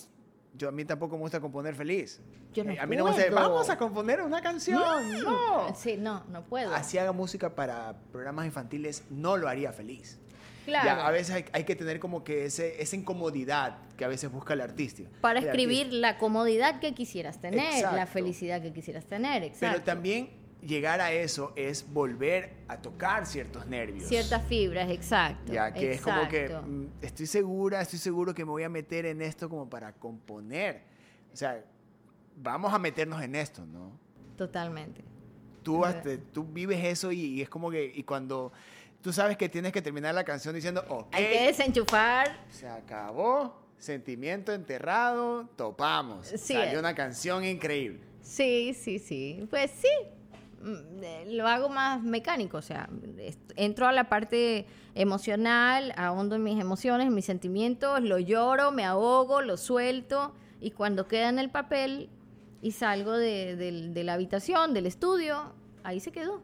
yo 0.58 0.70
a 0.70 0.72
mí 0.72 0.86
tampoco 0.86 1.16
me 1.16 1.22
gusta 1.22 1.40
componer 1.40 1.76
feliz. 1.76 2.22
Yo 2.54 2.64
no 2.64 2.72
eh, 2.72 2.80
a 2.80 2.86
mí 2.86 2.96
no 2.96 3.04
me 3.04 3.12
gusta, 3.12 3.30
vamos 3.30 3.70
a 3.70 3.78
componer 3.78 4.22
una 4.22 4.42
canción. 4.42 4.82
No. 5.22 5.76
Sí, 5.76 5.98
no, 5.98 6.24
no 6.30 6.44
puedo. 6.46 6.74
Así 6.74 6.98
haga 6.98 7.12
música 7.12 7.54
para 7.54 7.96
programas 8.12 8.46
infantiles, 8.46 9.04
no 9.10 9.36
lo 9.38 9.50
haría 9.50 9.74
feliz. 9.74 10.20
Claro. 10.66 11.02
a 11.02 11.12
veces 11.12 11.46
hay, 11.52 11.64
que 11.64 11.76
tener 11.76 12.00
como 12.00 12.24
que 12.24 12.46
ese, 12.46 12.82
esa 12.82 12.96
incomodidad 12.96 13.78
que 13.98 14.04
a 14.04 14.08
veces 14.08 14.32
busca 14.32 14.54
el 14.54 14.62
artista. 14.62 15.04
Para 15.22 15.40
escribir 15.40 15.94
la 15.94 16.18
comodidad 16.18 16.80
que 16.80 16.96
quisieras 16.96 17.40
tener, 17.40 17.84
la 17.84 18.08
felicidad 18.08 18.62
que 18.64 18.74
quisieras 18.74 19.06
tener, 19.06 19.44
exacto. 19.44 19.76
Pero 19.76 19.84
también 19.84 20.30
llegar 20.66 21.00
a 21.02 21.12
eso 21.12 21.54
es 21.56 21.86
volver 21.92 22.54
a 22.68 22.82
tocar 22.82 23.26
ciertos 23.26 23.68
nervios. 23.68 24.08
Ciertas 24.08 24.46
fibras, 24.48 24.90
exacto. 24.90 25.54
Ya, 25.54 25.74
que 25.74 25.94
es 25.94 26.02
como 26.02 26.28
que 26.28 26.50
mm, 26.50 26.88
estoy 27.02 27.28
segura, 27.28 27.82
estoy 27.82 28.00
seguro 28.00 28.34
que 28.34 28.44
me 28.44 28.52
voy 28.52 28.64
a 28.64 28.70
meter 28.70 29.06
en 29.06 29.22
esto 29.22 29.50
como 29.50 29.70
para 29.70 29.94
componer. 29.94 30.82
O 31.34 31.38
sea, 31.38 31.64
vamos 32.36 32.74
a 32.74 32.80
meternos 32.80 33.22
en 33.22 33.36
esto, 33.36 33.66
¿no? 33.66 33.92
Totalmente. 34.36 35.04
Tú, 35.64 35.84
tú 36.32 36.44
vives 36.44 36.84
eso 36.84 37.12
y, 37.12 37.42
es 37.42 37.50
como 37.50 37.72
que, 37.72 37.92
y 37.94 38.04
cuando 38.04 38.52
tú 39.02 39.12
sabes 39.12 39.38
que 39.38 39.50
tienes 39.50 39.72
que 39.72 39.82
terminar 39.82 40.14
la 40.14 40.24
canción 40.24 40.54
diciendo, 40.54 40.84
ok. 40.88 41.08
Hay 41.14 41.26
que 41.26 41.44
desenchufar. 41.48 42.46
Se 42.50 42.68
acabó, 42.68 43.60
sentimiento 43.78 44.54
enterrado, 44.54 45.48
topamos. 45.56 46.28
Sí. 46.28 46.54
Salió 46.54 46.80
una 46.80 46.94
canción 46.94 47.44
increíble. 47.44 48.02
Sí, 48.22 48.76
sí, 48.80 49.00
sí. 49.00 49.48
Pues 49.50 49.72
sí, 49.72 49.90
lo 51.28 51.48
hago 51.48 51.70
más 51.70 52.02
mecánico, 52.02 52.58
o 52.58 52.62
sea, 52.62 52.90
entro 53.56 53.88
a 53.88 53.92
la 53.92 54.10
parte 54.10 54.66
emocional, 54.96 55.94
ahondo 55.98 56.36
en 56.36 56.44
mis 56.44 56.60
emociones, 56.60 57.08
en 57.08 57.14
mis 57.14 57.26
sentimientos, 57.26 58.02
lo 58.02 58.18
lloro, 58.20 58.72
me 58.72 58.84
ahogo, 58.84 59.42
lo 59.42 59.58
suelto 59.58 60.34
y 60.60 60.72
cuando 60.72 61.08
queda 61.08 61.30
en 61.30 61.40
el 61.40 61.50
papel 61.50 62.10
y 62.62 62.72
salgo 62.72 63.14
de, 63.14 63.92
la 64.04 64.14
habitación, 64.14 64.74
del 64.74 64.88
estudio, 64.88 65.54
ahí 65.84 66.00
se 66.00 66.12
quedó. 66.12 66.42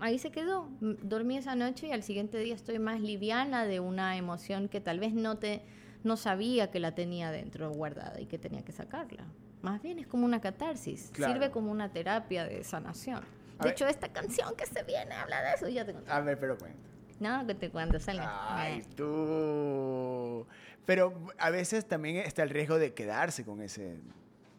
Ahí 0.00 0.18
se 0.18 0.30
quedó. 0.30 0.68
Dormí 0.80 1.36
esa 1.36 1.54
noche 1.54 1.86
y 1.86 1.92
al 1.92 2.02
siguiente 2.02 2.38
día 2.38 2.54
estoy 2.54 2.78
más 2.78 3.00
liviana 3.00 3.64
de 3.64 3.78
una 3.78 4.16
emoción 4.16 4.68
que 4.68 4.80
tal 4.80 4.98
vez 4.98 5.14
no 5.14 5.38
te 5.38 5.62
no 6.02 6.18
sabía 6.18 6.70
que 6.70 6.80
la 6.80 6.94
tenía 6.94 7.30
dentro 7.30 7.70
guardada 7.70 8.20
y 8.20 8.26
que 8.26 8.38
tenía 8.38 8.62
que 8.62 8.72
sacarla. 8.72 9.24
Más 9.64 9.80
bien 9.80 9.98
es 9.98 10.06
como 10.06 10.26
una 10.26 10.42
catarsis, 10.42 11.10
sirve 11.16 11.50
como 11.50 11.72
una 11.72 11.90
terapia 11.90 12.44
de 12.44 12.62
sanación. 12.64 13.22
de 13.62 13.70
hecho, 13.70 13.86
esta 13.86 14.12
canción 14.12 14.54
que 14.56 14.66
se 14.66 14.82
viene 14.82 15.14
habla 15.14 15.40
de 15.40 15.54
eso, 15.54 15.68
ya 15.68 15.86
te 15.86 15.94
A 16.06 16.20
ver, 16.20 16.38
pero 16.38 16.58
cuenta. 16.58 16.78
No, 17.18 17.46
que 17.46 17.54
te 17.54 17.70
cuento, 17.70 17.98
sale. 17.98 18.20
Ay, 18.22 18.82
tú. 18.94 20.46
Pero 20.84 21.14
a 21.38 21.48
veces 21.48 21.86
también 21.86 22.16
está 22.16 22.42
el 22.42 22.50
riesgo 22.50 22.78
de 22.78 22.92
quedarse 22.92 23.42
con 23.42 23.62
ese, 23.62 23.96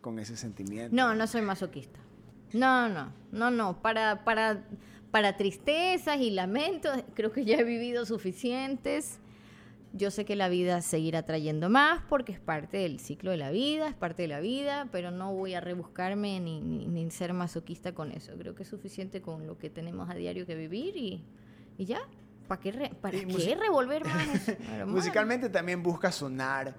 con 0.02 0.18
ese 0.18 0.36
sentimiento. 0.36 0.96
No, 0.96 1.14
no 1.14 1.28
soy 1.28 1.44
masoquista. 1.44 2.00
No, 2.54 2.90
no, 2.90 3.12
no, 3.32 3.52
no. 3.52 3.80
Para, 3.84 4.24
para, 4.24 4.64
para 5.12 5.38
tristezas 5.38 6.18
y 6.18 6.32
lamentos, 6.32 7.04
creo 7.14 7.32
que 7.32 7.46
ya 7.46 7.58
he 7.58 7.64
vivido 7.64 8.08
suficientes. 8.08 9.20
Yo 9.98 10.12
sé 10.12 10.26
que 10.26 10.36
la 10.36 10.50
vida 10.50 10.82
seguirá 10.82 11.24
trayendo 11.24 11.70
más 11.70 12.02
porque 12.10 12.34
es 12.34 12.40
parte 12.40 12.78
del 12.78 13.00
ciclo 13.00 13.32
de 13.32 13.38
la 13.38 13.50
vida, 13.50 13.88
es 13.88 13.96
parte 13.96 14.24
de 14.24 14.28
la 14.28 14.42
vida, 14.42 14.90
pero 14.92 15.10
no 15.10 15.34
voy 15.34 15.54
a 15.54 15.62
rebuscarme 15.62 16.40
ni, 16.42 16.60
ni, 16.60 16.86
ni 16.88 17.10
ser 17.12 17.32
masoquista 17.34 17.94
con 17.94 18.12
eso. 18.12 18.34
Creo 18.38 18.56
que 18.56 18.64
es 18.64 18.70
suficiente 18.70 19.22
con 19.22 19.48
lo 19.48 19.58
que 19.58 19.70
tenemos 19.70 20.10
a 20.10 20.14
diario 20.16 20.46
que 20.46 20.56
vivir 20.56 20.98
y, 20.98 21.24
y 21.78 21.86
ya. 21.86 22.02
¿Para 22.50 22.60
qué, 22.62 22.72
re- 22.74 22.92
para 23.02 23.18
qué 23.18 23.56
revolver 23.56 24.04
más? 24.06 24.58
Musicalmente 24.86 25.50
también 25.50 25.82
busca 25.82 26.12
sonar 26.12 26.76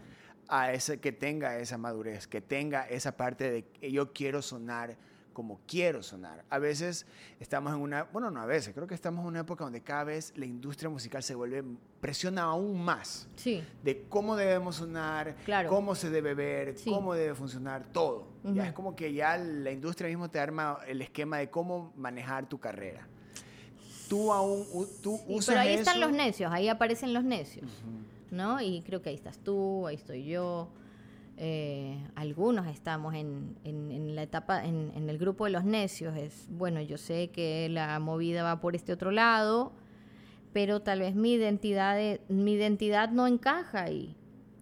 a 0.48 0.72
ese 0.72 1.00
que 1.00 1.10
tenga 1.10 1.58
esa 1.58 1.78
madurez, 1.78 2.26
que 2.28 2.40
tenga 2.42 2.82
esa 2.86 3.16
parte 3.16 3.50
de 3.50 3.64
que 3.64 3.90
yo 3.90 4.12
quiero 4.12 4.42
sonar 4.42 4.96
como 5.36 5.60
quiero 5.66 6.02
sonar. 6.02 6.46
A 6.48 6.58
veces 6.58 7.04
estamos 7.40 7.70
en 7.74 7.78
una, 7.80 8.04
bueno, 8.04 8.30
no 8.30 8.40
a 8.40 8.46
veces, 8.46 8.72
creo 8.72 8.86
que 8.86 8.94
estamos 8.94 9.20
en 9.20 9.26
una 9.26 9.40
época 9.40 9.64
donde 9.64 9.82
cada 9.82 10.04
vez 10.04 10.32
la 10.34 10.46
industria 10.46 10.88
musical 10.88 11.22
se 11.22 11.34
vuelve, 11.34 11.62
presiona 12.00 12.44
aún 12.44 12.82
más 12.82 13.28
Sí, 13.36 13.62
de 13.84 14.06
cómo 14.08 14.34
debemos 14.34 14.76
sonar, 14.76 15.36
Claro. 15.44 15.68
cómo 15.68 15.94
se 15.94 16.08
debe 16.08 16.32
ver, 16.32 16.78
Sí. 16.78 16.88
cómo 16.88 17.12
debe 17.12 17.34
funcionar, 17.34 17.84
todo. 17.92 18.28
Ya 18.44 18.50
Ujú. 18.50 18.60
es 18.62 18.72
como 18.72 18.96
que 18.96 19.12
ya 19.12 19.36
la 19.36 19.70
industria 19.72 20.08
mismo 20.08 20.30
te 20.30 20.40
arma 20.40 20.78
el 20.88 21.02
esquema 21.02 21.36
de 21.36 21.50
cómo 21.50 21.92
manejar 21.98 22.48
tu 22.48 22.58
carrera. 22.58 23.06
Tú 24.08 24.32
aún, 24.32 24.64
tú 25.02 25.18
Sí, 25.18 25.24
usas 25.34 25.46
pero 25.48 25.60
ahí 25.60 25.74
están 25.74 25.98
eso- 25.98 26.06
los 26.06 26.16
necios, 26.16 26.50
ahí 26.50 26.68
aparecen 26.68 27.12
los 27.12 27.24
necios, 27.24 27.68
¿no? 28.30 28.58
Y 28.62 28.80
creo 28.86 29.02
que 29.02 29.10
ahí 29.10 29.16
estás 29.16 29.36
tú, 29.36 29.86
ahí 29.86 29.96
estoy 29.96 30.24
yo. 30.24 30.70
Eh, 31.36 32.06
algunos 32.14 32.66
estamos 32.66 33.14
en, 33.14 33.58
en- 33.64 34.14
la 34.14 34.22
etapa, 34.22 34.64
en, 34.64 34.92
el 34.94 35.18
grupo 35.18 35.44
de 35.44 35.50
los 35.50 35.64
necios. 35.64 36.16
Es, 36.16 36.46
bueno, 36.50 36.80
yo 36.80 36.96
sé 36.98 37.28
que 37.30 37.68
la 37.68 37.98
movida 37.98 38.42
va 38.42 38.60
por 38.60 38.74
este 38.74 38.92
otro 38.92 39.10
lado, 39.10 39.72
pero 40.52 40.80
tal 40.80 41.00
vez 41.00 41.14
mi 41.14 41.34
identidad, 41.34 41.94
de- 41.96 42.20
mi 42.28 42.52
identidad 42.54 43.10
no 43.10 43.26
encaja 43.26 43.82
ahí. 43.84 44.16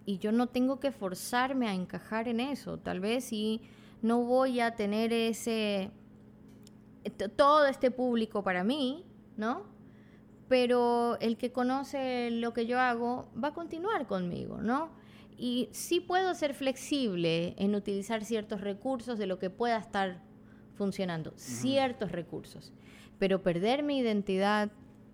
Y 0.07 0.18
yo 0.18 0.33
no 0.33 0.49
tengo 0.49 0.81
que 0.81 0.91
forzarme 0.93 1.68
a 1.68 1.75
encajar 1.75 2.29
en 2.29 2.41
eso. 2.41 2.79
Tal 2.79 3.01
vez 3.01 3.25
si 3.27 3.62
no 4.03 4.22
voy 4.25 4.61
a 4.61 4.75
tener 4.75 5.12
ese 5.12 5.91
todo 7.37 7.66
este 7.66 7.91
público 7.91 8.43
para 8.43 8.64
mí, 8.64 9.05
¿no? 9.37 9.62
Pero 10.49 11.18
el 11.20 11.37
que 11.37 11.53
conoce 11.53 12.31
lo 12.31 12.53
que 12.53 12.66
yo 12.66 12.79
hago 12.81 13.29
va 13.43 13.49
a 13.49 13.55
continuar 13.55 14.07
conmigo, 14.07 14.61
¿no? 14.61 14.91
Y 15.45 15.68
sí 15.72 16.01
puedo 16.01 16.32
ser 16.34 16.55
flexible 16.55 17.55
en 17.59 17.74
utilizar 17.74 18.24
ciertos 18.24 18.62
recursos 18.62 19.18
de 19.18 19.26
lo 19.26 19.38
que 19.38 19.51
pueda 19.51 19.76
estar 19.76 20.22
funcionando, 20.74 21.34
ciertos 21.36 22.12
recursos. 22.12 22.72
Pero 23.18 23.42
perder 23.42 23.82
mi 23.82 23.99
identidad 23.99 24.70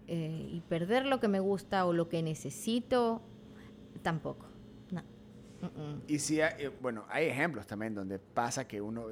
eh, 0.07 0.49
y 0.53 0.61
perder 0.69 1.05
lo 1.05 1.19
que 1.19 1.27
me 1.27 1.41
gusta 1.41 1.85
o 1.85 1.93
lo 1.93 2.09
que 2.09 2.23
necesito, 2.23 3.23
tampoco. 4.03 4.47
No. 4.93 5.03
Mm-mm. 5.63 6.03
Y 6.07 6.21
sí, 6.21 6.41
hay- 6.41 6.67
eh, 6.67 6.71
bueno, 6.81 7.07
hay 7.09 7.27
ejemplos 7.27 7.67
también 7.67 7.97
donde 7.97 8.21
pasa 8.21 8.69
que 8.69 8.81
uno 8.81 9.07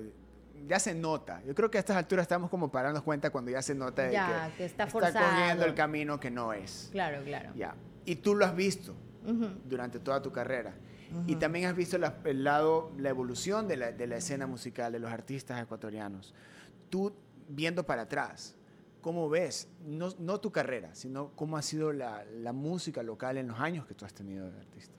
ya 0.69 0.79
se 0.79 0.95
nota. 0.95 1.43
Yo 1.45 1.53
creo 1.53 1.69
que 1.69 1.79
a 1.79 1.81
estas 1.81 1.97
alturas 1.97 2.23
estamos 2.23 2.49
como 2.49 2.71
para 2.71 2.85
darnos 2.91 3.03
cuenta 3.03 3.31
cuando 3.31 3.51
ya 3.51 3.61
se 3.61 3.75
nota 3.75 4.03
de 4.05 4.13
Ya, 4.13 4.51
que, 4.53 4.59
que 4.59 4.65
está 4.67 4.87
cogiendo 4.87 5.19
forzado. 5.21 5.65
el 5.65 5.75
camino 5.75 6.21
que 6.21 6.31
no 6.31 6.53
es. 6.53 6.91
Claro, 6.93 7.25
claro. 7.25 7.51
Ya. 7.57 7.75
Y 8.05 8.15
tú 8.15 8.37
lo 8.37 8.45
has 8.45 8.55
visto 8.55 8.95
Ujú. 9.27 9.49
durante 9.69 9.99
toda 9.99 10.23
tu 10.23 10.31
carrera. 10.31 10.75
Y 11.27 11.37
también 11.37 11.67
has 11.67 11.77
visto 11.77 11.97
la- 11.99 12.17
el 12.25 12.45
lado, 12.45 12.91
la 12.99 13.09
evolución 13.11 13.67
de 13.69 13.77
la, 13.77 13.93
de 13.93 14.07
la 14.07 14.17
escena 14.17 14.47
musical 14.47 14.93
de 14.93 14.99
los 14.99 15.11
artistas 15.11 15.63
ecuatorianos. 15.63 16.35
Tú 16.91 17.13
viendo 17.49 17.85
para 17.87 18.03
atrás, 18.03 18.57
¿cómo 19.01 19.29
ves? 19.29 19.69
No, 19.87 20.09
no 20.19 20.39
tu 20.41 20.51
carrera, 20.53 20.95
sino 20.95 21.31
cómo 21.35 21.57
ha 21.57 21.63
sido 21.63 21.93
la, 21.93 22.25
la 22.27 22.53
música 22.53 23.03
local 23.03 23.39
en 23.39 23.49
los 23.49 23.59
años 23.61 23.87
que 23.87 23.95
tú 23.95 24.05
has 24.05 24.13
tenido 24.13 24.51
de 24.51 24.59
artista. 24.59 24.93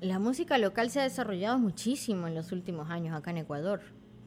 La 0.00 0.18
música 0.18 0.56
local 0.56 0.90
se 0.90 1.00
ha 1.00 1.02
desarrollado 1.02 1.58
muchísimo 1.58 2.26
en 2.26 2.34
los 2.34 2.52
últimos 2.52 2.88
años 2.90 3.14
acá 3.14 3.30
en 3.32 3.38
Ecuador, 3.38 3.80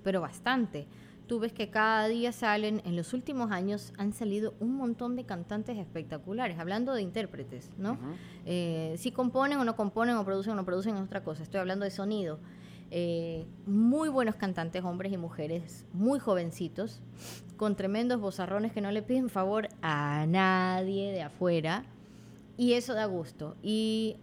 pero 0.04 0.22
bastante. 0.22 0.88
Tú 1.28 1.40
ves 1.40 1.54
que 1.54 1.70
cada 1.70 2.08
día 2.08 2.32
salen, 2.32 2.82
en 2.86 2.96
los 2.96 3.14
últimos 3.14 3.52
años 3.52 3.94
han 3.98 4.14
salido 4.14 4.54
un 4.60 4.76
montón 4.76 5.16
de 5.16 5.24
cantantes 5.24 5.78
espectaculares, 5.78 6.60
hablando 6.60 6.94
de 6.94 7.02
intérpretes, 7.02 7.72
¿no? 7.78 7.98
Eh, 8.46 8.96
si 8.98 9.12
componen 9.12 9.58
o 9.58 9.64
no 9.64 9.76
componen 9.76 10.18
o 10.18 10.26
producen 10.26 10.54
o 10.54 10.56
no 10.56 10.66
producen 10.66 10.96
es 10.96 11.02
otra 11.02 11.24
cosa, 11.24 11.44
estoy 11.44 11.60
hablando 11.60 11.86
de 11.86 11.92
sonido. 11.92 12.40
Eh, 12.92 13.46
muy 13.66 14.10
buenos 14.10 14.36
cantantes, 14.36 14.84
hombres 14.84 15.12
y 15.14 15.18
mujeres, 15.18 15.86
muy 15.94 16.20
jovencitos, 16.20 17.02
con 17.58 17.76
tremendos 17.76 18.20
bozarrones 18.20 18.72
que 18.72 18.82
no 18.82 18.92
le 18.92 19.02
piden 19.02 19.30
favor 19.30 19.70
a 19.82 20.26
nadie 20.28 21.12
de 21.12 21.24
afuera, 21.24 21.86
y 22.58 22.74
eso 22.74 22.94
da 22.94 23.06
gusto. 23.06 23.56
Y 23.64 24.18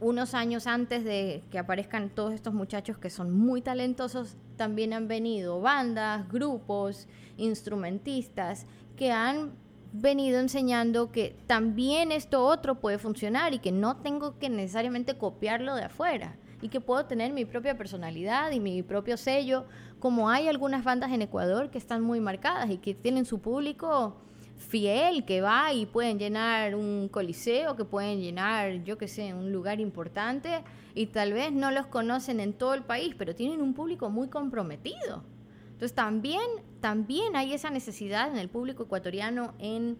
unos 0.00 0.34
años 0.34 0.66
antes 0.66 1.04
de 1.04 1.42
que 1.50 1.58
aparezcan 1.58 2.08
todos 2.10 2.32
estos 2.32 2.54
muchachos 2.54 2.98
que 2.98 3.10
son 3.10 3.36
muy 3.36 3.60
talentosos, 3.60 4.36
también 4.58 4.92
han 4.92 5.08
venido 5.08 5.62
bandas, 5.62 6.28
grupos, 6.28 7.08
instrumentistas 7.38 8.66
que 8.96 9.10
han 9.10 9.52
venido 9.92 10.38
enseñando 10.38 11.10
que 11.10 11.34
también 11.46 12.12
esto 12.12 12.44
otro 12.44 12.74
puede 12.80 12.98
funcionar 12.98 13.54
y 13.54 13.60
que 13.60 13.72
no 13.72 13.96
tengo 13.96 14.38
que 14.38 14.50
necesariamente 14.50 15.16
copiarlo 15.16 15.74
de 15.74 15.84
afuera 15.84 16.36
y 16.60 16.68
que 16.68 16.80
puedo 16.80 17.06
tener 17.06 17.32
mi 17.32 17.46
propia 17.46 17.78
personalidad 17.78 18.50
y 18.50 18.60
mi 18.60 18.82
propio 18.82 19.16
sello, 19.16 19.64
como 19.98 20.28
hay 20.28 20.48
algunas 20.48 20.84
bandas 20.84 21.12
en 21.12 21.22
Ecuador 21.22 21.70
que 21.70 21.78
están 21.78 22.02
muy 22.02 22.20
marcadas 22.20 22.68
y 22.68 22.78
que 22.78 22.92
tienen 22.94 23.24
su 23.24 23.40
público 23.40 24.16
fiel 24.58 25.24
que 25.24 25.40
va 25.40 25.72
y 25.72 25.86
pueden 25.86 26.18
llenar 26.18 26.74
un 26.74 27.08
coliseo, 27.08 27.76
que 27.76 27.84
pueden 27.84 28.20
llenar, 28.20 28.82
yo 28.82 28.98
qué 28.98 29.06
sé, 29.06 29.32
un 29.32 29.52
lugar 29.52 29.80
importante 29.80 30.62
y 30.98 31.06
tal 31.06 31.32
vez 31.32 31.52
no 31.52 31.70
los 31.70 31.86
conocen 31.86 32.40
en 32.40 32.52
todo 32.52 32.74
el 32.74 32.82
país, 32.82 33.14
pero 33.16 33.32
tienen 33.34 33.62
un 33.62 33.72
público 33.72 34.10
muy 34.10 34.26
comprometido. 34.28 35.22
Entonces 35.66 35.94
también, 35.94 36.42
también 36.80 37.36
hay 37.36 37.52
esa 37.52 37.70
necesidad 37.70 38.28
en 38.32 38.36
el 38.36 38.48
público 38.48 38.82
ecuatoriano 38.82 39.54
en 39.60 39.96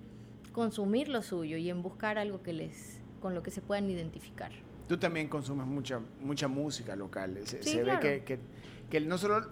consumir 0.52 1.08
lo 1.08 1.22
suyo 1.22 1.56
y 1.56 1.70
en 1.70 1.82
buscar 1.82 2.18
algo 2.18 2.42
que 2.42 2.52
les, 2.52 3.00
con 3.20 3.32
lo 3.32 3.44
que 3.44 3.52
se 3.52 3.60
puedan 3.60 3.88
identificar. 3.88 4.50
Tú 4.88 4.96
también 4.98 5.28
consumes 5.28 5.66
mucha, 5.68 6.00
mucha 6.20 6.48
música 6.48 6.96
local. 6.96 7.38
Se, 7.44 7.62
Sí, 7.62 7.70
se 7.74 7.82
claro. 7.82 8.00
ve 8.02 8.24
que, 8.24 8.24
que, 8.24 8.40
que 8.90 9.00
no 9.06 9.18
solo 9.18 9.46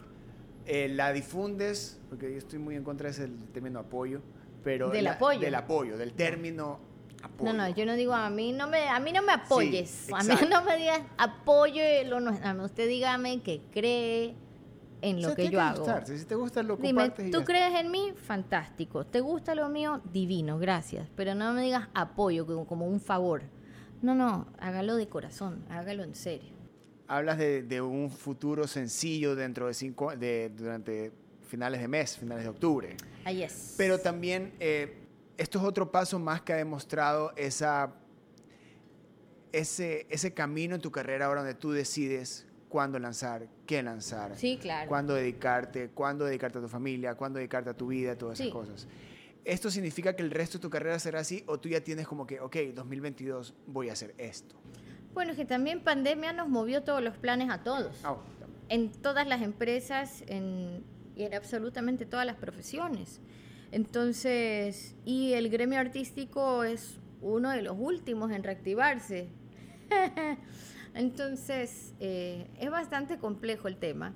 eh, 0.67 0.89
la 0.89 1.13
difundes, 1.13 2.01
porque 2.09 2.33
yo 2.33 2.39
estoy 2.39 2.59
muy 2.59 2.75
en 2.75 2.83
contra 2.83 3.05
de 3.05 3.11
ese 3.13 3.29
término 3.53 3.79
apoyo, 3.79 4.21
pero... 4.65 4.91
Del 4.91 5.05
la- 5.05 5.13
apoyo. 5.13 5.39
Del 5.39 5.55
apoyo, 5.55 5.97
del 5.97 6.13
término 6.15 6.81
apoyo. 7.27 7.53
No, 7.53 7.59
no, 7.59 7.69
yo 7.69 7.87
no 7.87 7.95
digo 7.95 8.15
a 8.15 8.31
mí 8.31 8.53
no 8.53 8.67
me 8.67 8.89
a 8.89 8.99
mí 8.99 9.13
no 9.13 9.23
me 9.23 9.33
apoyes, 9.33 9.89
Sí, 9.91 10.13
a 10.15 10.23
mí 10.23 10.35
no 10.51 10.63
me 10.63 10.77
digas 10.77 11.03
apoyo 11.19 11.83
lo 12.07 12.21
no, 12.21 12.37
a 12.43 12.55
mí 12.55 12.65
usted 12.65 12.89
dígame 12.89 13.43
que 13.43 13.61
cree 13.71 14.35
en 15.03 15.19
O 15.19 15.21
lo 15.21 15.27
sea, 15.29 15.37
que 15.37 15.51
yo 15.51 15.61
hago. 15.61 15.87
Si 16.05 16.25
te 16.25 16.35
gusta, 16.35 16.63
lo 16.63 16.77
Dime, 16.77 17.11
¿tú 17.11 17.45
crees 17.45 17.75
en 17.79 17.91
mí? 17.91 18.13
Fantástico. 18.17 19.05
¿Te 19.05 19.21
gusta 19.21 19.55
lo 19.55 19.69
mío? 19.69 20.01
Divino, 20.13 20.59
gracias. 20.59 21.09
Pero 21.15 21.35
no 21.35 21.53
me 21.53 21.63
digas 21.63 21.89
apoyo 21.95 22.47
como, 22.47 22.67
como 22.67 22.87
un 22.87 23.01
favor. 23.01 23.43
No, 24.03 24.15
no, 24.15 24.47
hágalo 24.59 24.97
de 24.97 25.09
corazón, 25.09 25.65
hágalo 25.69 26.03
en 26.03 26.15
serio. 26.15 26.55
Hablas 27.09 27.39
de, 27.39 27.63
de 27.63 27.81
un 27.81 28.11
futuro 28.11 28.67
sencillo 28.67 29.37
dentro 29.37 29.69
de 29.69 29.75
cinco... 29.75 30.15
De, 30.17 30.51
durante 30.57 31.13
finales 31.47 31.81
de 31.81 31.89
mes, 31.89 32.19
finales 32.19 32.45
de 32.45 32.51
octubre. 32.51 32.97
Ahí 33.25 33.43
es. 33.43 33.75
Pero 33.77 33.99
también 33.99 34.53
eh, 34.59 35.06
esto 35.37 35.59
es 35.59 35.65
otro 35.65 35.91
paso 35.91 36.19
más 36.19 36.43
que 36.43 36.53
ha 36.53 36.57
demostrado 36.57 37.33
esa, 37.37 37.93
ese, 39.53 40.07
ese 40.11 40.33
camino 40.35 40.75
en 40.75 40.81
tu 40.81 40.91
carrera 40.91 41.27
ahora 41.27 41.41
donde 41.43 41.55
tú 41.55 41.73
decides 41.73 42.47
cuándo 42.69 42.99
lanzar, 42.99 43.49
qué 43.67 43.83
lanzar, 43.83 44.37
Sí, 44.37 44.59
claro. 44.61 44.89
cuándo 44.89 45.15
dedicarte, 45.15 45.89
cuándo 45.91 46.25
dedicarte 46.25 46.59
a 46.59 46.61
tu 46.63 46.69
familia, 46.69 47.15
cuándo 47.15 47.39
dedicarte 47.39 47.71
a 47.71 47.75
tu 47.75 47.87
vida, 47.89 48.17
todas 48.17 48.39
esas 48.41 48.47
Sí. 48.49 48.53
cosas. 48.53 48.87
¿Esto 49.45 49.71
significa 49.71 50.15
que 50.17 50.23
el 50.23 50.31
resto 50.33 50.59
de 50.59 50.63
tu 50.63 50.71
carrera 50.71 50.99
será 50.99 51.21
así 51.21 51.45
o 51.47 51.59
tú 51.61 51.69
ya 51.69 51.81
tienes 51.81 52.09
como 52.09 52.27
que, 52.27 52.41
ok, 52.41 52.57
2022 52.75 53.55
voy 53.67 53.89
a 53.91 53.93
hacer 53.93 54.15
esto? 54.19 54.57
Bueno, 55.15 55.31
es 55.31 55.37
que 55.37 55.45
también 55.45 55.81
pandemia 55.81 56.33
nos 56.33 56.49
movió 56.49 56.83
todos 56.83 57.03
los 57.03 57.17
planes 57.17 57.49
a 57.51 57.63
todos. 57.63 58.01
Ah, 58.05 58.17
en 58.69 58.91
todas 58.91 59.27
las 59.29 59.43
empresas 59.43 60.25
en, 60.27 60.83
y 61.15 61.23
en 61.23 61.33
absolutamente 61.35 62.05
todas 62.05 62.27
las 62.27 62.35
profesiones. 62.37 63.21
Entonces, 63.73 64.95
y 65.05 65.33
el 65.33 65.49
gremio 65.51 65.79
artístico 65.79 66.65
es 66.65 66.99
uno 67.21 67.51
de 67.51 67.63
los 67.63 67.77
últimos 67.79 68.31
en 68.31 68.43
reactivarse. 68.43 69.29
Entonces, 70.95 71.95
eh, 72.01 72.49
es 72.59 72.71
bastante 72.71 73.19
complejo 73.19 73.69
el 73.69 73.77
tema. 73.77 74.15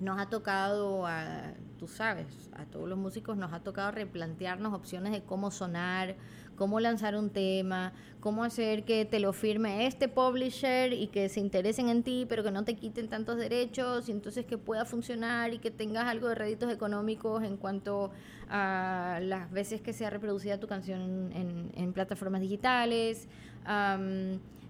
Nos 0.00 0.18
ha 0.18 0.30
tocado, 0.30 1.06
a, 1.06 1.52
tú 1.78 1.86
sabes, 1.86 2.50
a 2.56 2.64
todos 2.64 2.88
los 2.88 2.98
músicos 2.98 3.36
nos 3.36 3.52
ha 3.52 3.60
tocado 3.60 3.90
replantearnos 3.90 4.72
opciones 4.72 5.12
de 5.12 5.22
cómo 5.22 5.50
sonar, 5.50 6.16
cómo 6.60 6.78
lanzar 6.78 7.16
un 7.16 7.30
tema, 7.30 7.94
cómo 8.20 8.44
hacer 8.44 8.84
que 8.84 9.06
te 9.06 9.18
lo 9.18 9.32
firme 9.32 9.86
este 9.86 10.08
publisher 10.08 10.92
y 10.92 11.06
que 11.06 11.30
se 11.30 11.40
interesen 11.40 11.88
en 11.88 12.02
ti, 12.02 12.26
pero 12.28 12.44
que 12.44 12.50
no 12.50 12.64
te 12.66 12.76
quiten 12.76 13.08
tantos 13.08 13.38
derechos, 13.38 14.10
y 14.10 14.12
entonces 14.12 14.44
que 14.44 14.58
pueda 14.58 14.84
funcionar 14.84 15.54
y 15.54 15.58
que 15.58 15.70
tengas 15.70 16.04
algo 16.04 16.28
de 16.28 16.34
réditos 16.34 16.70
económicos 16.70 17.44
en 17.44 17.56
cuanto 17.56 18.10
a 18.50 19.20
las 19.22 19.50
veces 19.50 19.80
que 19.80 19.94
sea 19.94 20.10
reproducida 20.10 20.60
tu 20.60 20.66
canción 20.66 21.32
en, 21.74 21.92
plataformas 21.94 22.42
digitales. 22.42 23.26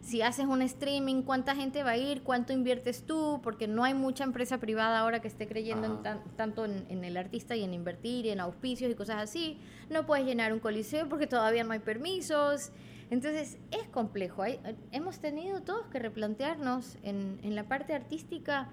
Si 0.03 0.23
haces 0.23 0.47
un 0.47 0.63
streaming, 0.63 1.23
cuánta 1.23 1.55
gente 1.55 1.83
va 1.83 1.91
a 1.91 1.97
ir, 1.97 2.23
cuánto 2.23 2.53
inviertes 2.53 3.05
tú, 3.05 3.41
porque 3.43 3.69
no 3.69 3.85
hay 3.85 3.95
mucha 3.95 4.25
empresa 4.25 4.59
privada 4.59 4.99
ahora 4.99 5.21
que 5.21 5.29
esté 5.29 5.47
creyendo 5.47 5.87
en 5.87 5.93
Ajá. 5.93 6.03
tan- 6.03 6.25
tanto 6.37 6.65
en, 6.65 6.87
en 6.89 7.05
el 7.05 7.17
artista 7.17 7.55
y 7.55 7.63
en 7.65 7.75
invertir 7.75 8.27
y 8.27 8.31
en 8.31 8.41
auspicios 8.41 8.91
y 8.91 8.95
cosas 8.95 9.23
así. 9.23 9.59
No 9.91 10.07
puedes 10.07 10.25
llenar 10.27 10.53
un 10.53 10.59
coliseo 10.59 11.09
porque 11.09 11.27
todavía 11.27 11.65
no 11.65 11.73
hay 11.73 11.81
permisos. 11.81 12.73
Entonces 13.11 13.59
es 13.71 13.89
complejo. 13.89 14.43
Hay- 14.43 14.59
hemos 14.93 15.19
tenido 15.19 15.61
todos 15.63 15.87
que 15.89 15.99
replantearnos 15.99 16.97
en, 17.03 17.39
en 17.43 17.55
la 17.55 17.65
parte 17.65 17.93
artística 17.95 18.69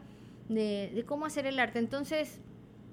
de, 0.48 0.92
de 0.96 1.04
cómo 1.06 1.26
hacer 1.26 1.46
el 1.46 1.60
arte. 1.60 1.80
Entonces, 1.80 2.40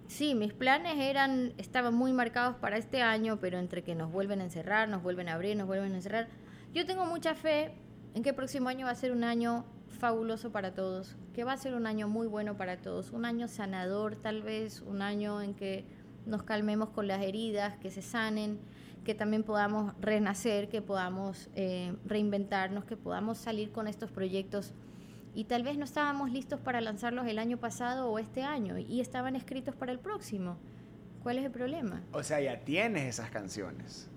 sí, 0.08 0.34
mis 0.34 0.52
planes 0.52 0.96
eran, 0.98 1.52
estaban 1.56 1.94
muy 1.94 2.12
marcados 2.12 2.56
para 2.56 2.78
este 2.78 3.00
año, 3.00 3.38
pero 3.40 3.58
entre 3.58 3.84
que 3.84 3.94
nos 3.94 4.10
vuelven 4.10 4.40
a 4.40 4.44
encerrar, 4.44 4.88
nos 4.88 5.02
vuelven 5.04 5.28
a 5.28 5.34
abrir, 5.34 5.56
nos 5.56 5.66
vuelven 5.68 5.92
a 5.92 5.96
encerrar. 5.96 6.26
Yo 6.72 6.84
tengo 6.84 7.06
mucha 7.06 7.34
fe 7.36 7.70
en 8.14 8.22
que 8.22 8.32
próximo 8.32 8.68
año 8.68 8.86
va 8.86 8.92
a 8.92 8.96
ser 8.96 9.12
un 9.12 9.24
año 9.24 9.64
fabuloso 9.88 10.50
para 10.50 10.74
todos, 10.74 11.16
que 11.34 11.44
va 11.44 11.52
a 11.52 11.56
ser 11.56 11.74
un 11.74 11.86
año 11.86 12.08
muy 12.08 12.26
bueno 12.26 12.56
para 12.56 12.78
todos, 12.78 13.10
un 13.10 13.24
año 13.24 13.48
sanador 13.48 14.16
tal 14.16 14.42
vez, 14.42 14.80
un 14.82 15.02
año 15.02 15.42
en 15.42 15.54
que 15.54 15.84
nos 16.26 16.42
calmemos 16.42 16.90
con 16.90 17.06
las 17.06 17.22
heridas, 17.22 17.76
que 17.78 17.90
se 17.90 18.02
sanen, 18.02 18.58
que 19.04 19.14
también 19.14 19.42
podamos 19.42 19.92
renacer, 20.00 20.68
que 20.68 20.80
podamos 20.80 21.50
eh, 21.54 21.94
reinventarnos, 22.06 22.84
que 22.84 22.96
podamos 22.96 23.38
salir 23.38 23.70
con 23.70 23.86
estos 23.86 24.10
proyectos 24.10 24.72
y 25.34 25.44
tal 25.44 25.64
vez 25.64 25.76
no 25.76 25.84
estábamos 25.84 26.30
listos 26.30 26.60
para 26.60 26.80
lanzarlos 26.80 27.26
el 27.26 27.38
año 27.38 27.58
pasado 27.58 28.08
o 28.08 28.18
este 28.18 28.42
año 28.42 28.78
y 28.78 29.00
estaban 29.00 29.36
escritos 29.36 29.74
para 29.74 29.92
el 29.92 29.98
próximo. 29.98 30.56
¿Cuál 31.22 31.38
es 31.38 31.44
el 31.44 31.50
problema? 31.50 32.02
O 32.12 32.22
sea, 32.22 32.40
ya 32.40 32.60
tienes 32.60 33.06
esas 33.06 33.30
canciones. 33.30 34.08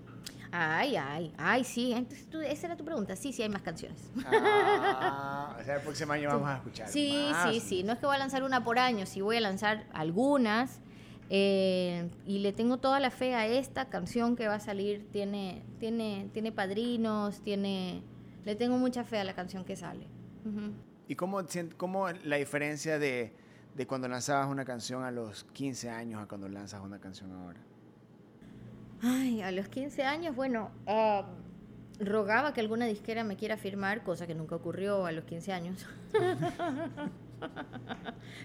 Ay, 0.52 0.95
ay, 0.95 1.34
ay, 1.38 1.64
sí. 1.64 1.91
Entonces, 1.93 2.30
tú- 2.30 2.39
esa 2.39 2.68
era 2.68 2.78
tu 2.78 2.86
pregunta. 2.86 3.16
Sí, 3.16 3.34
sí, 3.34 3.41
hay 3.43 3.50
más 3.50 3.62
canciones. 3.62 4.12
Ah, 4.26 5.56
o 5.60 5.64
sea, 5.64 5.76
el 5.76 5.82
próximo 5.82 6.14
año 6.14 6.30
vamos 6.34 6.50
a 6.50 6.56
escuchar. 6.58 6.88
Sí, 6.88 7.30
más. 7.32 7.52
sí, 7.54 7.60
sí. 7.60 7.84
No 7.84 7.93
es 7.93 8.00
que 8.00 8.06
voy 8.06 8.16
a 8.16 8.20
lanzar 8.20 8.43
una 8.43 8.64
por 8.64 8.80
año, 8.80 9.06
sí 9.06 9.22
voy 9.22 9.38
a 9.38 9.41
lanzar 9.41 9.86
algunas. 9.93 10.80
eh, 11.30 12.10
y 12.26 12.39
le 12.39 12.54
tengo 12.54 12.78
toda 12.78 13.00
la 13.02 13.12
fe 13.12 13.36
a 13.36 13.45
esta 13.48 13.89
canción 13.89 14.36
que 14.36 14.48
va 14.48 14.56
a 14.56 14.60
salir. 14.60 15.08
Tiene, 15.12 15.64
tiene, 15.80 16.30
tiene 16.34 16.52
padrinos, 16.52 17.41
tiene. 17.41 18.02
Le 18.45 18.56
tengo 18.56 18.78
mucha 18.78 19.04
fe 19.04 19.20
a 19.20 19.24
la 19.26 19.34
canción 19.34 19.66
que 19.66 19.76
sale. 19.76 20.08
¿Y 21.10 21.16
cómo, 21.16 21.41
cómo 21.76 22.08
la 22.10 22.38
diferencia 22.38 22.98
de, 23.00 23.34
de 23.76 23.88
cuando 23.88 24.08
lanzabas 24.08 24.48
una 24.48 24.64
canción 24.64 25.04
a 25.04 25.12
los 25.12 25.43
15 25.52 25.89
años 25.89 26.22
a 26.22 26.28
cuando 26.28 26.48
lanzas 26.48 26.82
una 26.82 27.00
canción 27.00 27.34
ahora? 27.34 27.60
Ay, 29.02 29.41
a 29.41 29.52
los 29.52 29.68
15 29.68 30.04
años, 30.04 30.36
bueno, 30.36 30.72
ah, 30.88 31.26
rogaba 32.00 32.54
que 32.54 32.62
alguna 32.62 32.86
disquera 32.86 33.24
me 33.24 33.36
quiera 33.38 33.58
firmar, 33.58 34.04
cosa 34.04 34.26
que 34.28 34.36
nunca 34.36 34.56
ocurrió 34.56 35.06
a 35.06 35.12
los 35.12 35.24
15 35.26 35.54
años. 35.54 35.86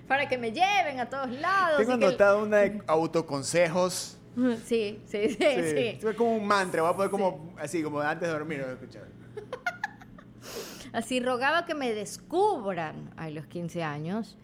Para 0.09 0.29
que 0.29 0.37
me 0.39 0.53
lleven 0.53 1.01
a 1.01 1.09
todos 1.09 1.31
lados. 1.31 1.79
Tengo 1.79 1.99
que- 1.99 2.05
anotado 2.07 2.43
una 2.45 2.59
de 2.59 2.83
autoconsejos. 2.87 4.19
Sí, 4.65 4.99
sí, 5.05 5.29
sí, 5.29 5.37
sí. 5.39 5.99
Es 6.09 6.15
como 6.17 6.35
un 6.37 6.47
mantra, 6.47 6.81
voy 6.81 6.91
a 6.91 6.95
poder 6.97 7.11
como 7.11 7.53
así, 7.59 7.83
como 7.83 8.01
antes 8.01 8.27
de 8.27 8.33
dormir, 8.33 8.61
voy 8.63 8.71
a 8.71 8.73
escuchar. 8.73 9.07
Así 10.95 11.21
rogaba 11.21 11.67
que 11.67 11.75
me 11.75 11.93
descubran 11.93 13.11
a 13.19 13.29
los 13.29 13.45
15 13.47 13.83
años, 13.83 14.39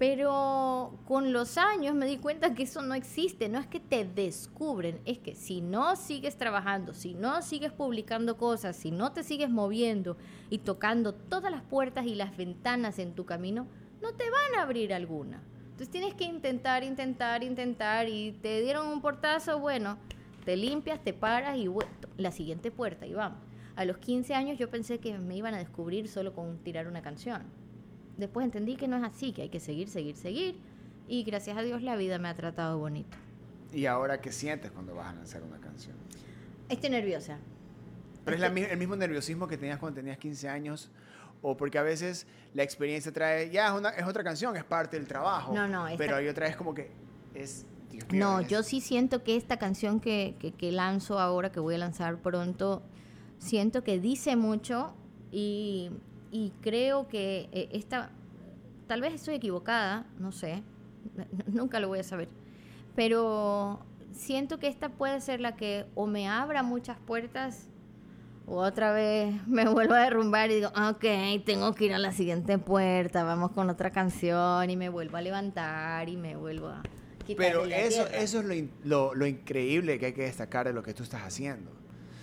pero 0.00 0.98
con 1.04 1.30
los 1.34 1.58
años 1.58 1.94
me 1.94 2.06
di 2.06 2.16
cuenta 2.16 2.54
que 2.54 2.62
eso 2.62 2.80
no 2.80 2.94
existe, 2.94 3.50
no 3.50 3.58
es 3.58 3.66
que 3.66 3.80
te 3.80 4.06
descubren, 4.06 4.98
es 5.04 5.18
que 5.18 5.34
si 5.34 5.60
no 5.60 5.94
sigues 5.94 6.38
trabajando, 6.38 6.94
si 6.94 7.12
no 7.12 7.42
sigues 7.42 7.70
publicando 7.70 8.38
cosas, 8.38 8.76
si 8.76 8.92
no 8.92 9.12
te 9.12 9.22
sigues 9.22 9.50
moviendo 9.50 10.16
y 10.48 10.60
tocando 10.60 11.12
todas 11.12 11.52
las 11.52 11.60
puertas 11.60 12.06
y 12.06 12.14
las 12.14 12.34
ventanas 12.34 12.98
en 12.98 13.12
tu 13.12 13.26
camino, 13.26 13.66
no 14.00 14.14
te 14.14 14.24
van 14.30 14.58
a 14.58 14.62
abrir 14.62 14.94
alguna. 14.94 15.42
Entonces 15.64 15.90
tienes 15.90 16.14
que 16.14 16.24
intentar, 16.24 16.82
intentar, 16.82 17.44
intentar 17.44 18.08
y 18.08 18.32
te 18.40 18.62
dieron 18.62 18.88
un 18.88 19.02
portazo, 19.02 19.58
bueno, 19.58 19.98
te 20.46 20.56
limpias, 20.56 21.04
te 21.04 21.12
paras 21.12 21.58
y 21.58 21.68
la 22.16 22.32
siguiente 22.32 22.70
puerta 22.70 23.04
y 23.06 23.12
vamos. 23.12 23.40
A 23.76 23.84
los 23.84 23.98
15 23.98 24.34
años 24.34 24.56
yo 24.56 24.70
pensé 24.70 24.98
que 24.98 25.18
me 25.18 25.36
iban 25.36 25.52
a 25.52 25.58
descubrir 25.58 26.08
solo 26.08 26.32
con 26.32 26.56
tirar 26.60 26.88
una 26.88 27.02
canción. 27.02 27.59
Después 28.20 28.44
entendí 28.44 28.76
que 28.76 28.86
no 28.86 28.96
es 28.96 29.02
así, 29.02 29.32
que 29.32 29.42
hay 29.42 29.48
que 29.48 29.60
seguir, 29.60 29.88
seguir, 29.88 30.16
seguir. 30.16 30.56
Y 31.08 31.24
gracias 31.24 31.56
a 31.56 31.62
Dios 31.62 31.82
la 31.82 31.96
vida 31.96 32.18
me 32.18 32.28
ha 32.28 32.34
tratado 32.36 32.78
bonito. 32.78 33.16
¿Y 33.72 33.86
ahora 33.86 34.20
qué 34.20 34.30
sientes 34.30 34.70
cuando 34.70 34.94
vas 34.94 35.08
a 35.08 35.14
lanzar 35.14 35.42
una 35.42 35.58
canción? 35.58 35.96
Estoy 36.68 36.90
nerviosa. 36.90 37.38
¿Pero 38.24 38.34
es 38.36 38.40
la 38.40 38.48
el 38.48 38.78
mismo 38.78 38.94
nerviosismo 38.94 39.48
que 39.48 39.56
tenías 39.56 39.78
cuando 39.78 39.96
tenías 39.96 40.18
15 40.18 40.48
años? 40.48 40.90
¿O 41.42 41.56
porque 41.56 41.78
a 41.78 41.82
veces 41.82 42.26
la 42.52 42.62
experiencia 42.62 43.10
trae, 43.12 43.50
ya 43.50 43.68
es, 43.68 43.72
una, 43.72 43.88
es 43.90 44.06
otra 44.06 44.22
canción, 44.22 44.54
es 44.56 44.64
parte 44.64 44.98
del 44.98 45.08
trabajo? 45.08 45.54
No, 45.54 45.66
no, 45.66 45.88
esta- 45.88 45.98
Pero 45.98 46.16
hay 46.16 46.28
otra 46.28 46.46
vez 46.46 46.56
como 46.56 46.74
que 46.74 46.90
es... 47.34 47.64
Dios 47.90 48.08
mío, 48.12 48.20
No, 48.24 48.40
es- 48.40 48.48
yo 48.48 48.62
sí 48.62 48.80
siento 48.80 49.24
que 49.24 49.36
esta 49.36 49.56
canción 49.58 49.98
que, 50.00 50.36
que, 50.38 50.52
que 50.52 50.70
lanzo 50.70 51.18
ahora, 51.18 51.50
que 51.50 51.58
voy 51.58 51.74
a 51.74 51.78
lanzar 51.78 52.18
pronto, 52.18 52.82
siento 53.38 53.82
que 53.82 53.98
dice 53.98 54.36
mucho 54.36 54.94
y, 55.32 55.90
y 56.30 56.52
creo 56.60 57.08
que 57.08 57.48
eh, 57.52 57.68
esta, 57.72 58.10
tal 58.86 59.00
vez 59.00 59.14
estoy 59.14 59.34
equivocada, 59.34 60.06
no 60.18 60.32
sé, 60.32 60.62
nunca 61.46 61.80
lo 61.80 61.88
voy 61.88 62.00
a 62.00 62.04
saber, 62.04 62.28
pero 62.94 63.80
siento 64.12 64.58
que 64.58 64.68
esta 64.68 64.88
puede 64.90 65.20
ser 65.20 65.40
la 65.40 65.56
que 65.56 65.86
o 65.94 66.06
me 66.06 66.28
abra 66.28 66.62
muchas 66.62 66.98
puertas 66.98 67.68
o 68.46 68.56
otra 68.56 68.92
vez 68.92 69.34
me 69.46 69.68
vuelvo 69.68 69.94
a 69.94 70.00
derrumbar 70.00 70.50
y 70.50 70.56
digo, 70.56 70.68
ok, 70.68 71.04
tengo 71.44 71.74
que 71.74 71.86
ir 71.86 71.94
a 71.94 71.98
la 71.98 72.12
siguiente 72.12 72.58
puerta, 72.58 73.22
vamos 73.24 73.52
con 73.52 73.70
otra 73.70 73.90
canción 73.90 74.68
y 74.70 74.76
me 74.76 74.88
vuelvo 74.88 75.16
a 75.16 75.20
levantar 75.22 76.08
y 76.08 76.16
me 76.16 76.36
vuelvo 76.36 76.68
a... 76.68 76.82
Pero 77.36 77.64
eso, 77.64 78.04
tierra. 78.04 78.18
eso 78.18 78.40
es 78.40 78.44
lo, 78.44 78.54
in- 78.54 78.72
lo, 78.82 79.14
lo 79.14 79.24
increíble 79.24 80.00
que 80.00 80.06
hay 80.06 80.12
que 80.12 80.22
destacar 80.22 80.66
de 80.66 80.72
lo 80.72 80.82
que 80.82 80.94
tú 80.94 81.04
estás 81.04 81.22
haciendo. 81.22 81.70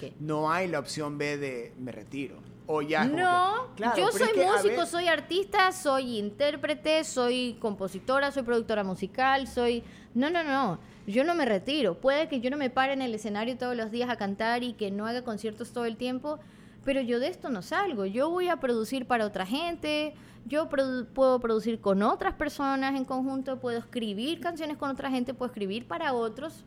¿Qué? 0.01 0.13
No 0.19 0.51
hay 0.51 0.67
la 0.67 0.79
opción 0.79 1.17
B 1.17 1.37
de 1.37 1.73
me 1.79 1.93
retiro. 1.93 2.35
O 2.69 2.81
ya 2.81 3.03
como 3.03 3.15
No, 3.17 3.67
que- 3.69 3.75
claro, 3.83 3.97
yo 3.97 4.09
es 4.09 4.15
soy 4.17 4.27
que 4.33 4.45
músico, 4.45 4.75
ver- 4.77 4.87
soy 4.87 5.07
artista, 5.07 5.71
soy 5.71 6.17
intérprete, 6.17 7.03
soy 7.05 7.57
compositora, 7.61 8.31
soy 8.31 8.43
productora 8.43 8.83
musical, 8.83 9.47
soy... 9.47 9.83
No, 10.13 10.29
no, 10.29 10.43
no, 10.43 10.79
yo 11.05 11.23
no 11.23 11.33
me 11.33 11.45
retiro. 11.45 11.95
Puede 11.99 12.27
que 12.27 12.41
yo 12.41 12.49
no 12.49 12.57
me 12.57 12.69
pare 12.69 12.91
en 12.93 13.01
el 13.01 13.15
escenario 13.15 13.57
todos 13.57 13.75
los 13.77 13.89
días 13.91 14.09
a 14.09 14.17
cantar 14.17 14.63
y 14.63 14.73
que 14.73 14.91
no 14.91 15.05
haga 15.07 15.23
conciertos 15.23 15.71
todo 15.71 15.85
el 15.85 15.95
tiempo, 15.95 16.39
pero 16.83 16.99
yo 17.01 17.19
de 17.19 17.27
esto 17.27 17.49
no 17.49 17.61
salgo. 17.61 18.05
Yo 18.05 18.29
voy 18.29 18.49
a 18.49 18.57
producir 18.57 19.05
para 19.05 19.25
otra 19.25 19.45
gente, 19.45 20.13
yo 20.45 20.69
produ- 20.69 21.05
puedo 21.05 21.39
producir 21.39 21.79
con 21.79 22.01
otras 22.03 22.33
personas 22.33 22.95
en 22.95 23.05
conjunto, 23.05 23.59
puedo 23.59 23.77
escribir 23.79 24.41
canciones 24.41 24.75
con 24.77 24.89
otra 24.89 25.09
gente, 25.09 25.33
puedo 25.33 25.49
escribir 25.51 25.87
para 25.87 26.11
otros 26.13 26.65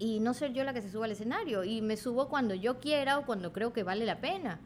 y 0.00 0.18
no 0.18 0.34
ser 0.34 0.52
yo 0.52 0.64
la 0.64 0.72
que 0.74 0.82
se 0.82 0.90
suba 0.90 1.04
al 1.04 1.12
escenario. 1.12 1.62
Y 1.62 1.80
me 1.82 1.96
subo 1.96 2.28
cuando 2.28 2.54
yo 2.54 2.80
quiera 2.80 3.18
o 3.18 3.26
cuando 3.26 3.52
creo 3.52 3.72
que 3.72 3.82
vale 3.84 4.04
la 4.04 4.20
pena. 4.20 4.58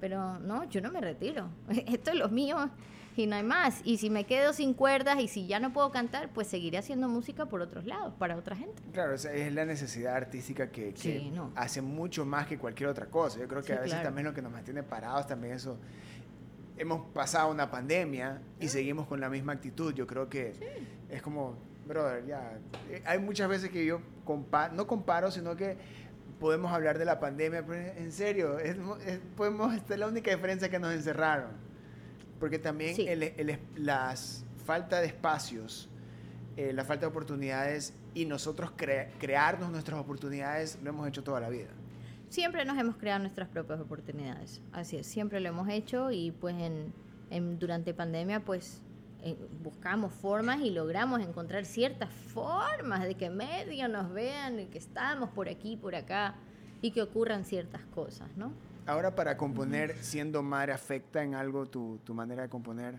Pero 0.00 0.38
no, 0.40 0.64
yo 0.68 0.80
no 0.80 0.90
me 0.92 1.00
retiro. 1.00 1.48
Esto 1.86 2.10
es 2.10 2.16
lo 2.18 2.28
mío 2.28 2.70
y 3.16 3.26
no 3.26 3.36
hay 3.36 3.42
más. 3.44 3.80
Y 3.84 3.98
si 3.98 4.10
me 4.10 4.24
quedo 4.24 4.52
sin 4.52 4.74
cuerdas 4.74 5.20
y 5.20 5.28
si 5.28 5.46
ya 5.46 5.60
no 5.60 5.72
puedo 5.72 5.90
cantar, 5.92 6.30
pues 6.30 6.48
seguiré 6.48 6.78
haciendo 6.78 7.08
música 7.08 7.46
por 7.46 7.60
otros 7.60 7.84
lados, 7.86 8.12
para 8.18 8.36
otra 8.36 8.56
gente. 8.56 8.82
Claro, 8.92 9.14
es 9.14 9.54
la 9.54 9.64
necesidad 9.64 10.16
artística 10.16 10.70
que, 10.70 10.92
que 10.92 10.96
Sí, 11.20 11.30
no. 11.32 11.52
hace 11.54 11.80
mucho 11.80 12.24
más 12.26 12.46
que 12.46 12.58
cualquier 12.58 12.88
otra 12.88 13.06
cosa. 13.06 13.38
Yo 13.38 13.46
creo 13.48 13.60
que 13.62 13.68
Sí, 13.68 13.72
a 13.72 13.76
veces 13.76 13.90
claro. 13.92 14.08
también 14.08 14.26
lo 14.26 14.34
que 14.34 14.42
nos 14.42 14.52
mantiene 14.52 14.82
parados 14.82 15.26
también 15.26 15.54
eso. 15.54 15.78
Hemos 16.76 17.06
pasado 17.12 17.52
una 17.52 17.70
pandemia 17.70 18.42
y 18.58 18.66
seguimos 18.68 19.06
con 19.06 19.20
la 19.20 19.28
misma 19.30 19.52
actitud. 19.52 19.94
Yo 19.94 20.08
creo 20.08 20.28
que 20.28 20.52
es 21.08 21.22
como, 21.22 21.56
brother, 21.86 22.26
ya. 22.26 22.58
eh, 22.90 23.00
Hay 23.06 23.20
muchas 23.20 23.48
veces 23.48 23.70
que 23.70 23.86
yo 23.86 24.00
compa 24.24 24.70
no 24.70 24.88
comparo, 24.88 25.30
sino 25.30 25.54
que 25.54 25.76
podemos 26.40 26.72
hablar 26.72 26.98
de 26.98 27.04
la 27.04 27.20
pandemia, 27.20 27.64
pero 27.66 27.92
en 27.98 28.12
serio, 28.12 28.58
es, 28.58 28.76
es- 29.06 29.20
podemos, 29.36 29.74
esta 29.74 29.94
es 29.94 30.00
la 30.00 30.06
única 30.08 30.30
diferencia 30.30 30.68
que 30.68 30.78
nos 30.78 30.92
encerraron. 30.92 31.50
Porque 32.40 32.58
también 32.58 32.94
Sí. 32.96 33.06
el, 33.08 33.22
el, 33.22 33.58
las 33.76 34.44
falta 34.66 35.00
de 35.00 35.06
espacios 35.06 35.88
eh, 36.56 36.72
la 36.72 36.84
falta 36.84 37.06
de 37.06 37.10
oportunidades 37.10 37.94
y 38.14 38.26
nosotros 38.26 38.70
cre- 38.76 39.08
crearnos 39.18 39.70
nuestras 39.72 39.98
oportunidades 39.98 40.78
lo 40.84 40.90
hemos 40.90 41.08
hecho 41.08 41.24
toda 41.24 41.40
la 41.40 41.48
vida. 41.48 41.70
Siempre 42.28 42.64
nos 42.64 42.78
hemos 42.78 42.96
creado 42.96 43.20
nuestras 43.20 43.48
propias 43.48 43.80
oportunidades. 43.80 44.60
Así 44.72 44.96
es, 44.96 45.06
siempre 45.06 45.40
lo 45.40 45.48
hemos 45.48 45.68
hecho 45.68 46.12
y 46.12 46.30
pues 46.30 46.54
en, 46.60 46.92
en- 47.30 47.58
durante 47.58 47.92
pandemia 47.92 48.38
pues 48.40 48.82
buscamos 49.62 50.12
formas 50.12 50.60
y 50.60 50.70
logramos 50.70 51.20
encontrar 51.20 51.64
ciertas 51.64 52.10
formas 52.12 53.02
de 53.04 53.14
que 53.14 53.30
medio 53.30 53.88
nos 53.88 54.12
vean 54.12 54.60
y 54.60 54.66
que 54.66 54.78
estamos 54.78 55.30
por 55.30 55.48
aquí, 55.48 55.76
por 55.76 55.94
acá 55.94 56.34
y 56.82 56.90
que 56.90 57.00
ocurran 57.00 57.44
ciertas 57.44 57.82
cosas, 57.94 58.28
¿no? 58.36 58.52
Ahora 58.86 59.14
para 59.14 59.36
componer, 59.38 59.96
siendo 60.02 60.42
madre, 60.42 60.72
¿afecta 60.72 61.22
en 61.22 61.34
algo 61.34 61.64
tu, 61.64 61.98
tu 62.04 62.12
manera 62.12 62.42
de 62.42 62.48
componer? 62.50 62.96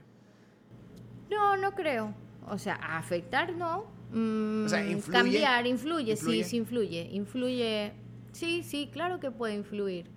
No, 1.29 1.55
no 1.57 1.73
creo. 1.75 2.13
O 2.47 2.57
sea, 2.57 2.75
afectar 2.75 3.53
no. 3.53 3.85
Mm, 4.11 4.65
O 4.65 4.69
sea, 4.69 4.83
¿influye? 4.85 5.17
Cambiar, 5.17 5.67
influye, 5.67 6.11
¿Influye? 6.13 6.43
sí, 6.43 6.49
sí 6.49 6.57
influye. 6.57 7.09
Influye. 7.11 7.93
Sí, 8.31 8.63
sí, 8.63 8.89
claro 8.91 9.19
que 9.19 9.29
puede 9.31 9.53
influir. 9.55 10.07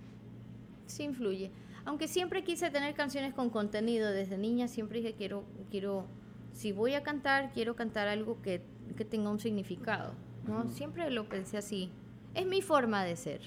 Sí 0.87 1.03
influye. 1.03 1.51
Aunque 1.89 2.07
siempre 2.07 2.43
quise 2.43 2.69
tener 2.69 2.93
canciones 2.93 3.33
con 3.33 3.49
contenido, 3.49 4.11
desde 4.11 4.37
niña 4.37 4.67
siempre 4.67 4.99
dije 4.99 5.15
quiero, 5.15 5.43
quiero, 5.71 6.05
si 6.53 6.71
voy 6.71 6.93
a 6.93 7.01
cantar, 7.01 7.51
quiero 7.51 7.75
cantar 7.75 8.07
algo 8.07 8.39
que, 8.43 8.61
que 8.95 9.05
tenga 9.05 9.31
un 9.31 9.39
significado, 9.39 10.13
¿no? 10.45 10.69
Siempre 10.69 11.09
lo 11.09 11.27
pensé 11.27 11.57
así. 11.57 11.89
Es 12.35 12.45
mi 12.45 12.61
forma 12.61 13.03
de 13.03 13.15
ser. 13.15 13.41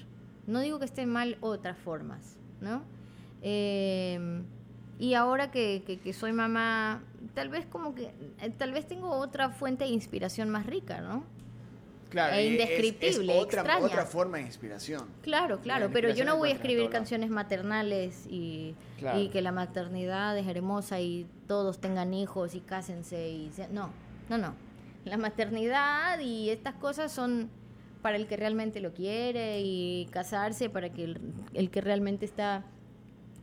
No 0.45 0.59
digo 0.59 0.77
que 0.77 0.83
estén 0.83 1.07
mal 1.07 1.37
otras 1.39 1.77
formas, 1.77 2.37
¿no? 2.59 2.81
Eh, 3.43 4.43
y 4.99 5.13
ahora 5.13 5.49
que, 5.49 5.83
que- 5.87 5.99
que 6.01 6.11
soy 6.11 6.33
mamá, 6.33 7.01
tal 7.33 7.47
vez 7.47 7.65
como 7.65 7.95
que, 7.95 8.11
eh, 8.41 8.49
tal 8.57 8.73
vez 8.73 8.85
tengo 8.89 9.09
otra 9.09 9.51
fuente 9.51 9.85
de 9.85 9.91
inspiración 9.91 10.49
más 10.49 10.65
rica, 10.65 10.99
¿no? 10.99 11.23
Claro, 12.13 12.35
E 12.35 12.45
es- 12.45 12.51
indescriptible, 12.51 13.33
es, 13.37 13.43
otra, 13.43 13.61
extraña. 13.61 13.85
otra 13.85 14.05
forma 14.05 14.37
de 14.37 14.43
inspiración. 14.43 15.07
Claro, 15.23 15.59
claro, 15.61 15.87
La 15.87 15.91
pero 15.93 16.11
yo 16.13 16.23
no 16.25 16.37
voy 16.37 16.49
a 16.49 16.53
escribir 16.53 16.89
canciones 16.91 17.31
maternales 17.31 18.27
y, 18.29 18.75
Claro. 18.99 19.19
y 19.19 19.29
que 19.29 19.41
la 19.41 19.51
maternidad 19.51 20.37
es 20.37 20.45
hermosa 20.47 20.99
y 21.01 21.25
todos 21.47 21.79
tengan 21.81 22.13
hijos 22.13 22.53
y 22.53 22.59
cásense 22.61 23.29
y 23.29 23.51
se- 23.51 23.67
no, 23.69 23.89
no, 24.29 24.37
no. 24.37 24.53
La 25.05 25.17
maternidad 25.17 26.19
y 26.19 26.51
estas 26.51 26.75
cosas 26.75 27.11
son 27.11 27.49
para 28.03 28.15
el 28.17 28.27
que 28.27 28.37
realmente 28.37 28.79
lo 28.79 28.93
quiere 28.93 29.61
y 29.61 30.07
casarse 30.11 30.69
para 30.69 30.89
que 30.93 31.05
el, 31.05 31.19
el 31.55 31.71
que 31.71 31.81
realmente 31.81 32.25
está 32.25 32.63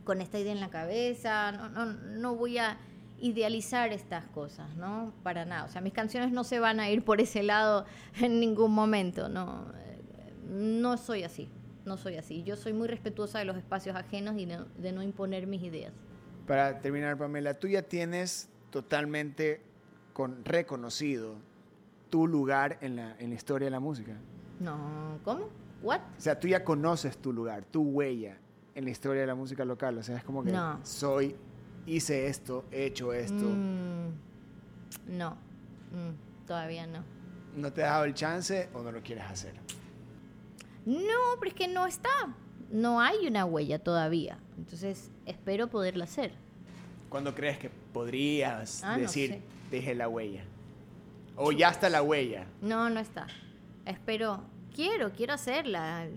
con 0.05 0.21
esta 0.21 0.39
idea 0.39 0.53
en 0.53 0.61
la 0.61 0.69
cabeza. 0.69 1.51
No, 1.51 1.67
no, 1.69 1.85
no 1.87 2.35
voy 2.35 2.57
a 2.57 2.77
idealizar 3.21 3.91
estas 3.93 4.25
cosas, 4.25 4.75
¿no? 4.75 5.13
Para 5.23 5.45
nada. 5.45 5.65
O 5.65 5.69
sea, 5.69 5.81
mis 5.81 5.93
canciones 5.93 6.31
no 6.31 6.43
se 6.43 6.59
van 6.59 6.79
a 6.79 6.89
ir 6.89 7.03
por 7.05 7.21
ese 7.21 7.43
lado 7.43 7.85
en 8.19 8.39
ningún 8.39 8.73
momento, 8.73 9.29
no. 9.29 9.65
No 10.49 10.97
soy 10.97 11.23
así, 11.23 11.49
no 11.85 11.97
soy 11.97 12.17
así. 12.17 12.43
Yo 12.43 12.55
soy 12.57 12.73
muy 12.73 12.87
respetuosa 12.87 13.39
de 13.39 13.45
los 13.45 13.55
espacios 13.57 13.95
ajenos 13.95 14.37
y 14.37 14.45
no- 14.45 14.65
de 14.77 14.91
no 14.91 15.01
imponer 15.03 15.47
mis 15.47 15.63
ideas. 15.63 15.93
Para 16.47 16.79
terminar, 16.81 17.17
Pamela, 17.17 17.53
tú 17.53 17.67
ya 17.67 17.83
tienes 17.83 18.49
totalmente 18.71 19.61
con, 20.13 20.43
reconocido 20.43 21.35
tu 22.09 22.27
lugar 22.27 22.77
en 22.81 22.97
la, 22.97 23.15
en 23.19 23.29
la 23.29 23.35
historia 23.35 23.67
de 23.67 23.71
la 23.71 23.79
música. 23.79 24.13
No, 24.59 25.19
¿cómo? 25.23 25.47
¿What? 25.81 26.01
O 26.17 26.21
sea, 26.21 26.39
tú 26.39 26.47
ya 26.47 26.63
conoces 26.63 27.17
tu 27.17 27.31
lugar, 27.31 27.63
tu 27.65 27.81
huella 27.83 28.37
en 28.75 28.83
la 28.83 28.89
historia 28.91 29.21
de 29.21 29.27
la 29.27 29.35
música 29.35 29.63
local. 29.63 29.97
O 29.97 30.03
sea, 30.03 30.17
es 30.17 30.23
como 30.23 30.43
que 30.43 30.51
No. 30.51 30.79
soy, 30.83 31.35
hice 31.85 32.27
esto, 32.27 32.65
he 32.71 32.85
hecho 32.85 33.13
esto. 33.13 33.45
Mm, 33.45 35.17
no, 35.17 35.31
Mm, 35.91 36.45
todavía 36.47 36.87
no. 36.87 37.03
¿No 37.55 37.71
te 37.73 37.83
has 37.83 37.89
dado 37.91 38.05
el 38.05 38.13
chance 38.13 38.69
o 38.73 38.81
no 38.81 38.91
lo 38.93 39.01
quieres 39.01 39.25
hacer? 39.25 39.53
No, 40.85 41.35
pero 41.39 41.49
es 41.49 41.53
que 41.53 41.67
no 41.67 41.85
está. 41.85 42.09
No 42.71 43.01
hay 43.01 43.27
una 43.27 43.43
huella 43.45 43.79
todavía. 43.79 44.37
Entonces, 44.57 45.11
espero 45.25 45.67
poderla 45.67 46.05
hacer. 46.05 46.31
¿Cuándo 47.09 47.35
crees 47.35 47.57
que 47.57 47.69
podrías 47.69 48.81
Ah, 48.83 48.95
no 48.95 49.01
decir, 49.01 49.29
sé. 49.31 49.41
dejé 49.69 49.95
la 49.95 50.07
huella? 50.07 50.43
O 51.35 51.51
ya 51.51 51.69
está 51.69 51.89
la 51.89 52.01
huella. 52.01 52.45
No, 52.61 52.89
no 52.89 52.99
está. 53.01 53.27
Espero, 53.85 54.41
quiero, 54.73 55.11
quiero 55.11 55.33
hacerla. 55.33 56.07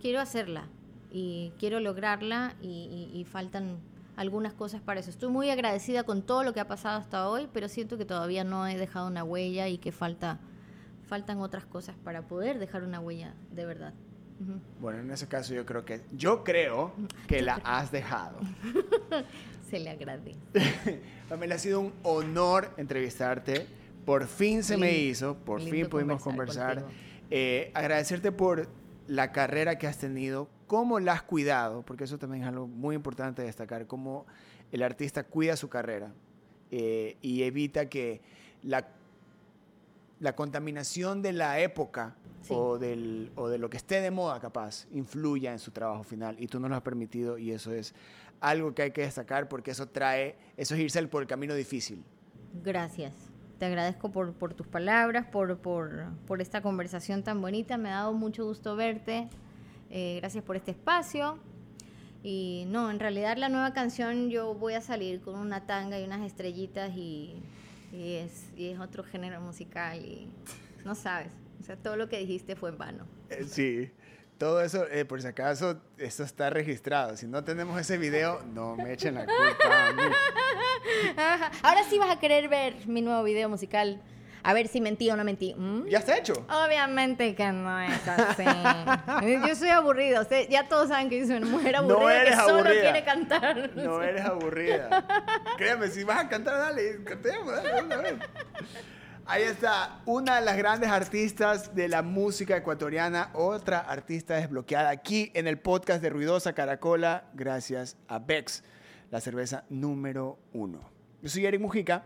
Quiero 0.00 0.20
hacerla. 0.20 0.66
Y 1.10 1.52
quiero 1.58 1.78
lograrla 1.80 2.54
y, 2.60 3.10
y- 3.12 3.18
y 3.20 3.24
faltan 3.24 3.78
algunas 4.18 4.52
cosas 4.52 4.80
para 4.80 4.98
eso. 4.98 5.10
Estoy 5.10 5.30
muy 5.30 5.48
agradecida 5.48 6.02
con 6.02 6.22
todo 6.22 6.42
lo 6.42 6.52
que 6.52 6.58
ha 6.58 6.66
pasado 6.66 6.98
hasta 6.98 7.28
hoy, 7.28 7.48
pero 7.52 7.68
siento 7.68 7.96
que 7.96 8.04
todavía 8.04 8.42
no 8.42 8.66
he 8.66 8.76
dejado 8.76 9.06
una 9.06 9.22
huella 9.22 9.68
y 9.68 9.78
que 9.78 9.92
falta, 9.92 10.40
faltan 11.06 11.40
otras 11.40 11.64
cosas 11.64 11.94
para 12.02 12.22
poder 12.22 12.58
dejar 12.58 12.82
una 12.82 12.98
huella 12.98 13.34
de 13.52 13.64
verdad. 13.64 13.94
Bueno, 14.80 14.98
en 14.98 15.10
ese 15.12 15.28
caso 15.28 15.54
yo 15.54 15.64
creo 15.64 15.84
que, 15.84 16.00
yo 16.12 16.42
creo 16.42 16.92
que 17.28 17.42
la 17.42 17.60
has 17.62 17.92
dejado. 17.92 18.40
Se 19.70 19.78
le 19.78 19.90
agradece. 19.90 20.36
Pamela, 21.28 21.54
ha 21.54 21.58
sido 21.58 21.78
un 21.78 21.92
honor 22.02 22.72
entrevistarte. 22.76 23.66
Por 24.04 24.26
fin 24.26 24.64
se 24.64 24.76
me 24.76 24.90
Lindo, 24.90 25.10
hizo, 25.10 25.36
por 25.36 25.60
fin 25.60 25.88
pudimos 25.88 26.22
conversar 26.22 26.78
conversar. 26.78 26.98
Eh, 27.30 27.70
agradecerte 27.74 28.32
por 28.32 28.68
la 29.06 29.30
carrera 29.30 29.78
que 29.78 29.86
has 29.86 29.98
tenido, 29.98 30.48
cómo 30.68 31.00
la 31.00 31.14
has 31.14 31.22
cuidado, 31.22 31.82
porque 31.82 32.04
eso 32.04 32.16
también 32.18 32.44
es 32.44 32.48
algo 32.48 32.68
muy 32.68 32.94
importante 32.94 33.42
de 33.42 33.46
destacar, 33.46 33.88
cómo 33.88 34.24
el 34.70 34.84
artista 34.84 35.24
cuida 35.24 35.56
su 35.56 35.68
carrera 35.68 36.12
eh, 36.70 37.16
y 37.20 37.42
evita 37.42 37.88
que 37.88 38.20
la, 38.62 38.86
la 40.20 40.36
contaminación 40.36 41.22
de 41.22 41.32
la 41.32 41.58
época 41.58 42.14
Sí. 42.40 42.54
o, 42.56 42.78
del, 42.78 43.32
o 43.34 43.48
de 43.48 43.58
lo 43.58 43.68
que 43.68 43.76
esté 43.76 44.00
de 44.00 44.12
moda 44.12 44.38
capaz 44.38 44.86
influya 44.92 45.50
en 45.50 45.58
su 45.58 45.72
trabajo 45.72 46.04
final 46.04 46.36
y 46.38 46.46
tú 46.46 46.60
no 46.60 46.68
lo 46.68 46.76
has 46.76 46.82
permitido 46.82 47.36
y 47.36 47.50
eso 47.50 47.72
es 47.72 47.94
algo 48.40 48.72
que 48.74 48.82
hay 48.82 48.90
que 48.92 49.00
destacar 49.00 49.48
porque 49.48 49.72
eso 49.72 49.88
trae, 49.88 50.36
eso 50.56 50.76
es 50.76 50.80
irse 50.82 51.04
por 51.08 51.22
el 51.22 51.26
camino 51.28 51.52
difícil. 51.54 52.04
Gracias. 52.62 53.12
Te 53.58 53.64
agradezco 53.66 54.12
por, 54.12 54.32
por 54.34 54.54
tus 54.54 54.68
palabras, 54.68 55.26
por, 55.26 55.58
por, 55.58 56.06
por 56.28 56.40
esta 56.40 56.62
conversación 56.62 57.24
tan 57.24 57.40
bonita. 57.40 57.76
Me 57.76 57.88
ha 57.88 57.94
dado 57.96 58.12
mucho 58.12 58.44
gusto 58.46 58.76
verte. 58.76 59.28
Eh, 59.90 60.18
gracias 60.20 60.44
por 60.44 60.56
este 60.56 60.70
espacio. 60.72 61.38
Y 62.22 62.64
no, 62.68 62.90
en 62.90 62.98
realidad 62.98 63.36
la 63.36 63.48
nueva 63.48 63.72
canción 63.72 64.28
yo 64.28 64.54
voy 64.54 64.74
a 64.74 64.80
salir 64.80 65.20
con 65.20 65.36
una 65.36 65.66
tanga 65.66 65.98
y 66.00 66.04
unas 66.04 66.26
estrellitas 66.26 66.90
y, 66.96 67.40
y 67.92 68.14
es, 68.14 68.50
y 68.56 68.68
es 68.70 68.80
otro 68.80 69.04
género 69.04 69.40
musical 69.40 69.98
y 70.04 70.28
no 70.84 70.94
sabes. 70.94 71.32
O 71.60 71.62
sea, 71.64 71.76
todo 71.76 71.96
lo 71.96 72.08
que 72.08 72.18
dijiste 72.18 72.56
fue 72.56 72.70
en 72.70 72.78
vano. 72.78 73.06
Eh, 73.30 73.44
Sí, 73.44 73.90
todo 74.36 74.60
eso, 74.62 74.86
eh, 74.88 75.04
por 75.04 75.20
si 75.22 75.28
acaso, 75.28 75.80
eso 75.96 76.22
está 76.24 76.50
registrado. 76.50 77.16
Si 77.16 77.26
no 77.26 77.44
tenemos 77.44 77.80
ese 77.80 77.98
video, 77.98 78.42
no 78.54 78.76
me 78.76 78.92
echen 78.92 79.14
la 79.14 79.24
culpa 79.26 79.88
a 79.88 79.92
mí. 79.92 80.02
Ahora 81.62 81.82
sí 81.88 81.98
vas 81.98 82.10
a 82.10 82.18
querer 82.20 82.48
ver 82.48 82.86
mi 82.86 83.00
nuevo 83.02 83.22
video 83.22 83.48
musical. 83.48 84.00
A 84.48 84.54
ver 84.54 84.66
si 84.66 84.80
mentí 84.80 85.10
o 85.10 85.16
no 85.16 85.24
mentí. 85.24 85.54
¿Mm? 85.54 85.88
¿Ya 85.88 85.98
está 85.98 86.16
hecho? 86.16 86.32
Obviamente 86.48 87.34
que 87.34 87.52
no 87.52 87.80
es 87.80 88.08
así. 88.08 88.44
Yo 89.46 89.54
soy 89.54 89.68
aburrida. 89.68 90.22
Usted, 90.22 90.48
ya 90.48 90.66
todos 90.66 90.88
saben 90.88 91.10
que 91.10 91.20
yo 91.20 91.26
soy 91.26 91.36
una 91.36 91.48
mujer 91.48 91.76
aburrida 91.76 91.98
No 92.00 92.08
eres 92.08 92.30
que 92.30 92.36
solo 92.40 92.54
aburrida. 92.60 92.80
quiere 92.80 93.04
cantar. 93.04 93.70
No 93.76 94.02
eres 94.02 94.24
aburrida. 94.24 95.06
Créeme, 95.58 95.88
si 95.88 96.02
vas 96.02 96.24
a 96.24 96.28
cantar, 96.30 96.56
dale, 96.56 97.04
cantemos, 97.04 97.52
dale, 97.62 97.96
vez. 97.98 98.14
Ahí 99.26 99.42
está, 99.42 100.00
una 100.06 100.36
de 100.36 100.46
las 100.46 100.56
grandes 100.56 100.88
artistas 100.88 101.74
de 101.74 101.88
la 101.88 102.00
música 102.00 102.56
ecuatoriana, 102.56 103.28
otra 103.34 103.80
artista 103.80 104.36
desbloqueada 104.36 104.88
aquí 104.88 105.30
en 105.34 105.46
el 105.46 105.58
podcast 105.58 106.00
de 106.00 106.08
Ruidosa 106.08 106.54
Caracola, 106.54 107.24
gracias 107.34 107.98
a 108.08 108.18
Bex, 108.18 108.64
la 109.10 109.20
cerveza 109.20 109.64
número 109.68 110.38
uno. 110.54 110.90
Yo 111.20 111.28
soy 111.28 111.44
Eric 111.44 111.60
Mujica. 111.60 112.04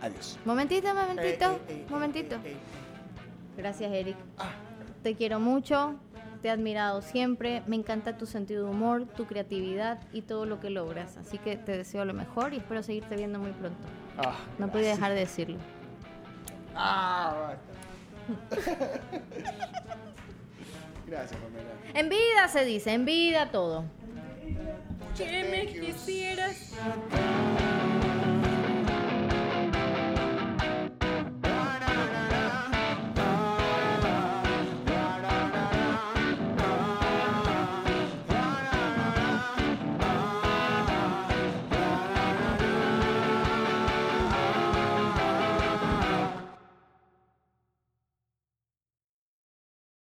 Adiós. 0.00 0.38
Momentito, 0.44 0.88
momentito, 0.94 1.44
Eh, 1.52 1.58
eh, 1.68 1.72
eh, 1.74 1.86
momentito. 1.90 2.34
eh, 2.36 2.52
eh. 2.52 2.56
Gracias, 3.56 3.90
Eric. 3.92 4.16
Ah. 4.38 4.52
Te 5.02 5.14
quiero 5.14 5.40
mucho. 5.40 5.94
Te 6.42 6.48
he 6.48 6.50
admirado 6.52 7.02
siempre. 7.02 7.62
Me 7.66 7.74
encanta 7.74 8.16
tu 8.16 8.24
sentido 8.26 8.64
de 8.64 8.70
humor, 8.70 9.06
tu 9.16 9.26
creatividad 9.26 9.98
y 10.12 10.22
todo 10.22 10.46
lo 10.46 10.60
que 10.60 10.70
logras. 10.70 11.16
Así 11.16 11.38
que 11.38 11.56
te 11.56 11.76
deseo 11.76 12.04
lo 12.04 12.14
mejor 12.14 12.54
y 12.54 12.58
espero 12.58 12.82
seguirte 12.84 13.16
viendo 13.16 13.40
muy 13.40 13.50
pronto. 13.50 13.76
Ah, 14.18 14.36
No 14.58 14.70
podía 14.70 14.90
dejar 14.90 15.12
de 15.12 15.18
decirlo. 15.20 15.56
Ah, 16.76 17.56
basta. 18.48 18.78
Gracias, 21.06 21.40
Pamela. 21.40 21.70
En 21.94 22.08
vida 22.08 22.46
se 22.48 22.64
dice, 22.64 22.92
en 22.92 23.04
vida 23.04 23.50
todo. 23.50 23.84
Que 25.16 25.44
me 25.50 25.66
quisieras. 25.66 26.72